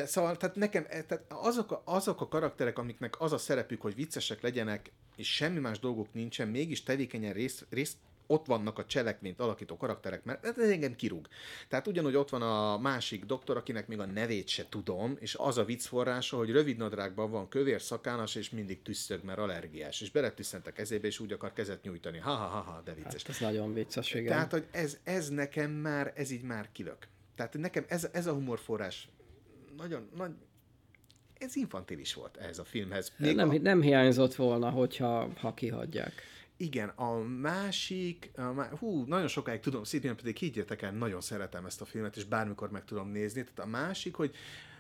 Szóval 0.05 0.37
tehát 0.37 0.57
nekem 0.57 0.87
tehát 0.87 1.25
azok, 1.29 1.73
a, 1.73 1.83
azok 1.85 2.21
a 2.21 2.29
karakterek, 2.29 2.79
amiknek 2.79 3.21
az 3.21 3.33
a 3.33 3.39
szerepük, 3.39 3.81
hogy 3.81 3.95
viccesek 3.95 4.41
legyenek, 4.41 4.91
és 5.17 5.35
semmi 5.35 5.59
más 5.59 5.79
dolguk 5.79 6.13
nincsen, 6.13 6.49
mégis 6.49 6.83
tevékenyen 6.83 7.33
részt, 7.33 7.67
részt 7.71 7.97
ott 8.27 8.47
vannak 8.47 8.79
a 8.79 8.87
cselekményt 8.87 9.41
alakító 9.41 9.77
karakterek, 9.77 10.25
mert 10.25 10.45
ez 10.59 10.71
engem 10.71 10.95
kirúg. 10.97 11.29
Tehát 11.69 11.87
ugyanúgy 11.87 12.17
ott 12.17 12.29
van 12.29 12.43
a 12.43 12.79
másik 12.79 13.25
doktor, 13.25 13.57
akinek 13.57 13.89
még 13.89 13.99
a 13.99 14.07
nevét 14.07 14.49
se 14.49 14.67
tudom, 14.69 15.17
és 15.21 15.35
az 15.35 15.59
a 15.59 15.65
vicc 15.65 15.87
forrása, 15.87 16.37
hogy 16.37 16.51
rövid 16.51 16.77
nadrágban 16.77 17.31
van 17.31 17.49
kövér 17.49 17.83
szakánas, 17.83 18.35
és 18.35 18.51
mindig 18.51 18.83
tüsszög, 18.83 19.25
mert 19.25 19.39
allergiás, 19.39 20.01
és 20.01 20.11
beletüsszent 20.11 20.67
a 20.67 20.73
kezébe, 20.73 21.07
és 21.07 21.21
úgy 21.21 21.33
akar 21.33 21.53
kezet 21.53 21.83
nyújtani. 21.83 22.19
Ha, 22.19 22.35
ha, 22.35 22.47
ha, 22.47 22.61
ha 22.61 22.83
de 22.85 22.95
vicces. 22.95 23.23
Hát 23.23 23.29
ez 23.29 23.41
nagyon 23.41 23.75
vicces, 23.75 24.15
igen. 24.15 24.27
Tehát, 24.27 24.51
hogy 24.51 24.67
ez, 24.71 24.99
ez 25.05 25.29
nekem 25.29 25.71
már, 25.71 26.13
ez 26.17 26.31
így 26.31 26.43
már 26.43 26.69
kilök. 26.73 27.09
Tehát 27.37 27.55
nekem 27.59 27.85
ez, 27.89 28.09
ez 28.13 28.27
a 28.27 28.33
humorforrás 28.33 29.09
nagyon, 29.77 30.09
nagy, 30.17 30.31
ez 31.39 31.57
infantilis 31.57 32.15
volt 32.15 32.37
ehhez 32.37 32.59
a 32.59 32.65
filmhez. 32.65 33.13
Még 33.17 33.35
nem, 33.35 33.49
a... 33.49 33.59
nem 33.59 33.81
hiányzott 33.81 34.35
volna, 34.35 34.71
hogyha 34.71 35.29
ha 35.37 35.55
kihagyják. 35.55 36.13
Igen, 36.57 36.89
a 36.89 37.19
másik, 37.19 38.31
a 38.37 38.53
má... 38.53 38.69
hú, 38.79 39.05
nagyon 39.05 39.29
sokáig 39.29 39.61
tudom, 39.61 39.85
szintén 39.85 40.17
pedig 40.17 40.37
higgyétek 40.37 40.83
el, 40.83 40.93
nagyon 40.93 41.21
szeretem 41.21 41.67
ezt 41.67 41.81
a 41.81 41.85
filmet, 41.85 42.17
és 42.17 42.25
bármikor 42.25 42.71
meg 42.71 42.85
tudom 42.85 43.09
nézni. 43.09 43.43
Tehát 43.43 43.59
a 43.59 43.67
másik, 43.67 44.15
hogy 44.15 44.35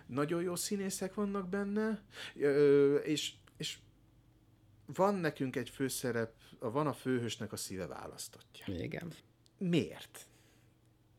nagyon 0.07 0.43
jó 0.43 0.57
színészek 0.57 1.15
vannak 1.15 1.49
benne, 1.49 2.03
és, 3.05 3.33
és 3.57 3.79
van 4.87 5.15
nekünk 5.15 5.57
egy 5.57 5.71
főszerep, 5.71 6.33
van 6.59 6.87
a 6.87 6.93
főhősnek 6.93 7.53
a 7.53 7.57
szíve 7.57 7.87
választotja. 7.87 8.75
Igen. 8.75 9.13
Miért? 9.59 10.27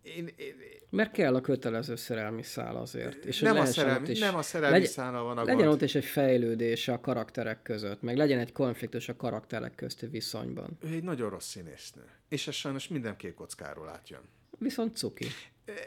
Én, 0.06 0.30
én, 0.36 0.56
Mert 0.90 1.12
kell 1.12 1.36
a 1.36 1.42
kötelező 1.42 1.96
szerelmi 1.96 2.44
szál 2.44 2.76
azért. 2.76 3.26
És 3.26 3.40
nem, 3.40 3.58
a 3.58 3.66
szerelmi, 3.66 4.10
is, 4.10 4.20
nem 4.20 4.36
a 4.36 4.42
szerelmi 4.42 4.76
legyen, 4.76 4.92
szállal 4.92 5.24
van 5.24 5.38
a 5.38 5.44
legyen 5.44 5.58
gond. 5.58 5.70
ott 5.70 5.82
is 5.82 5.96
egy 5.96 6.06
fejlődés 6.06 6.88
a 6.88 7.00
karakterek 7.00 7.62
között, 7.62 8.02
meg 8.02 8.18
legyen 8.18 8.40
egy 8.40 8.52
konfliktus 8.52 9.10
a 9.10 9.16
karakterek 9.16 9.76
közti 9.76 10.08
viszonyban. 10.08 10.78
Ő 10.84 10.88
egy 10.88 11.04
nagyon 11.04 11.30
rossz 11.30 11.48
színésznő. 11.48 12.04
És 12.30 12.48
ez 12.48 12.54
sajnos 12.54 12.88
minden 12.88 13.16
kék 13.16 13.34
kockáról 13.34 13.90
átjön. 13.90 14.22
Viszont 14.60 14.98
cuki. 14.98 15.28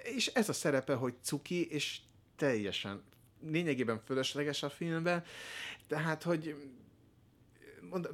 És 0.02 0.26
ez 0.26 0.48
a 0.48 0.52
szerepe, 0.52 0.94
hogy 0.94 1.14
cuki, 1.22 1.70
és 1.70 1.98
teljesen 2.36 3.02
lényegében 3.50 4.00
fölösleges 4.04 4.62
a 4.62 4.68
filmben, 4.68 5.24
tehát, 5.88 6.22
hogy 6.22 6.54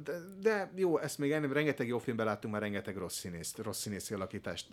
de, 0.03 0.19
de 0.41 0.71
jó, 0.75 0.97
ezt 0.97 1.17
még 1.17 1.31
ennél 1.31 1.53
rengeteg 1.53 1.87
jó 1.87 1.97
filmben 1.97 2.25
láttunk 2.25 2.53
már 2.53 2.61
rengeteg 2.61 2.97
rossz 2.97 3.17
színészt, 3.17 3.57
rossz 3.57 3.79
színészi 3.79 4.13
alakítást. 4.13 4.67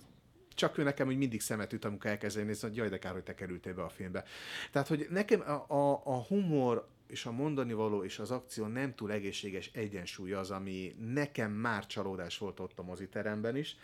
Csak 0.55 0.79
ő 0.79 0.83
nekem 0.83 1.09
úgy 1.09 1.17
mindig 1.17 1.41
szemet 1.41 1.73
üt, 1.73 1.85
amikor 1.85 2.11
elkezdeni 2.11 2.47
nézni, 2.47 2.69
hogy 2.69 2.77
jaj, 2.77 2.89
de 2.89 2.99
kár, 2.99 3.13
hogy 3.13 3.23
te 3.23 3.35
kerültél 3.35 3.75
be 3.75 3.83
a 3.83 3.89
filmbe. 3.89 4.25
Tehát, 4.71 4.89
hogy 4.89 5.07
nekem 5.11 5.41
a, 5.41 5.75
a, 5.75 6.03
a 6.05 6.23
humor 6.23 6.89
és 7.13 7.27
a 7.27 7.33
mondani 7.33 7.73
való 7.73 8.05
és 8.05 8.19
az 8.19 8.31
akció 8.31 8.67
nem 8.67 8.95
túl 8.95 9.13
egészséges 9.13 9.71
egyensúly 9.73 10.33
az, 10.33 10.51
ami 10.51 10.95
nekem 11.13 11.53
már 11.53 11.87
csalódás 11.87 12.39
volt 12.39 12.61
ott 12.61 12.79
a 12.79 12.83
moziteremben 12.83 13.57
is. 13.57 13.77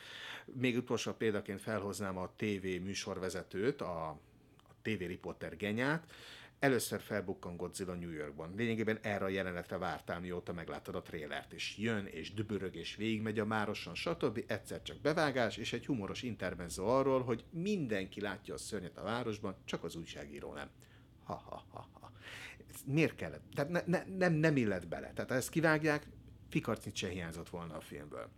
Még 0.44 0.76
utolsó 0.76 1.12
példaként 1.12 1.60
felhoznám 1.60 2.18
a 2.18 2.30
TV 2.36 2.62
műsorvezetőt, 2.62 3.80
a, 3.80 4.08
a 4.08 4.74
TV 4.82 4.98
riporter 4.98 5.56
genyát, 5.56 6.06
Először 6.58 7.00
felbukkan 7.00 7.56
Godzilla 7.56 7.94
New 7.94 8.10
Yorkban. 8.10 8.52
Lényegében 8.56 8.98
erre 9.02 9.24
a 9.24 9.28
jelenetre 9.28 9.78
vártál, 9.78 10.20
mióta 10.20 10.52
megláttad 10.52 10.94
a 10.94 11.02
trélert, 11.02 11.52
és 11.52 11.76
jön, 11.76 12.06
és 12.06 12.34
dübörög, 12.34 12.74
és 12.74 12.96
végigmegy 12.96 13.38
a 13.38 13.44
mároson, 13.44 13.94
stb. 13.94 14.44
Egyszer 14.46 14.82
csak 14.82 15.00
bevágás, 15.00 15.56
és 15.56 15.72
egy 15.72 15.86
humoros 15.86 16.22
intermezzo 16.22 16.84
arról, 16.84 17.22
hogy 17.22 17.44
mindenki 17.50 18.20
látja 18.20 18.54
a 18.54 18.58
szörnyet 18.58 18.98
a 18.98 19.02
városban, 19.02 19.56
csak 19.64 19.84
az 19.84 19.96
újságíró 19.96 20.52
nem. 20.52 20.68
Ha, 21.24 21.34
ha, 21.34 21.64
ha, 21.70 21.88
ha. 21.92 22.12
Ez 22.70 22.80
miért 22.86 23.14
kellett? 23.14 23.42
Tehát 23.54 23.70
ne, 23.70 23.80
ne, 23.86 24.04
nem, 24.16 24.32
nem 24.32 24.56
illet 24.56 24.88
bele. 24.88 25.12
Tehát 25.12 25.30
ha 25.30 25.36
ezt 25.36 25.50
kivágják, 25.50 26.06
fikarcnit 26.48 26.96
se 26.96 27.08
hiányzott 27.08 27.48
volna 27.48 27.76
a 27.76 27.80
filmből 27.80 28.28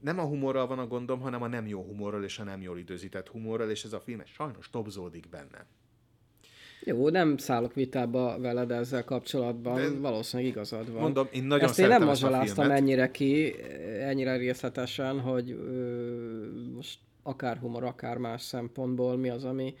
nem 0.00 0.18
a 0.18 0.24
humorral 0.24 0.66
van 0.66 0.78
a 0.78 0.86
gondom, 0.86 1.20
hanem 1.20 1.42
a 1.42 1.46
nem 1.46 1.66
jó 1.66 1.82
humorral 1.82 2.24
és 2.24 2.38
a 2.38 2.44
nem 2.44 2.62
jól 2.62 2.78
időzített 2.78 3.28
humorral, 3.28 3.70
és 3.70 3.84
ez 3.84 3.92
a 3.92 4.00
film 4.00 4.22
sajnos 4.24 4.70
topzódik 4.70 5.28
benne. 5.28 5.66
Jó, 6.84 7.08
nem 7.08 7.36
szállok 7.36 7.74
vitába 7.74 8.38
veled 8.38 8.70
ezzel 8.70 9.04
kapcsolatban, 9.04 9.74
De- 9.74 9.98
valószínűleg 9.98 10.52
igazad 10.52 10.92
van. 10.92 11.02
Mondom, 11.02 11.28
én 11.32 11.44
nagyon 11.44 11.68
Ezt 11.68 11.78
én 11.78 11.88
nem 11.88 12.04
mazsoláztam 12.04 12.70
ennyire 12.70 13.10
ki, 13.10 13.54
ennyire 14.00 14.36
részletesen, 14.36 15.20
hogy 15.20 15.50
ö, 15.50 16.70
most 16.74 16.98
akár 17.22 17.56
humor, 17.56 17.84
akár 17.84 18.16
más 18.16 18.42
szempontból 18.42 19.16
mi 19.16 19.28
az, 19.28 19.44
ami 19.44 19.74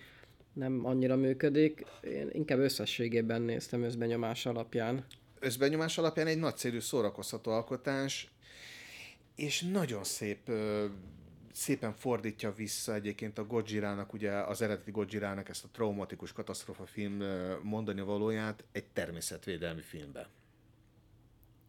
nem 0.52 0.80
annyira 0.86 1.16
működik. 1.16 1.84
Én 2.02 2.28
inkább 2.32 2.58
összességében 2.58 3.42
néztem 3.42 3.82
összbenyomás 3.82 4.46
alapján. 4.46 5.04
Összbenyomás 5.40 5.98
alapján 5.98 6.26
egy 6.26 6.38
nagyszerű 6.38 6.80
szórakoztató 6.80 7.50
alkotás, 7.50 8.30
és 9.36 9.62
nagyon 9.72 10.04
szép, 10.04 10.48
ö, 10.48 10.84
szépen 11.60 11.92
fordítja 11.92 12.52
vissza 12.52 12.94
egyébként 12.94 13.38
a 13.38 13.44
Godzilla-nak, 13.44 14.12
ugye 14.12 14.30
az 14.32 14.62
eredeti 14.62 14.90
Godzilla-nak 14.90 15.48
ezt 15.48 15.64
a 15.64 15.68
traumatikus 15.72 16.32
katasztrofa 16.32 16.86
film 16.86 17.22
mondani 17.62 18.00
valóját 18.00 18.64
egy 18.72 18.84
természetvédelmi 18.84 19.80
filmbe. 19.80 20.28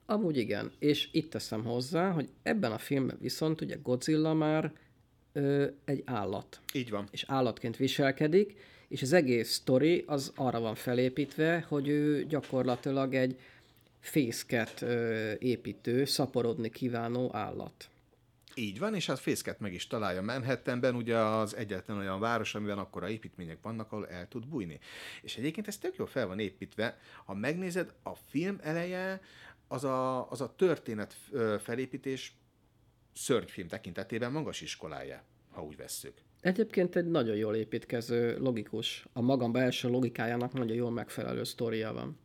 Amúgy 0.06 0.38
igen, 0.38 0.72
és 0.80 1.10
itt 1.12 1.32
teszem 1.32 1.64
hozzá, 1.64 2.12
hogy 2.12 2.30
ebben 2.44 2.72
a 2.72 2.78
filmben 2.78 3.18
viszont 3.22 3.62
ugye 3.62 3.78
Godzilla 3.84 4.34
már 4.34 4.74
ö, 5.34 5.68
egy 5.86 6.04
állat. 6.06 6.60
Így 6.74 6.90
van. 6.90 7.08
és 7.12 7.24
állatként 7.28 7.78
viselkedik, 7.78 8.56
és 8.88 9.02
az 9.02 9.14
egész 9.14 9.52
sztori 9.52 10.04
az 10.08 10.32
arra 10.36 10.60
van 10.60 10.76
felépítve, 10.76 11.66
hogy 11.68 11.88
ő 11.88 12.26
gyakorlatilag 12.26 13.14
egy 13.14 13.40
fészket 14.00 14.82
ö, 14.82 15.32
építő, 15.40 16.06
szaporodni 16.06 16.70
kívánó 16.70 17.30
állat. 17.36 17.91
Így 18.56 18.80
van, 18.80 18.96
és 18.96 19.06
hát 19.06 19.20
fészket 19.20 19.60
meg 19.60 19.74
is 19.74 19.88
találja 19.88 20.22
Manhattanben, 20.22 20.96
ugye 20.96 21.18
az 21.18 21.56
egyetlen 21.56 21.98
olyan 21.98 22.20
város, 22.20 22.56
amiben 22.56 22.78
akkora 22.78 23.10
építmények 23.10 23.62
vannak, 23.62 23.92
ahol 23.92 24.08
el 24.08 24.28
tud 24.28 24.48
bújni. 24.48 24.80
És 25.22 25.38
egyébként 25.38 25.68
ez 25.68 25.78
tök 25.78 25.96
jól 25.96 26.08
fel 26.08 26.28
van 26.28 26.40
építve. 26.40 27.00
Ha 27.26 27.34
megnézed, 27.34 27.94
a 28.04 28.16
film 28.16 28.60
eleje 28.62 29.22
az 29.68 29.84
a, 29.84 30.30
az 30.32 30.42
a 30.42 30.56
történet 30.56 31.16
felépítés 31.64 32.34
szörnyfilm 33.14 33.68
tekintetében 33.68 34.32
magas 34.32 34.62
iskolája, 34.62 35.24
ha 35.52 35.64
úgy 35.64 35.78
vesszük. 35.78 36.22
Egyébként 36.42 36.96
egy 36.96 37.06
nagyon 37.06 37.36
jól 37.36 37.56
építkező, 37.56 38.38
logikus, 38.40 39.08
a 39.14 39.22
magam 39.22 39.52
belső 39.52 39.90
logikájának 39.90 40.54
nagyon 40.54 40.76
jól 40.76 40.92
megfelelő 40.92 41.44
sztoria 41.44 41.94
van. 41.94 42.20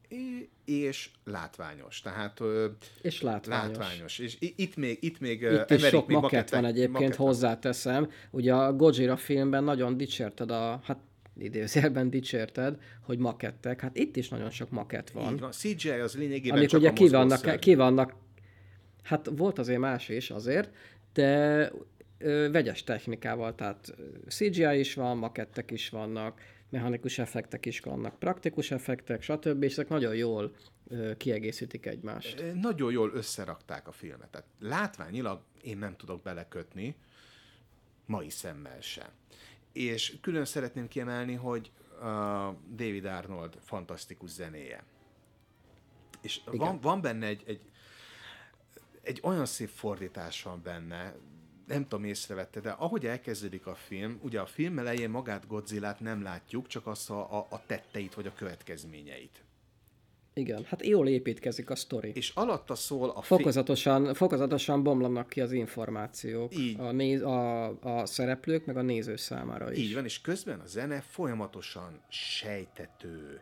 És 0.65 1.11
látványos. 1.25 2.01
Tehát 2.01 2.41
ö, 2.41 2.67
És 3.03 3.23
látványos. 3.23 3.77
látványos. 3.77 4.19
És 4.19 4.37
itt 4.39 4.77
még, 4.77 4.99
itt 5.01 5.21
még 5.21 5.43
Itt 5.43 5.71
is 5.71 5.85
sok 5.85 6.07
még 6.07 6.17
makett 6.17 6.51
van 6.51 6.65
egyébként, 6.65 6.93
makettek. 6.93 7.17
hozzáteszem. 7.17 8.11
Ugye 8.31 8.55
a 8.55 8.73
Gojira 8.73 9.17
filmben 9.17 9.65
nagyon 9.65 9.97
dicsérted 9.97 10.51
a, 10.51 10.81
hát 10.85 10.99
idézőjelben 11.39 12.11
dicsérted, 12.11 12.81
hogy 13.03 13.19
makettek. 13.19 13.81
Hát 13.81 13.97
itt 13.97 14.17
is 14.17 14.29
nagyon 14.29 14.51
sok 14.51 14.71
makett 14.71 15.11
van. 15.11 15.33
Így 15.33 15.41
van. 15.41 15.51
CGI 15.53 15.89
az 15.91 16.17
lényegében 16.17 16.57
amik 16.57 16.69
csak 16.69 16.81
ugye 16.81 16.89
a 16.89 16.93
ki 16.93 17.09
vannak, 17.09 17.59
ki 17.61 17.75
vannak, 17.75 18.15
hát 19.03 19.31
volt 19.37 19.59
azért 19.59 19.79
más 19.79 20.09
is 20.09 20.31
azért, 20.31 20.71
de 21.13 21.71
ö, 22.19 22.49
vegyes 22.51 22.85
technikával, 22.85 23.55
tehát 23.55 23.95
CGI 24.29 24.79
is 24.79 24.95
van, 24.95 25.17
makettek 25.17 25.71
is 25.71 25.89
vannak, 25.89 26.41
mechanikus 26.71 27.19
effektek 27.19 27.67
is 27.67 27.81
vannak, 27.81 28.19
praktikus 28.19 28.71
effektek, 28.71 29.23
stb. 29.23 29.63
És 29.63 29.73
ezek 29.73 29.89
nagyon 29.89 30.15
jól 30.15 30.55
ö, 30.89 31.17
kiegészítik 31.17 31.87
egymást. 31.87 32.45
Nagyon 32.55 32.93
jól 32.93 33.11
összerakták 33.15 33.89
a 33.89 33.93
filmet. 33.93 34.29
Tehát 34.29 34.47
látványilag 34.61 35.41
én 35.63 35.79
nem 35.79 35.97
tudok 35.97 36.23
belekötni, 36.23 36.97
mai 38.07 38.31
szemmel 38.31 38.81
sem. 38.81 39.09
És 39.73 40.17
külön 40.21 40.45
szeretném 40.45 40.89
kiemelni, 40.89 41.35
hogy 41.35 41.71
uh, 41.93 42.05
David 42.75 43.05
Arnold 43.05 43.59
fantasztikus 43.61 44.31
zenéje. 44.31 44.85
És 46.21 46.41
van, 46.45 46.81
van 46.81 47.01
benne 47.01 47.27
egy, 47.27 47.43
egy, 47.47 47.61
egy 49.03 49.21
olyan 49.23 49.47
szép 49.47 49.69
fordítás 49.69 50.43
van 50.43 50.63
benne, 50.63 51.15
nem 51.67 51.83
tudom, 51.83 52.05
észrevette, 52.05 52.61
de 52.61 52.71
ahogy 52.71 53.07
elkezdődik 53.07 53.67
a 53.67 53.75
film, 53.75 54.19
ugye 54.23 54.41
a 54.41 54.47
film 54.47 54.79
elején 54.79 55.11
magát 55.11 55.47
Godzillát 55.47 56.01
nem 56.01 56.23
látjuk, 56.23 56.67
csak 56.67 56.87
azt 56.87 57.11
a, 57.11 57.39
a, 57.39 57.47
a 57.51 57.63
tetteit 57.67 58.15
vagy 58.15 58.27
a 58.27 58.33
következményeit. 58.35 59.45
Igen, 60.39 60.65
hát 60.65 60.87
jól 60.87 61.09
építkezik 61.09 61.71
a 61.71 61.75
sztori. 61.75 62.13
És 62.15 62.33
alatta 62.35 62.75
szól 62.75 63.11
a 63.11 63.21
fi- 63.21 63.27
Fokozatosan, 63.27 64.15
fokozatosan 64.15 64.83
bomlanak 64.83 65.29
ki 65.29 65.41
az 65.41 65.53
információk 65.53 66.57
Így. 66.57 66.81
A, 66.81 66.93
néz, 66.93 67.23
a, 67.23 67.67
a 67.81 68.07
szereplők, 68.07 68.67
meg 68.67 68.77
a 68.77 68.83
néző 68.83 69.17
számára 69.17 69.73
is. 69.73 69.79
Így 69.79 69.95
van, 69.95 70.05
és 70.05 70.21
közben 70.21 70.61
a 70.61 70.67
zene 70.67 71.01
folyamatosan 71.01 72.01
sejtető, 72.09 73.41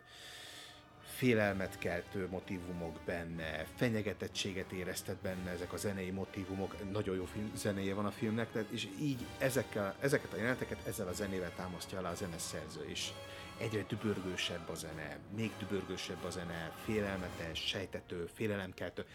félelmet 1.15 1.77
keltő 1.77 2.27
motivumok 2.27 2.99
benne, 3.05 3.65
fenyegetettséget 3.75 4.71
éreztet 4.71 5.15
benne 5.15 5.49
ezek 5.51 5.73
a 5.73 5.77
zenei 5.77 6.11
motivumok, 6.11 6.91
nagyon 6.91 7.15
jó 7.15 7.25
film, 7.25 7.51
zenéje 7.55 7.93
van 7.93 8.05
a 8.05 8.11
filmnek, 8.11 8.51
tehát, 8.51 8.69
és 8.69 8.87
így 8.99 9.25
ezekkel, 9.37 9.95
ezeket 9.99 10.33
a 10.33 10.35
jeleneteket 10.35 10.87
ezzel 10.87 11.07
a 11.07 11.13
zenével 11.13 11.51
támasztja 11.55 11.97
alá 11.97 12.11
a 12.11 12.15
zeneszerző, 12.15 12.85
és 12.87 13.09
egyre 13.57 13.85
dübörgősebb 13.87 14.69
a 14.69 14.75
zene, 14.75 15.17
még 15.35 15.51
dübörgősebb 15.59 16.23
a 16.23 16.29
zene, 16.29 16.71
félelmetes, 16.85 17.59
sejtető, 17.59 18.29
félelemkeltő. 18.33 19.05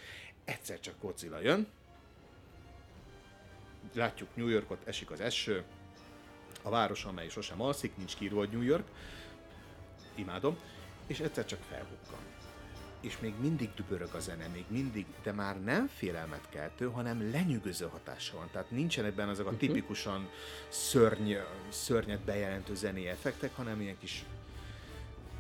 Egyszer 0.44 0.80
csak 0.80 0.94
Godzilla 1.01 1.40
jön, 1.40 1.66
látjuk 3.94 4.28
New 4.34 4.48
Yorkot, 4.48 4.86
esik 4.86 5.11
az 5.11 5.20
eső, 5.20 5.64
a 6.62 6.70
város, 6.70 7.05
amely 7.05 7.28
sosem 7.28 7.61
alszik, 7.61 7.96
nincs 7.96 8.16
kiírva, 8.16 8.44
New 8.44 8.62
York, 8.62 8.88
imádom, 10.14 10.59
és 11.11 11.21
egyszer 11.21 11.45
csak 11.45 11.61
felbukkan. 11.69 12.19
És 13.01 13.19
még 13.19 13.35
mindig 13.41 13.75
dübörög 13.75 14.15
a 14.15 14.19
zene, 14.19 14.47
még 14.47 14.65
mindig, 14.69 15.07
de 15.23 15.33
már 15.33 15.63
nem 15.63 15.87
félelmet 15.87 16.49
keltő, 16.49 16.91
hanem 16.91 17.31
lenyűgöző 17.31 17.87
hatása 17.87 18.37
van. 18.37 18.49
Tehát 18.53 18.71
nincsen 18.71 19.05
ebben 19.05 19.29
azok 19.29 19.47
a 19.47 19.57
tipikusan 19.57 20.29
szörny, 20.69 21.33
szörnyet 21.69 22.21
bejelentő 22.21 22.75
zené 22.75 23.09
effektek, 23.09 23.57
hanem 23.57 23.81
ilyen 23.81 23.99
kis 23.99 24.25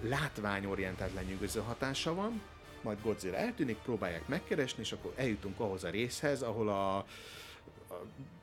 látványorientált 0.02 1.14
lenyűgöző 1.14 1.60
hatása 1.60 2.14
van, 2.14 2.42
majd 2.82 2.98
Godzilla 3.02 3.36
eltűnik, 3.36 3.76
próbálják 3.76 4.28
megkeresni, 4.28 4.82
és 4.82 4.92
akkor 4.92 5.12
eljutunk 5.16 5.60
ahhoz 5.60 5.84
a 5.84 5.90
részhez, 5.90 6.42
ahol 6.42 6.68
a, 6.68 7.06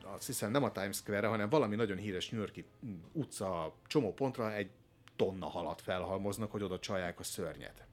azt 0.02 0.26
hiszem 0.26 0.50
nem 0.50 0.62
a 0.62 0.72
Times 0.72 0.96
Square-re, 0.96 1.26
hanem 1.26 1.48
valami 1.48 1.76
nagyon 1.76 1.96
híres 1.96 2.28
New 2.28 2.40
Yorki 2.40 2.64
utca 3.12 3.74
csomó 3.86 4.14
pontra 4.14 4.54
egy 4.54 4.70
tonna 5.18 5.46
halat 5.46 5.80
felhalmoznak, 5.80 6.50
hogy 6.50 6.62
oda 6.62 6.78
csalják 6.78 7.20
a 7.20 7.22
szörnyet. 7.22 7.86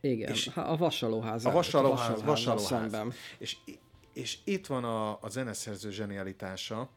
Igen, 0.00 0.32
És- 0.32 0.46
a 0.46 0.76
vasalóház. 0.76 1.44
A 1.44 1.50
vasalóház, 1.50 2.22
vasalóház. 2.22 2.66
Szemben. 2.66 3.12
És, 3.38 3.56
és 4.12 4.38
itt 4.44 4.66
van 4.66 4.84
a, 4.84 5.22
a 5.22 5.28
zeneszerző 5.28 5.90
zsenialitása, 5.90 6.88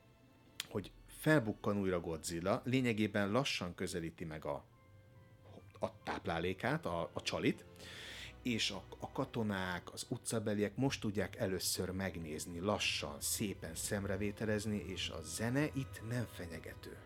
hogy 0.70 0.92
felbukkan 1.08 1.78
újra 1.78 2.00
Godzilla, 2.00 2.62
lényegében 2.66 3.32
lassan 3.32 3.76
közelíti 3.76 4.26
meg 4.26 4.46
a, 4.46 4.64
a 5.80 6.04
táplálékát, 6.04 6.86
a, 6.86 7.10
a 7.14 7.22
csalit, 7.22 7.66
és 8.44 8.72
a, 8.72 8.84
a 9.00 9.12
katonák, 9.12 9.94
az 9.94 10.06
utcabeliek 10.10 10.76
most 10.76 11.02
tudják 11.02 11.36
először 11.36 11.90
megnézni, 11.90 12.60
lassan, 12.60 13.16
szépen 13.20 13.76
szemrevételezni, 13.76 14.84
és 14.88 15.10
a 15.10 15.22
zene 15.22 15.66
itt 15.74 16.02
nem 16.10 16.28
fenyegető. 16.32 16.98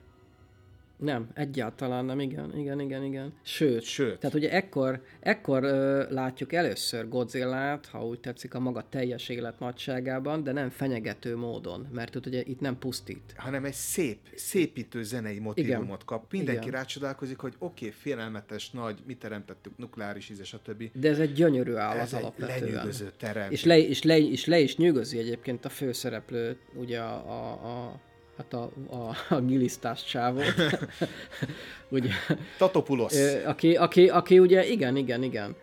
Nem, 0.98 1.28
egyáltalán 1.34 2.06
nem, 2.06 2.20
igen, 2.20 2.58
igen, 2.58 2.80
igen, 2.80 3.04
igen. 3.04 3.34
Sőt, 3.42 3.82
Sőt. 3.84 4.20
tehát 4.20 4.36
ugye 4.36 4.52
ekkor, 4.52 5.04
ekkor 5.20 5.64
ö, 5.64 6.06
látjuk 6.10 6.54
először 6.54 7.10
Godzillát, 7.10 7.86
ha 7.86 8.06
úgy 8.06 8.20
tetszik, 8.20 8.54
a 8.54 8.60
maga 8.60 8.86
teljes 8.90 9.30
élet 9.30 9.60
nagyságában, 9.60 10.44
de 10.44 10.52
nem 10.52 10.70
fenyegető 10.70 11.36
módon, 11.36 11.88
mert 11.92 12.26
ugye 12.26 12.42
itt 12.46 12.60
nem 12.60 12.80
pusztít. 12.80 13.34
hanem 13.38 13.66
egy 13.66 13.74
szép, 13.74 14.20
szépítő 14.36 15.04
zenei 15.04 15.40
motivumot 15.40 15.84
Igen. 15.86 15.98
kap. 16.06 16.32
Mindenki 16.32 16.68
Igen. 16.68 16.80
rácsodálkozik, 16.80 17.38
hogy 17.38 17.54
oké, 17.60 17.86
okay, 17.86 17.98
félelmetes, 18.00 18.70
nagy, 18.72 19.00
mit 19.08 19.20
teremtettük, 19.20 19.78
nukleáris 19.78 20.30
íze, 20.30 20.44
stb. 20.44 20.90
De 20.94 21.10
ez 21.10 21.20
egy 21.20 21.34
gyönyörű 21.34 21.74
állat 21.74 22.02
Ez 22.02 22.14
egy 22.14 22.22
alapvetően. 22.22 22.60
lenyűgöző 22.60 23.12
terem. 23.18 23.52
És 23.52 23.64
le, 23.64 23.78
és, 23.78 24.04
le, 24.04 24.18
és 24.18 24.46
le 24.46 24.60
is 24.60 24.78
nyűgözi 24.78 25.18
egyébként 25.18 25.66
a 25.66 25.70
főszereplő, 25.70 26.58
ugye 26.74 27.00
a, 27.00 27.16
a, 27.30 27.52
a 27.52 28.00
hát 28.38 28.54
a, 28.54 28.72
a, 28.90 29.34
a 29.36 29.42
gilisztás 29.42 30.04
csávót, 30.04 30.54
ugye, 31.90 32.10
Tatopulos. 32.58 33.14
Ö, 33.14 33.48
aki, 33.48 33.76
aki, 33.76 34.10
aki 34.10 34.40
ugye, 34.40 34.66
igen, 34.66 34.96
igen, 34.96 35.24
igen, 35.24 35.56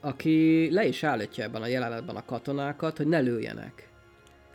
aki 0.00 0.68
le 0.72 0.86
is 0.86 1.04
állítja 1.04 1.44
ebben 1.44 1.62
a 1.62 1.66
jelenetben 1.66 2.16
a 2.16 2.24
katonákat, 2.24 2.96
hogy 2.96 3.06
ne 3.06 3.18
lőjenek. 3.18 3.88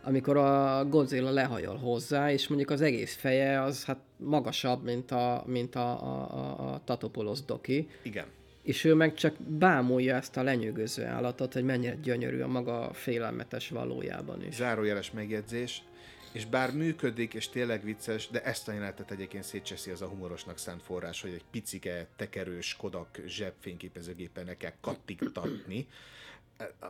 Amikor 0.02 0.36
a 0.36 0.84
Godzilla 0.88 1.30
lehajol 1.30 1.76
hozzá, 1.76 2.32
és 2.32 2.48
mondjuk 2.48 2.70
az 2.70 2.80
egész 2.80 3.14
feje 3.14 3.62
az 3.62 3.84
hát 3.84 3.98
magasabb, 4.16 4.84
mint 4.84 5.10
a, 5.10 5.42
mint 5.46 5.74
a, 5.74 6.02
a, 6.02 6.32
a, 6.32 6.72
a 6.72 6.80
Tatopolos 6.84 7.44
doki, 7.44 7.88
Igen. 8.02 8.24
és 8.62 8.84
ő 8.84 8.94
meg 8.94 9.14
csak 9.14 9.34
bámulja 9.42 10.16
ezt 10.16 10.36
a 10.36 10.42
lenyűgöző 10.42 11.04
állatot, 11.04 11.52
hogy 11.52 11.64
mennyire 11.64 11.96
gyönyörű 12.02 12.40
a 12.40 12.48
maga 12.48 12.90
félelmetes 12.92 13.68
valójában 13.68 14.44
is. 14.44 14.54
Zárójeles 14.54 15.10
megjegyzés, 15.10 15.82
és 16.34 16.46
bár 16.46 16.72
működik, 16.72 17.34
és 17.34 17.48
tényleg 17.48 17.84
vicces, 17.84 18.28
de 18.28 18.42
ezt 18.42 18.68
a 18.68 18.72
jelenetet 18.72 19.10
egyébként 19.10 19.44
szétcseszi 19.44 19.90
az 19.90 20.02
a 20.02 20.06
humorosnak 20.06 20.58
szánt 20.58 20.82
forrás, 20.82 21.20
hogy 21.20 21.32
egy 21.32 21.44
picike, 21.50 22.06
tekerős 22.16 22.76
Kodak 22.76 23.18
zsebfényképezőgépen 23.26 24.44
ne 24.44 24.56
kell 24.56 24.72
kattigtatni. 24.80 25.88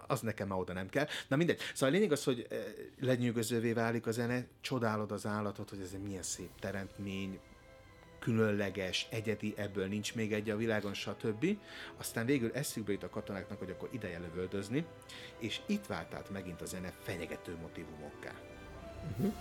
Az 0.07 0.21
nekem 0.21 0.49
már 0.49 0.59
oda 0.59 0.73
nem 0.73 0.89
kell. 0.89 1.07
Na 1.29 1.37
mindegy. 1.37 1.61
Szóval 1.75 1.89
a 1.89 1.99
lényeg 1.99 2.13
az, 2.13 2.25
hogy 2.25 2.47
eh, 2.51 2.59
lenyűgözővé 3.01 3.73
válik 3.73 4.07
a 4.07 4.11
zene, 4.11 4.47
csodálod 4.61 5.13
az 5.13 5.27
állatot, 5.27 5.71
hogy 5.71 5.81
ez 5.81 5.93
egy 5.95 6.03
milyen 6.03 6.23
szép 6.23 6.51
teremtmény, 6.59 7.41
különleges, 8.19 9.07
egyedi, 9.11 9.55
ebből 9.57 9.87
nincs 9.87 10.15
még 10.15 10.33
egy 10.33 10.51
a 10.51 10.57
világon, 10.57 10.95
stb. 10.95 11.47
Aztán 11.97 12.27
végül 12.27 12.53
eszükbe 12.53 12.93
jut 12.93 13.03
a 13.03 13.09
katonáknak, 13.09 13.59
hogy 13.59 13.71
akkor 13.71 13.89
ideje 13.93 14.19
lövöldözni, 14.19 14.87
és 15.39 15.61
itt 15.67 15.87
vált 15.87 16.15
át 16.15 16.31
megint 16.31 16.61
a 16.61 16.67
zene 16.67 16.93
fenyegető 17.03 17.57
motivumokká. 17.57 18.54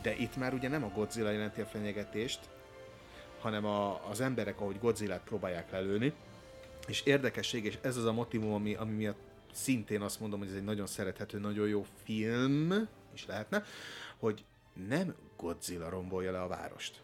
De 0.01 0.15
itt 0.15 0.35
már 0.35 0.53
ugye 0.53 0.69
nem 0.69 0.83
a 0.83 0.89
Godzilla 0.89 1.29
jelenti 1.29 1.61
a 1.61 1.65
fenyegetést, 1.65 2.39
hanem 3.39 3.65
a, 3.65 4.09
az 4.09 4.21
emberek, 4.21 4.59
ahogy 4.61 4.79
Godzillát 4.79 5.23
próbálják 5.23 5.71
lelőni, 5.71 6.13
és 6.87 7.01
érdekesség, 7.01 7.65
és 7.65 7.77
ez 7.81 7.97
az 7.97 8.05
a 8.05 8.13
motivum, 8.13 8.53
ami, 8.53 8.73
ami 8.75 8.91
miatt 8.91 9.19
szintén 9.51 10.01
azt 10.01 10.19
mondom, 10.19 10.39
hogy 10.39 10.47
ez 10.47 10.55
egy 10.55 10.63
nagyon 10.63 10.87
szerethető, 10.87 11.39
nagyon 11.39 11.67
jó 11.67 11.85
film 12.03 12.89
is 13.13 13.25
lehetne, 13.25 13.63
hogy 14.17 14.43
nem 14.87 15.15
Godzilla 15.37 15.89
rombolja 15.89 16.31
le 16.31 16.41
a 16.41 16.47
várost. 16.47 17.01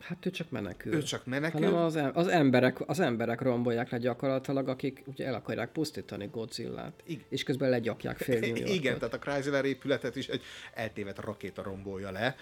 Hát 0.00 0.26
ő 0.26 0.30
csak 0.30 0.50
menekül. 0.50 0.94
Ő 0.94 1.02
csak 1.02 1.26
menekül. 1.26 1.60
Hanem 1.60 1.84
az, 1.84 1.96
em- 1.96 2.16
az, 2.16 2.28
emberek, 2.28 2.88
az 2.88 3.00
emberek 3.00 3.40
rombolják 3.40 3.90
le 3.90 3.98
gyakorlatilag, 3.98 4.68
akik 4.68 5.02
ugye 5.06 5.26
el 5.26 5.34
akarják 5.34 5.72
pusztítani 5.72 6.28
Godzillát. 6.30 7.02
Igen. 7.06 7.24
És 7.28 7.42
közben 7.42 7.70
legyakják 7.70 8.16
fél 8.18 8.38
New 8.40 8.48
Yorkot. 8.56 8.74
Igen, 8.74 8.98
tehát 8.98 9.14
a 9.14 9.18
Chrysler 9.18 9.64
épületet 9.64 10.16
is 10.16 10.28
egy 10.28 10.42
eltévedt 10.74 11.18
rakéta 11.18 11.62
rombolja 11.62 12.10
le. 12.10 12.36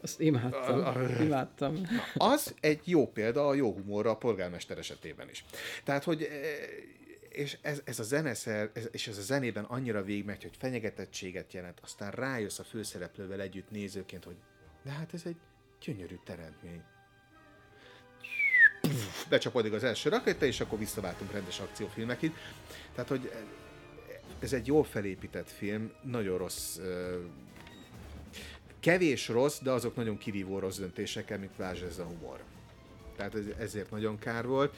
Azt 0.00 0.20
imádtam. 0.20 0.80
A- 0.80 0.96
a- 0.96 1.22
imádtam. 1.22 1.72
Na, 1.74 2.24
az 2.32 2.54
egy 2.60 2.80
jó 2.84 3.06
példa 3.06 3.46
a 3.46 3.54
jó 3.54 3.72
humorra 3.72 4.10
a 4.10 4.16
polgármester 4.16 4.78
esetében 4.78 5.28
is. 5.30 5.44
Tehát, 5.84 6.04
hogy 6.04 6.22
eh, 6.22 6.28
és 7.28 7.58
ez, 7.62 7.80
ez 7.84 7.98
a 7.98 8.02
zeneszer, 8.02 8.70
ez, 8.74 8.88
és 8.92 9.08
ez 9.08 9.18
a 9.18 9.22
zenében 9.22 9.64
annyira 9.64 10.02
végigmegy, 10.02 10.42
hogy 10.42 10.56
fenyegetettséget 10.58 11.52
jelent, 11.52 11.80
aztán 11.82 12.10
rájössz 12.10 12.58
a 12.58 12.64
főszereplővel 12.64 13.40
együtt 13.40 13.70
nézőként, 13.70 14.24
hogy 14.24 14.36
de 14.84 14.90
hát 14.90 15.14
ez 15.14 15.22
egy 15.24 15.36
gyönyörű 15.84 16.18
teremtmény. 16.24 16.82
Becsapódik 19.28 19.72
az 19.72 19.84
első 19.84 20.08
rakéta, 20.08 20.46
és 20.46 20.60
akkor 20.60 20.78
visszaváltunk 20.78 21.32
rendes 21.32 21.60
akciófilmekig. 21.60 22.32
Tehát, 22.94 23.08
hogy 23.08 23.32
ez 24.40 24.52
egy 24.52 24.66
jól 24.66 24.84
felépített 24.84 25.50
film, 25.50 25.92
nagyon 26.02 26.38
rossz 26.38 26.78
kevés 28.80 29.28
rossz, 29.28 29.58
de 29.58 29.70
azok 29.70 29.96
nagyon 29.96 30.18
kirívó 30.18 30.58
rossz 30.58 30.78
döntésekkel, 30.78 31.38
mint 31.38 31.56
Lázs 31.56 31.80
ez 31.80 31.98
a 31.98 32.04
humor. 32.04 32.40
Tehát 33.16 33.34
ez, 33.34 33.44
ezért 33.58 33.90
nagyon 33.90 34.18
kár 34.18 34.46
volt. 34.46 34.76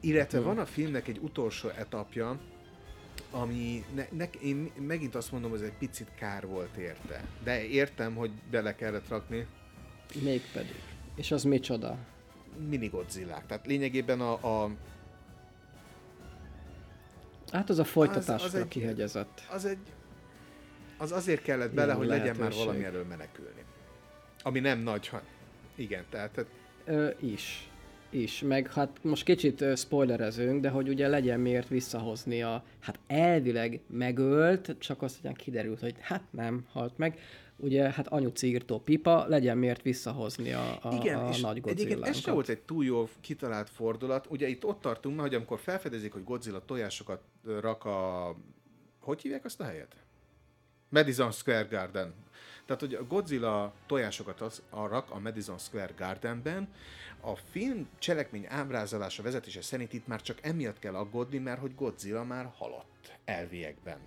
Illetve 0.00 0.40
van 0.40 0.58
a 0.58 0.66
filmnek 0.66 1.08
egy 1.08 1.18
utolsó 1.18 1.68
etapja, 1.68 2.40
ami 3.30 3.84
ne, 3.94 4.06
ne, 4.10 4.24
én 4.24 4.72
megint 4.86 5.14
azt 5.14 5.32
mondom, 5.32 5.50
hogy 5.50 5.60
ez 5.60 5.66
egy 5.66 5.78
picit 5.78 6.08
kár 6.14 6.46
volt 6.46 6.76
érte. 6.76 7.24
De 7.44 7.64
értem, 7.64 8.14
hogy 8.14 8.30
bele 8.50 8.74
kellett 8.74 9.08
rakni 9.08 9.46
Mégpedig. 10.20 10.74
És 11.16 11.30
az 11.30 11.42
micsoda? 11.44 11.96
mini 12.68 12.86
Godzillák. 12.86 13.46
Tehát 13.46 13.66
lényegében 13.66 14.20
a, 14.20 14.62
a, 14.64 14.70
Hát 17.52 17.70
az 17.70 17.78
a 17.78 17.84
folytatásra 17.84 18.34
Az- 18.46 18.54
az 18.54 18.60
egy- 18.60 18.68
kihegyezett. 18.68 19.42
az 19.50 19.64
egy 19.64 19.78
az 20.98 21.12
azért 21.12 21.42
kellett 21.42 21.72
bele, 21.72 21.84
Ilyen 21.86 21.96
hogy 21.96 22.06
legyen 22.06 22.26
már 22.26 22.36
lehetőség. 22.36 22.64
valami 22.66 22.84
elől 22.84 23.04
menekülni. 23.04 23.64
Ami 24.42 24.60
nem 24.60 24.78
nagy, 24.78 25.08
ha... 25.08 25.22
Igen, 25.74 26.04
tehát, 26.10 26.30
tehát 26.30 26.50
Ö, 26.84 27.08
is. 27.26 27.70
Is. 28.10 28.40
Meg 28.40 28.72
hát 28.72 28.98
most 29.02 29.24
kicsit 29.24 29.60
ö, 29.60 29.74
spoilerezünk, 29.74 30.60
de 30.60 30.68
hogy 30.68 30.88
ugye 30.88 31.08
legyen 31.08 31.40
miért 31.40 31.68
visszahozni 31.68 32.42
a, 32.42 32.64
hát 32.80 32.98
elvileg 33.06 33.80
megölt, 33.86 34.74
csak 34.78 35.02
azt 35.02 35.18
ugyan 35.20 35.32
kiderült, 35.34 35.80
hogy 35.80 35.94
hát 36.00 36.22
nem 36.30 36.66
halt 36.72 36.98
meg. 36.98 37.18
Ugye 37.62 37.90
hát 37.90 38.08
anyuci 38.08 38.46
írtó 38.46 38.78
pipa, 38.78 39.26
legyen 39.26 39.58
miért 39.58 39.82
visszahozni 39.82 40.52
a, 40.52 40.78
a, 40.82 40.94
Igen, 40.94 41.18
a 41.18 41.28
és 41.28 41.40
nagy 41.40 41.56
egyébként 41.56 41.80
ez 41.80 41.86
sem 41.86 41.94
Godzillánkat. 41.96 42.34
volt 42.34 42.48
egy 42.48 42.60
túl 42.60 42.84
jó 42.84 43.08
kitalált 43.20 43.70
fordulat. 43.70 44.26
Ugye 44.30 44.48
itt 44.48 44.64
ott 44.64 44.80
tartunk, 44.80 45.20
hogy 45.20 45.34
amikor 45.34 45.58
felfedezik, 45.58 46.12
hogy 46.12 46.24
Godzilla 46.24 46.64
tojásokat 46.64 47.22
rak 47.60 47.84
a... 47.84 48.36
Hogy 49.00 49.22
hívják 49.22 49.44
azt 49.44 49.60
a 49.60 49.64
helyet? 49.64 49.96
Madison 50.88 51.30
Square 51.30 51.66
Garden. 51.70 52.14
Tehát, 52.66 52.80
hogy 52.80 52.94
a 52.94 53.06
Godzilla 53.06 53.74
tojásokat 53.86 54.40
az, 54.40 54.62
a 54.70 54.86
rak 54.86 55.10
a 55.10 55.18
Madison 55.18 55.58
Square 55.58 55.92
Gardenben, 55.96 56.68
a 57.20 57.36
film 57.36 57.88
cselekmény 57.98 58.46
ábrázolása 58.48 59.22
vezetése 59.22 59.62
szerint 59.62 59.92
itt 59.92 60.06
már 60.06 60.22
csak 60.22 60.38
emiatt 60.42 60.78
kell 60.78 60.94
aggódni, 60.94 61.38
mert 61.38 61.60
hogy 61.60 61.74
Godzilla 61.74 62.24
már 62.24 62.52
halott 62.56 63.12
elviekben. 63.24 63.98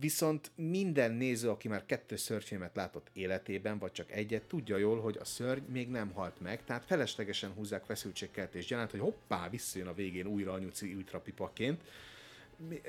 Viszont 0.00 0.50
minden 0.54 1.12
néző, 1.12 1.50
aki 1.50 1.68
már 1.68 1.86
kettő 1.86 2.16
szörnyfilmet 2.16 2.76
látott 2.76 3.10
életében, 3.12 3.78
vagy 3.78 3.92
csak 3.92 4.12
egyet, 4.12 4.42
tudja 4.42 4.76
jól, 4.76 5.00
hogy 5.00 5.16
a 5.16 5.24
szörny 5.24 5.70
még 5.72 5.88
nem 5.88 6.10
halt 6.10 6.40
meg, 6.40 6.64
tehát 6.64 6.84
feleslegesen 6.84 7.52
húzzák 7.52 7.84
feszültségkeltés 7.84 8.66
gyanánt, 8.66 8.90
hogy 8.90 9.00
hoppá, 9.00 9.48
visszajön 9.48 9.88
a 9.88 9.94
végén 9.94 10.26
újra 10.26 10.52
anyuci 10.52 10.94
ultrapipaként. 10.94 11.82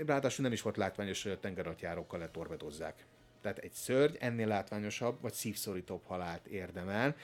Ráadásul 0.06 0.44
nem 0.44 0.54
is 0.54 0.62
volt 0.62 0.78
látványos, 0.78 1.24
hogy 1.24 1.32
a 1.32 1.40
tengeratjárókkal 1.40 2.20
letorpedozzák. 2.20 3.06
Tehát 3.42 3.58
egy 3.58 3.74
szörny 3.74 4.16
ennél 4.20 4.48
látványosabb, 4.48 5.22
vagy 5.22 5.34
szívszorítóbb 5.34 6.04
halált 6.06 6.48
érdemel, 6.48 7.16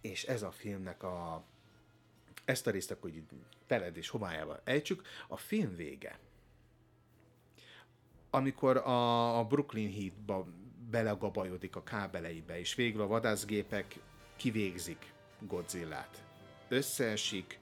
és 0.00 0.24
ez 0.24 0.42
a 0.42 0.50
filmnek 0.50 1.02
a 1.02 1.44
ezt 2.44 2.66
a 2.66 2.70
részt 2.70 2.90
akkor 2.90 3.10
így 3.10 3.22
teled 3.66 3.96
és 3.96 4.08
homályával 4.08 4.60
ejtsük. 4.64 5.02
A 5.28 5.36
film 5.36 5.76
vége 5.76 6.18
amikor 8.34 8.76
a, 8.76 9.38
a 9.38 9.44
Brooklyn 9.44 9.92
Heat-ba 9.92 10.46
belegabajodik 10.90 11.76
a 11.76 11.82
kábeleibe, 11.82 12.58
és 12.58 12.74
végül 12.74 13.00
a 13.00 13.06
vadászgépek 13.06 13.98
kivégzik 14.36 15.12
Godzillát. 15.40 16.24
Összeesik, 16.68 17.58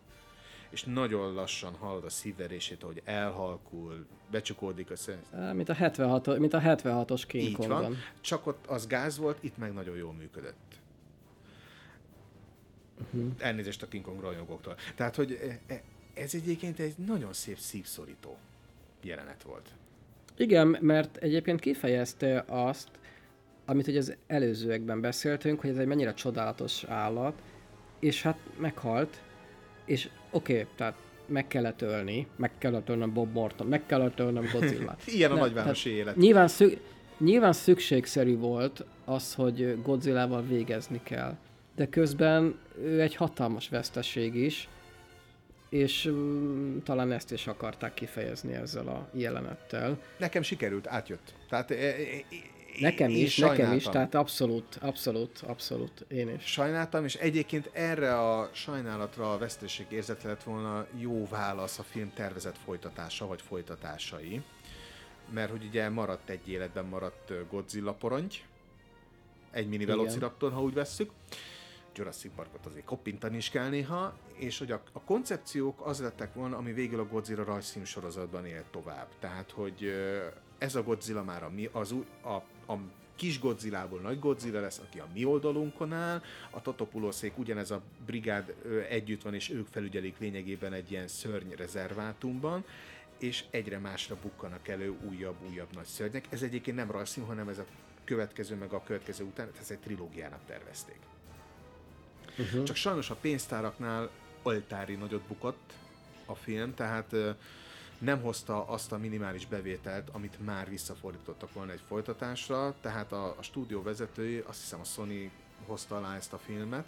és 0.71 0.85
nagyon 0.85 1.35
lassan 1.35 1.75
hallod 1.75 2.05
a 2.05 2.09
szívverését, 2.09 2.83
hogy 2.83 3.03
elhalkul, 3.05 4.07
becsukódik 4.31 4.91
a 4.91 4.97
szem. 4.97 5.19
Mint 5.55 5.69
a 5.69 5.75
76 5.75 6.39
mint 6.39 6.53
a 6.53 6.61
76-os 6.61 7.23
King 7.27 7.45
Így 7.45 7.57
van. 7.57 7.69
Kongban. 7.69 7.97
Csak 8.21 8.47
ott 8.47 8.67
az 8.67 8.87
gáz 8.87 9.19
volt, 9.19 9.43
itt 9.43 9.57
meg 9.57 9.73
nagyon 9.73 9.97
jól 9.97 10.13
működött. 10.13 10.81
Uh-huh. 12.99 13.33
Elnézést 13.39 13.83
a 13.83 13.89
King 13.89 14.05
Kong 14.05 14.21
rajongóktól. 14.21 14.77
Tehát, 14.95 15.17
hogy 15.17 15.33
e- 15.33 15.75
e- 15.75 15.83
ez 16.15 16.35
egyébként 16.35 16.79
egy 16.79 16.95
nagyon 16.97 17.33
szép 17.33 17.59
szívszorító 17.59 18.37
jelenet 19.03 19.43
volt. 19.43 19.75
Igen, 20.43 20.77
mert 20.81 21.17
egyébként 21.17 21.61
kifejezte 21.61 22.45
azt, 22.49 22.89
amit 23.65 23.87
ugye 23.87 23.99
az 23.99 24.17
előzőekben 24.27 25.01
beszéltünk, 25.01 25.61
hogy 25.61 25.71
ez 25.71 25.77
egy 25.77 25.87
mennyire 25.87 26.15
csodálatos 26.15 26.85
állat, 26.85 27.43
és 28.01 28.23
hát 28.23 28.39
meghalt, 28.59 29.21
és 29.85 30.09
oké, 30.31 30.53
okay, 30.53 30.67
tehát 30.77 30.95
meg 31.27 31.47
kellett 31.47 31.83
ölni, 31.83 32.27
meg 32.37 32.51
kellett 32.59 32.89
ölnöm 32.89 33.13
Bob 33.13 33.33
Morton, 33.33 33.67
meg 33.67 33.87
kellett 33.87 34.19
ölnöm 34.19 34.49
Godzilla. 34.53 34.97
Ilyen 35.17 35.31
a 35.31 35.35
nagyvárosi 35.35 35.91
élet. 35.91 36.17
Nyilván, 36.17 36.49
szü- 36.49 36.81
nyilván 37.19 37.53
szükségszerű 37.53 38.39
volt 38.39 38.85
az, 39.05 39.35
hogy 39.35 39.83
Godzilla-val 39.83 40.43
végezni 40.43 41.01
kell, 41.03 41.37
de 41.77 41.89
közben 41.89 42.59
ő 42.83 43.01
egy 43.01 43.15
hatalmas 43.15 43.69
veszteség 43.69 44.35
is, 44.35 44.69
és 45.73 46.05
um, 46.05 46.83
talán 46.85 47.13
ezt 47.13 47.33
is 47.33 47.47
akarták 47.47 47.95
kifejezni 47.95 48.55
ezzel 48.55 48.89
a 48.89 49.09
jelenettel. 49.13 49.99
Nekem 50.19 50.43
sikerült, 50.43 50.87
átjött. 50.87 51.35
Tehát 51.49 51.71
e, 51.71 51.75
e, 51.75 51.95
Nekem 52.81 53.11
is, 53.11 53.37
nekem 53.37 53.73
is, 53.73 53.83
tehát 53.83 54.15
abszolút, 54.15 54.79
abszolút, 54.81 55.43
abszolút, 55.47 56.05
én 56.09 56.29
is. 56.29 56.45
Sajnáltam, 56.45 57.05
és 57.05 57.15
egyébként 57.15 57.71
erre 57.73 58.19
a 58.19 58.51
sajnálatra 58.53 59.33
a 59.33 59.39
veszteség 59.39 59.87
érzete 59.89 60.29
lett 60.29 60.43
volna 60.43 60.87
jó 60.99 61.29
válasz 61.29 61.79
a 61.79 61.83
film 61.83 62.13
tervezett 62.15 62.57
folytatása, 62.65 63.27
vagy 63.27 63.43
folytatásai. 63.43 64.43
Mert 65.31 65.51
hogy 65.51 65.65
ugye 65.65 65.89
maradt 65.89 66.29
egy 66.29 66.49
életben 66.49 66.85
maradt 66.85 67.33
Godzilla 67.51 67.93
poronty, 67.93 68.37
egy 69.51 69.69
mini 69.69 69.85
velociraptor, 69.85 70.53
ha 70.53 70.63
úgy 70.63 70.75
vesszük. 70.75 71.11
Jurassic 71.95 72.33
Parkot 72.35 72.67
azért 72.67 72.85
koppintani 72.85 73.37
is 73.37 73.51
kell 73.51 73.69
néha, 73.69 74.17
és 74.35 74.59
hogy 74.59 74.71
a, 74.71 74.83
a 74.93 75.01
koncepciók 75.01 75.87
az 75.87 76.01
lettek 76.01 76.35
volna, 76.35 76.57
ami 76.57 76.73
végül 76.73 77.01
a 77.01 77.07
Godzilla 77.07 77.45
rajzfilm 77.45 77.85
sorozatban 77.85 78.47
élt 78.47 78.67
tovább. 78.71 79.09
Tehát, 79.21 79.51
hogy 79.51 79.93
ez 80.59 80.75
a 80.75 80.83
Godzilla 80.83 81.23
már 81.23 81.43
a, 81.43 81.51
az, 81.73 81.95
a, 82.23 82.33
a 82.73 82.79
kis 83.17 83.41
Godzilla-ból 83.41 84.01
nagy 84.01 84.19
Godzilla 84.19 84.61
lesz, 84.61 84.79
aki 84.79 84.99
a 84.99 85.07
mi 85.15 85.25
oldalunkon 85.25 85.93
áll, 85.93 86.23
a 86.51 86.63
Totopuloszék 86.63 87.39
ugyanez 87.39 87.71
a 87.71 87.83
brigád 88.07 88.55
együtt 88.89 89.23
van, 89.23 89.35
és 89.35 89.51
ők 89.51 89.67
felügyelik 89.67 90.19
lényegében 90.19 90.73
egy 90.73 90.91
ilyen 90.91 91.09
szörny 91.09 91.53
rezervátumban, 91.57 92.65
és 93.19 93.45
egyre 93.51 93.79
másra 93.79 94.17
bukkanak 94.23 94.69
elő 94.69 94.97
újabb-újabb 95.09 95.73
nagy 95.75 95.85
szörnyek. 95.85 96.27
Ez 96.31 96.43
egyébként 96.43 96.77
nem 96.77 96.91
rajzfilm, 96.91 97.27
hanem 97.27 97.49
ez 97.49 97.59
a 97.59 97.65
következő 98.05 98.55
meg 98.57 98.73
a 98.73 98.83
következő 98.83 99.25
után, 99.25 99.51
ez 99.61 99.71
egy 99.71 99.79
trilógiának 99.79 100.41
tervezték. 100.47 100.99
Uh-huh. 102.39 102.63
Csak 102.63 102.77
sajnos 102.77 103.11
a 103.11 103.15
pénztáraknál 103.15 104.11
oltári 104.43 104.95
nagyot 104.95 105.23
bukott 105.23 105.73
a 106.27 106.35
film, 106.35 106.75
tehát 106.75 107.15
nem 107.99 108.21
hozta 108.21 108.67
azt 108.67 108.93
a 108.93 108.99
minimális 108.99 109.47
bevételt, 109.47 110.09
amit 110.13 110.45
már 110.45 110.69
visszafordítottak 110.69 111.53
volna 111.53 111.73
egy 111.73 111.83
folytatásra, 111.87 112.75
tehát 112.81 113.13
a, 113.13 113.39
a 113.39 113.43
stúdió 113.43 113.83
vezetői, 113.83 114.39
azt 114.47 114.61
hiszem 114.61 114.81
a 114.81 114.85
Sony 114.85 115.31
hozta 115.67 115.97
alá 115.97 116.17
ezt 116.17 116.33
a 116.33 116.39
filmet, 116.39 116.87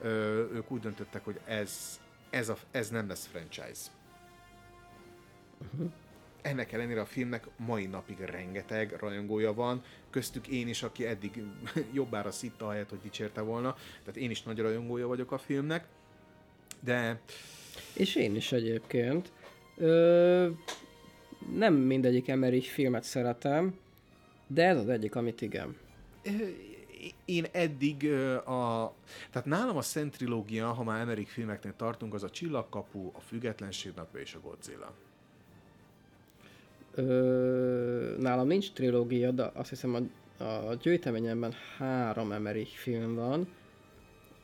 ö, 0.00 0.08
ők 0.52 0.70
úgy 0.70 0.80
döntöttek, 0.80 1.24
hogy 1.24 1.40
ez, 1.44 2.00
ez, 2.30 2.48
a, 2.48 2.56
ez 2.70 2.88
nem 2.88 3.08
lesz 3.08 3.26
franchise. 3.26 3.90
Uh-huh. 5.58 5.92
Ennek 6.42 6.72
ellenére 6.72 7.00
a 7.00 7.06
filmnek 7.06 7.46
mai 7.56 7.86
napig 7.86 8.18
rengeteg 8.18 8.96
rajongója 8.98 9.54
van, 9.54 9.82
köztük 10.10 10.48
én 10.48 10.68
is, 10.68 10.82
aki 10.82 11.06
eddig 11.06 11.42
jobbára 11.92 12.30
szitta 12.30 12.66
ahelyett, 12.66 12.88
hogy 12.88 13.00
dicsérte 13.02 13.40
volna, 13.40 13.76
tehát 14.04 14.20
én 14.20 14.30
is 14.30 14.42
nagy 14.42 14.58
rajongója 14.58 15.06
vagyok 15.06 15.32
a 15.32 15.38
filmnek, 15.38 15.86
de... 16.80 17.20
És 17.94 18.14
én 18.14 18.36
is 18.36 18.52
egyébként. 18.52 19.32
Ö, 19.76 20.48
nem 21.56 21.74
mindegyik 21.74 22.28
Emmerich 22.28 22.68
filmet 22.68 23.04
szeretem, 23.04 23.78
de 24.46 24.64
ez 24.64 24.76
az 24.76 24.88
egyik, 24.88 25.14
amit 25.14 25.40
igen. 25.40 25.76
Én 27.24 27.46
eddig 27.52 28.12
a... 28.44 28.94
Tehát 29.30 29.48
nálam 29.48 29.76
a 29.76 29.82
Szent 29.82 30.16
Trilógia, 30.16 30.72
ha 30.72 30.82
már 30.82 31.00
Emmerich 31.00 31.30
filmeknél 31.30 31.76
tartunk, 31.76 32.14
az 32.14 32.22
a 32.22 32.30
Csillagkapu, 32.30 33.10
a 33.14 33.20
Függetlenség 33.20 33.92
napja 33.96 34.20
és 34.20 34.34
a 34.34 34.40
Godzilla. 34.40 34.94
Ö, 36.94 38.16
nálam 38.18 38.46
nincs 38.46 38.72
trilógia, 38.72 39.30
de 39.30 39.50
azt 39.54 39.68
hiszem 39.68 40.10
a, 40.38 40.44
a 40.44 40.74
gyűjteményemben 40.82 41.52
három 41.76 42.32
Emmerich 42.32 42.76
film 42.76 43.14
van. 43.14 43.48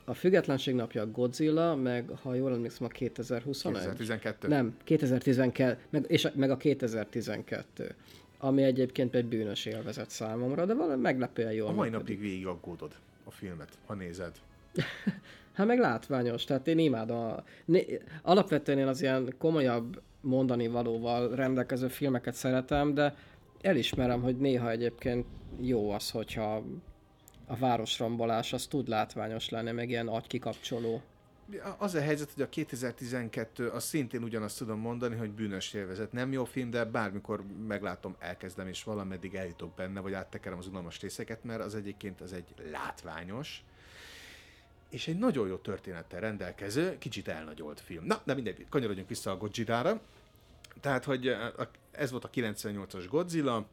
A 0.05 0.15
Függetlenség 0.15 0.75
napja 0.75 1.03
a 1.03 1.11
Godzilla, 1.11 1.75
meg 1.75 2.11
ha 2.23 2.35
jól 2.35 2.53
emlékszem 2.53 2.87
a 2.87 2.89
2021. 2.89 3.81
2012. 3.83 4.49
Nem, 4.49 4.77
2012, 4.85 5.79
meg, 5.91 6.05
és 6.09 6.29
meg 6.35 6.51
a 6.51 6.57
2012 6.57 7.95
ami 8.39 8.63
egyébként 8.63 9.15
egy 9.15 9.27
bűnös 9.27 9.65
élvezet 9.65 10.11
számomra, 10.11 10.65
de 10.65 10.75
valami 10.75 11.03
meglepően 11.03 11.53
jól 11.53 11.69
A 11.69 11.73
mai 11.73 11.89
napig 11.89 12.21
végig 12.21 12.47
aggódod 12.47 12.93
a 13.25 13.31
filmet, 13.31 13.69
ha 13.87 13.95
nézed. 13.95 14.33
hát 15.57 15.67
meg 15.67 15.79
látványos, 15.79 16.45
tehát 16.45 16.67
én 16.67 16.79
imádom. 16.79 17.17
A, 17.17 17.45
alapvetően 18.23 18.79
én 18.79 18.87
az 18.87 19.03
ilyen 19.03 19.35
komolyabb 19.39 20.01
mondani 20.27 20.69
valóval 20.69 21.35
rendelkező 21.35 21.89
filmeket 21.89 22.35
szeretem, 22.35 22.95
de 22.95 23.15
elismerem, 23.61 24.23
hogy 24.23 24.37
néha 24.37 24.71
egyébként 24.71 25.27
jó 25.61 25.91
az, 25.91 26.11
hogyha 26.11 26.65
a 27.47 27.57
városrombolás 27.57 28.53
az 28.53 28.67
tud 28.67 28.89
látványos 28.89 29.49
lenni, 29.49 29.71
meg 29.71 29.89
ilyen 29.89 30.09
agykikapcsoló. 30.09 31.03
Az 31.79 31.95
a 31.95 32.01
helyzet, 32.01 32.33
hogy 32.33 32.43
a 32.43 32.49
2012, 32.49 33.69
az 33.69 33.85
szintén 33.85 34.23
ugyanazt 34.23 34.59
tudom 34.59 34.79
mondani, 34.79 35.17
hogy 35.17 35.31
bűnös 35.31 35.73
élvezet. 35.73 36.13
Nem 36.13 36.33
jó 36.33 36.45
film, 36.45 36.71
de 36.71 36.85
bármikor 36.85 37.45
meglátom, 37.67 38.17
elkezdem, 38.19 38.69
és 38.69 38.85
valameddig 38.85 39.35
eljutok 39.35 39.75
benne, 39.75 40.01
vagy 40.01 40.13
áttekerem 40.13 40.59
az 40.59 40.67
unalmas 40.67 41.01
részeket, 41.01 41.45
mert 41.45 41.61
az 41.61 41.75
egyébként 41.75 42.21
az 42.21 42.33
egy 42.33 42.55
látványos, 42.71 43.65
és 44.91 45.09
egy 45.09 45.19
nagyon 45.19 45.49
jó 45.49 45.57
történettel 45.57 46.21
rendelkező, 46.21 46.99
kicsit 46.99 47.29
elnagyolt 47.29 47.81
film. 47.81 48.05
Na, 48.05 48.21
de 48.25 48.35
mindegy, 48.35 48.67
kanyarodjunk 48.69 49.09
vissza 49.09 49.31
a 49.31 49.37
Godzilla-ra. 49.37 50.01
Tehát, 50.81 51.05
hogy 51.05 51.37
ez 51.91 52.11
volt 52.11 52.25
a 52.25 52.31
98-as 52.31 53.07
Godzilla, 53.09 53.69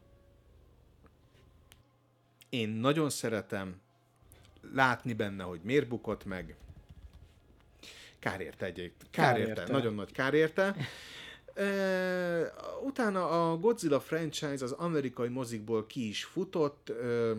én 2.48 2.68
nagyon 2.68 3.10
szeretem 3.10 3.80
látni 4.72 5.12
benne, 5.12 5.42
hogy 5.42 5.60
miért 5.62 5.88
bukott 5.88 6.24
meg. 6.24 6.56
Kár 8.18 8.40
érte 8.40 8.66
egy, 8.66 8.92
kár, 9.10 9.32
kár 9.32 9.38
érte, 9.38 9.60
érte, 9.60 9.72
nagyon 9.72 9.94
nagy 9.94 10.12
kár 10.12 10.34
érte. 10.34 10.76
E, 11.54 11.66
utána 12.82 13.50
a 13.50 13.56
Godzilla 13.56 14.00
franchise 14.00 14.64
az 14.64 14.72
amerikai 14.72 15.28
mozikból 15.28 15.86
ki 15.86 16.08
is 16.08 16.24
futott, 16.24 16.88
e, 16.88 17.32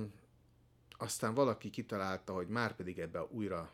aztán 0.97 1.34
valaki 1.34 1.70
kitalálta, 1.70 2.34
hogy 2.34 2.47
már 2.47 2.76
pedig 2.76 2.99
ebbe 2.99 3.28
újra 3.30 3.72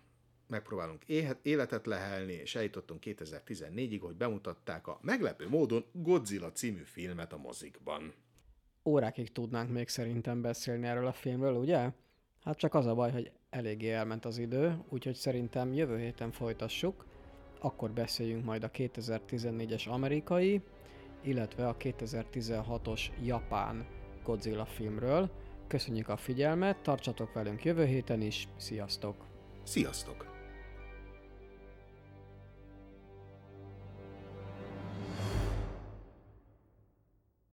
megpróbálunk 0.51 1.03
életet 1.41 1.85
lehelni, 1.85 2.33
és 2.33 2.55
eljutottunk 2.55 3.03
2014-ig, 3.05 3.99
hogy 4.01 4.15
bemutatták 4.15 4.87
a 4.87 4.99
meglepő 5.01 5.49
módon 5.49 5.85
Godzilla 5.91 6.51
című 6.51 6.83
filmet 6.83 7.33
a 7.33 7.37
mozikban 7.37 8.13
órákig 8.85 9.31
tudnánk 9.31 9.71
még 9.71 9.87
szerintem 9.87 10.41
beszélni 10.41 10.87
erről 10.87 11.07
a 11.07 11.13
filmről, 11.13 11.53
ugye? 11.53 11.89
Hát 12.43 12.57
csak 12.57 12.73
az 12.73 12.85
a 12.85 12.93
baj, 12.93 13.11
hogy 13.11 13.31
eléggé 13.49 13.91
elment 13.91 14.25
az 14.25 14.37
idő, 14.37 14.77
úgyhogy 14.89 15.15
szerintem 15.15 15.73
jövő 15.73 15.97
héten 15.97 16.31
folytassuk, 16.31 17.05
akkor 17.59 17.91
beszéljünk 17.91 18.45
majd 18.45 18.63
a 18.63 18.71
2014-es 18.71 19.89
amerikai, 19.89 20.61
illetve 21.21 21.67
a 21.67 21.77
2016-os 21.77 23.01
japán 23.23 23.85
Godzilla 24.23 24.65
filmről. 24.65 25.31
Köszönjük 25.67 26.09
a 26.09 26.17
figyelmet, 26.17 26.81
tartsatok 26.81 27.33
velünk 27.33 27.63
jövő 27.63 27.85
héten 27.85 28.21
is, 28.21 28.47
sziasztok! 28.57 29.25
Sziasztok! 29.63 30.30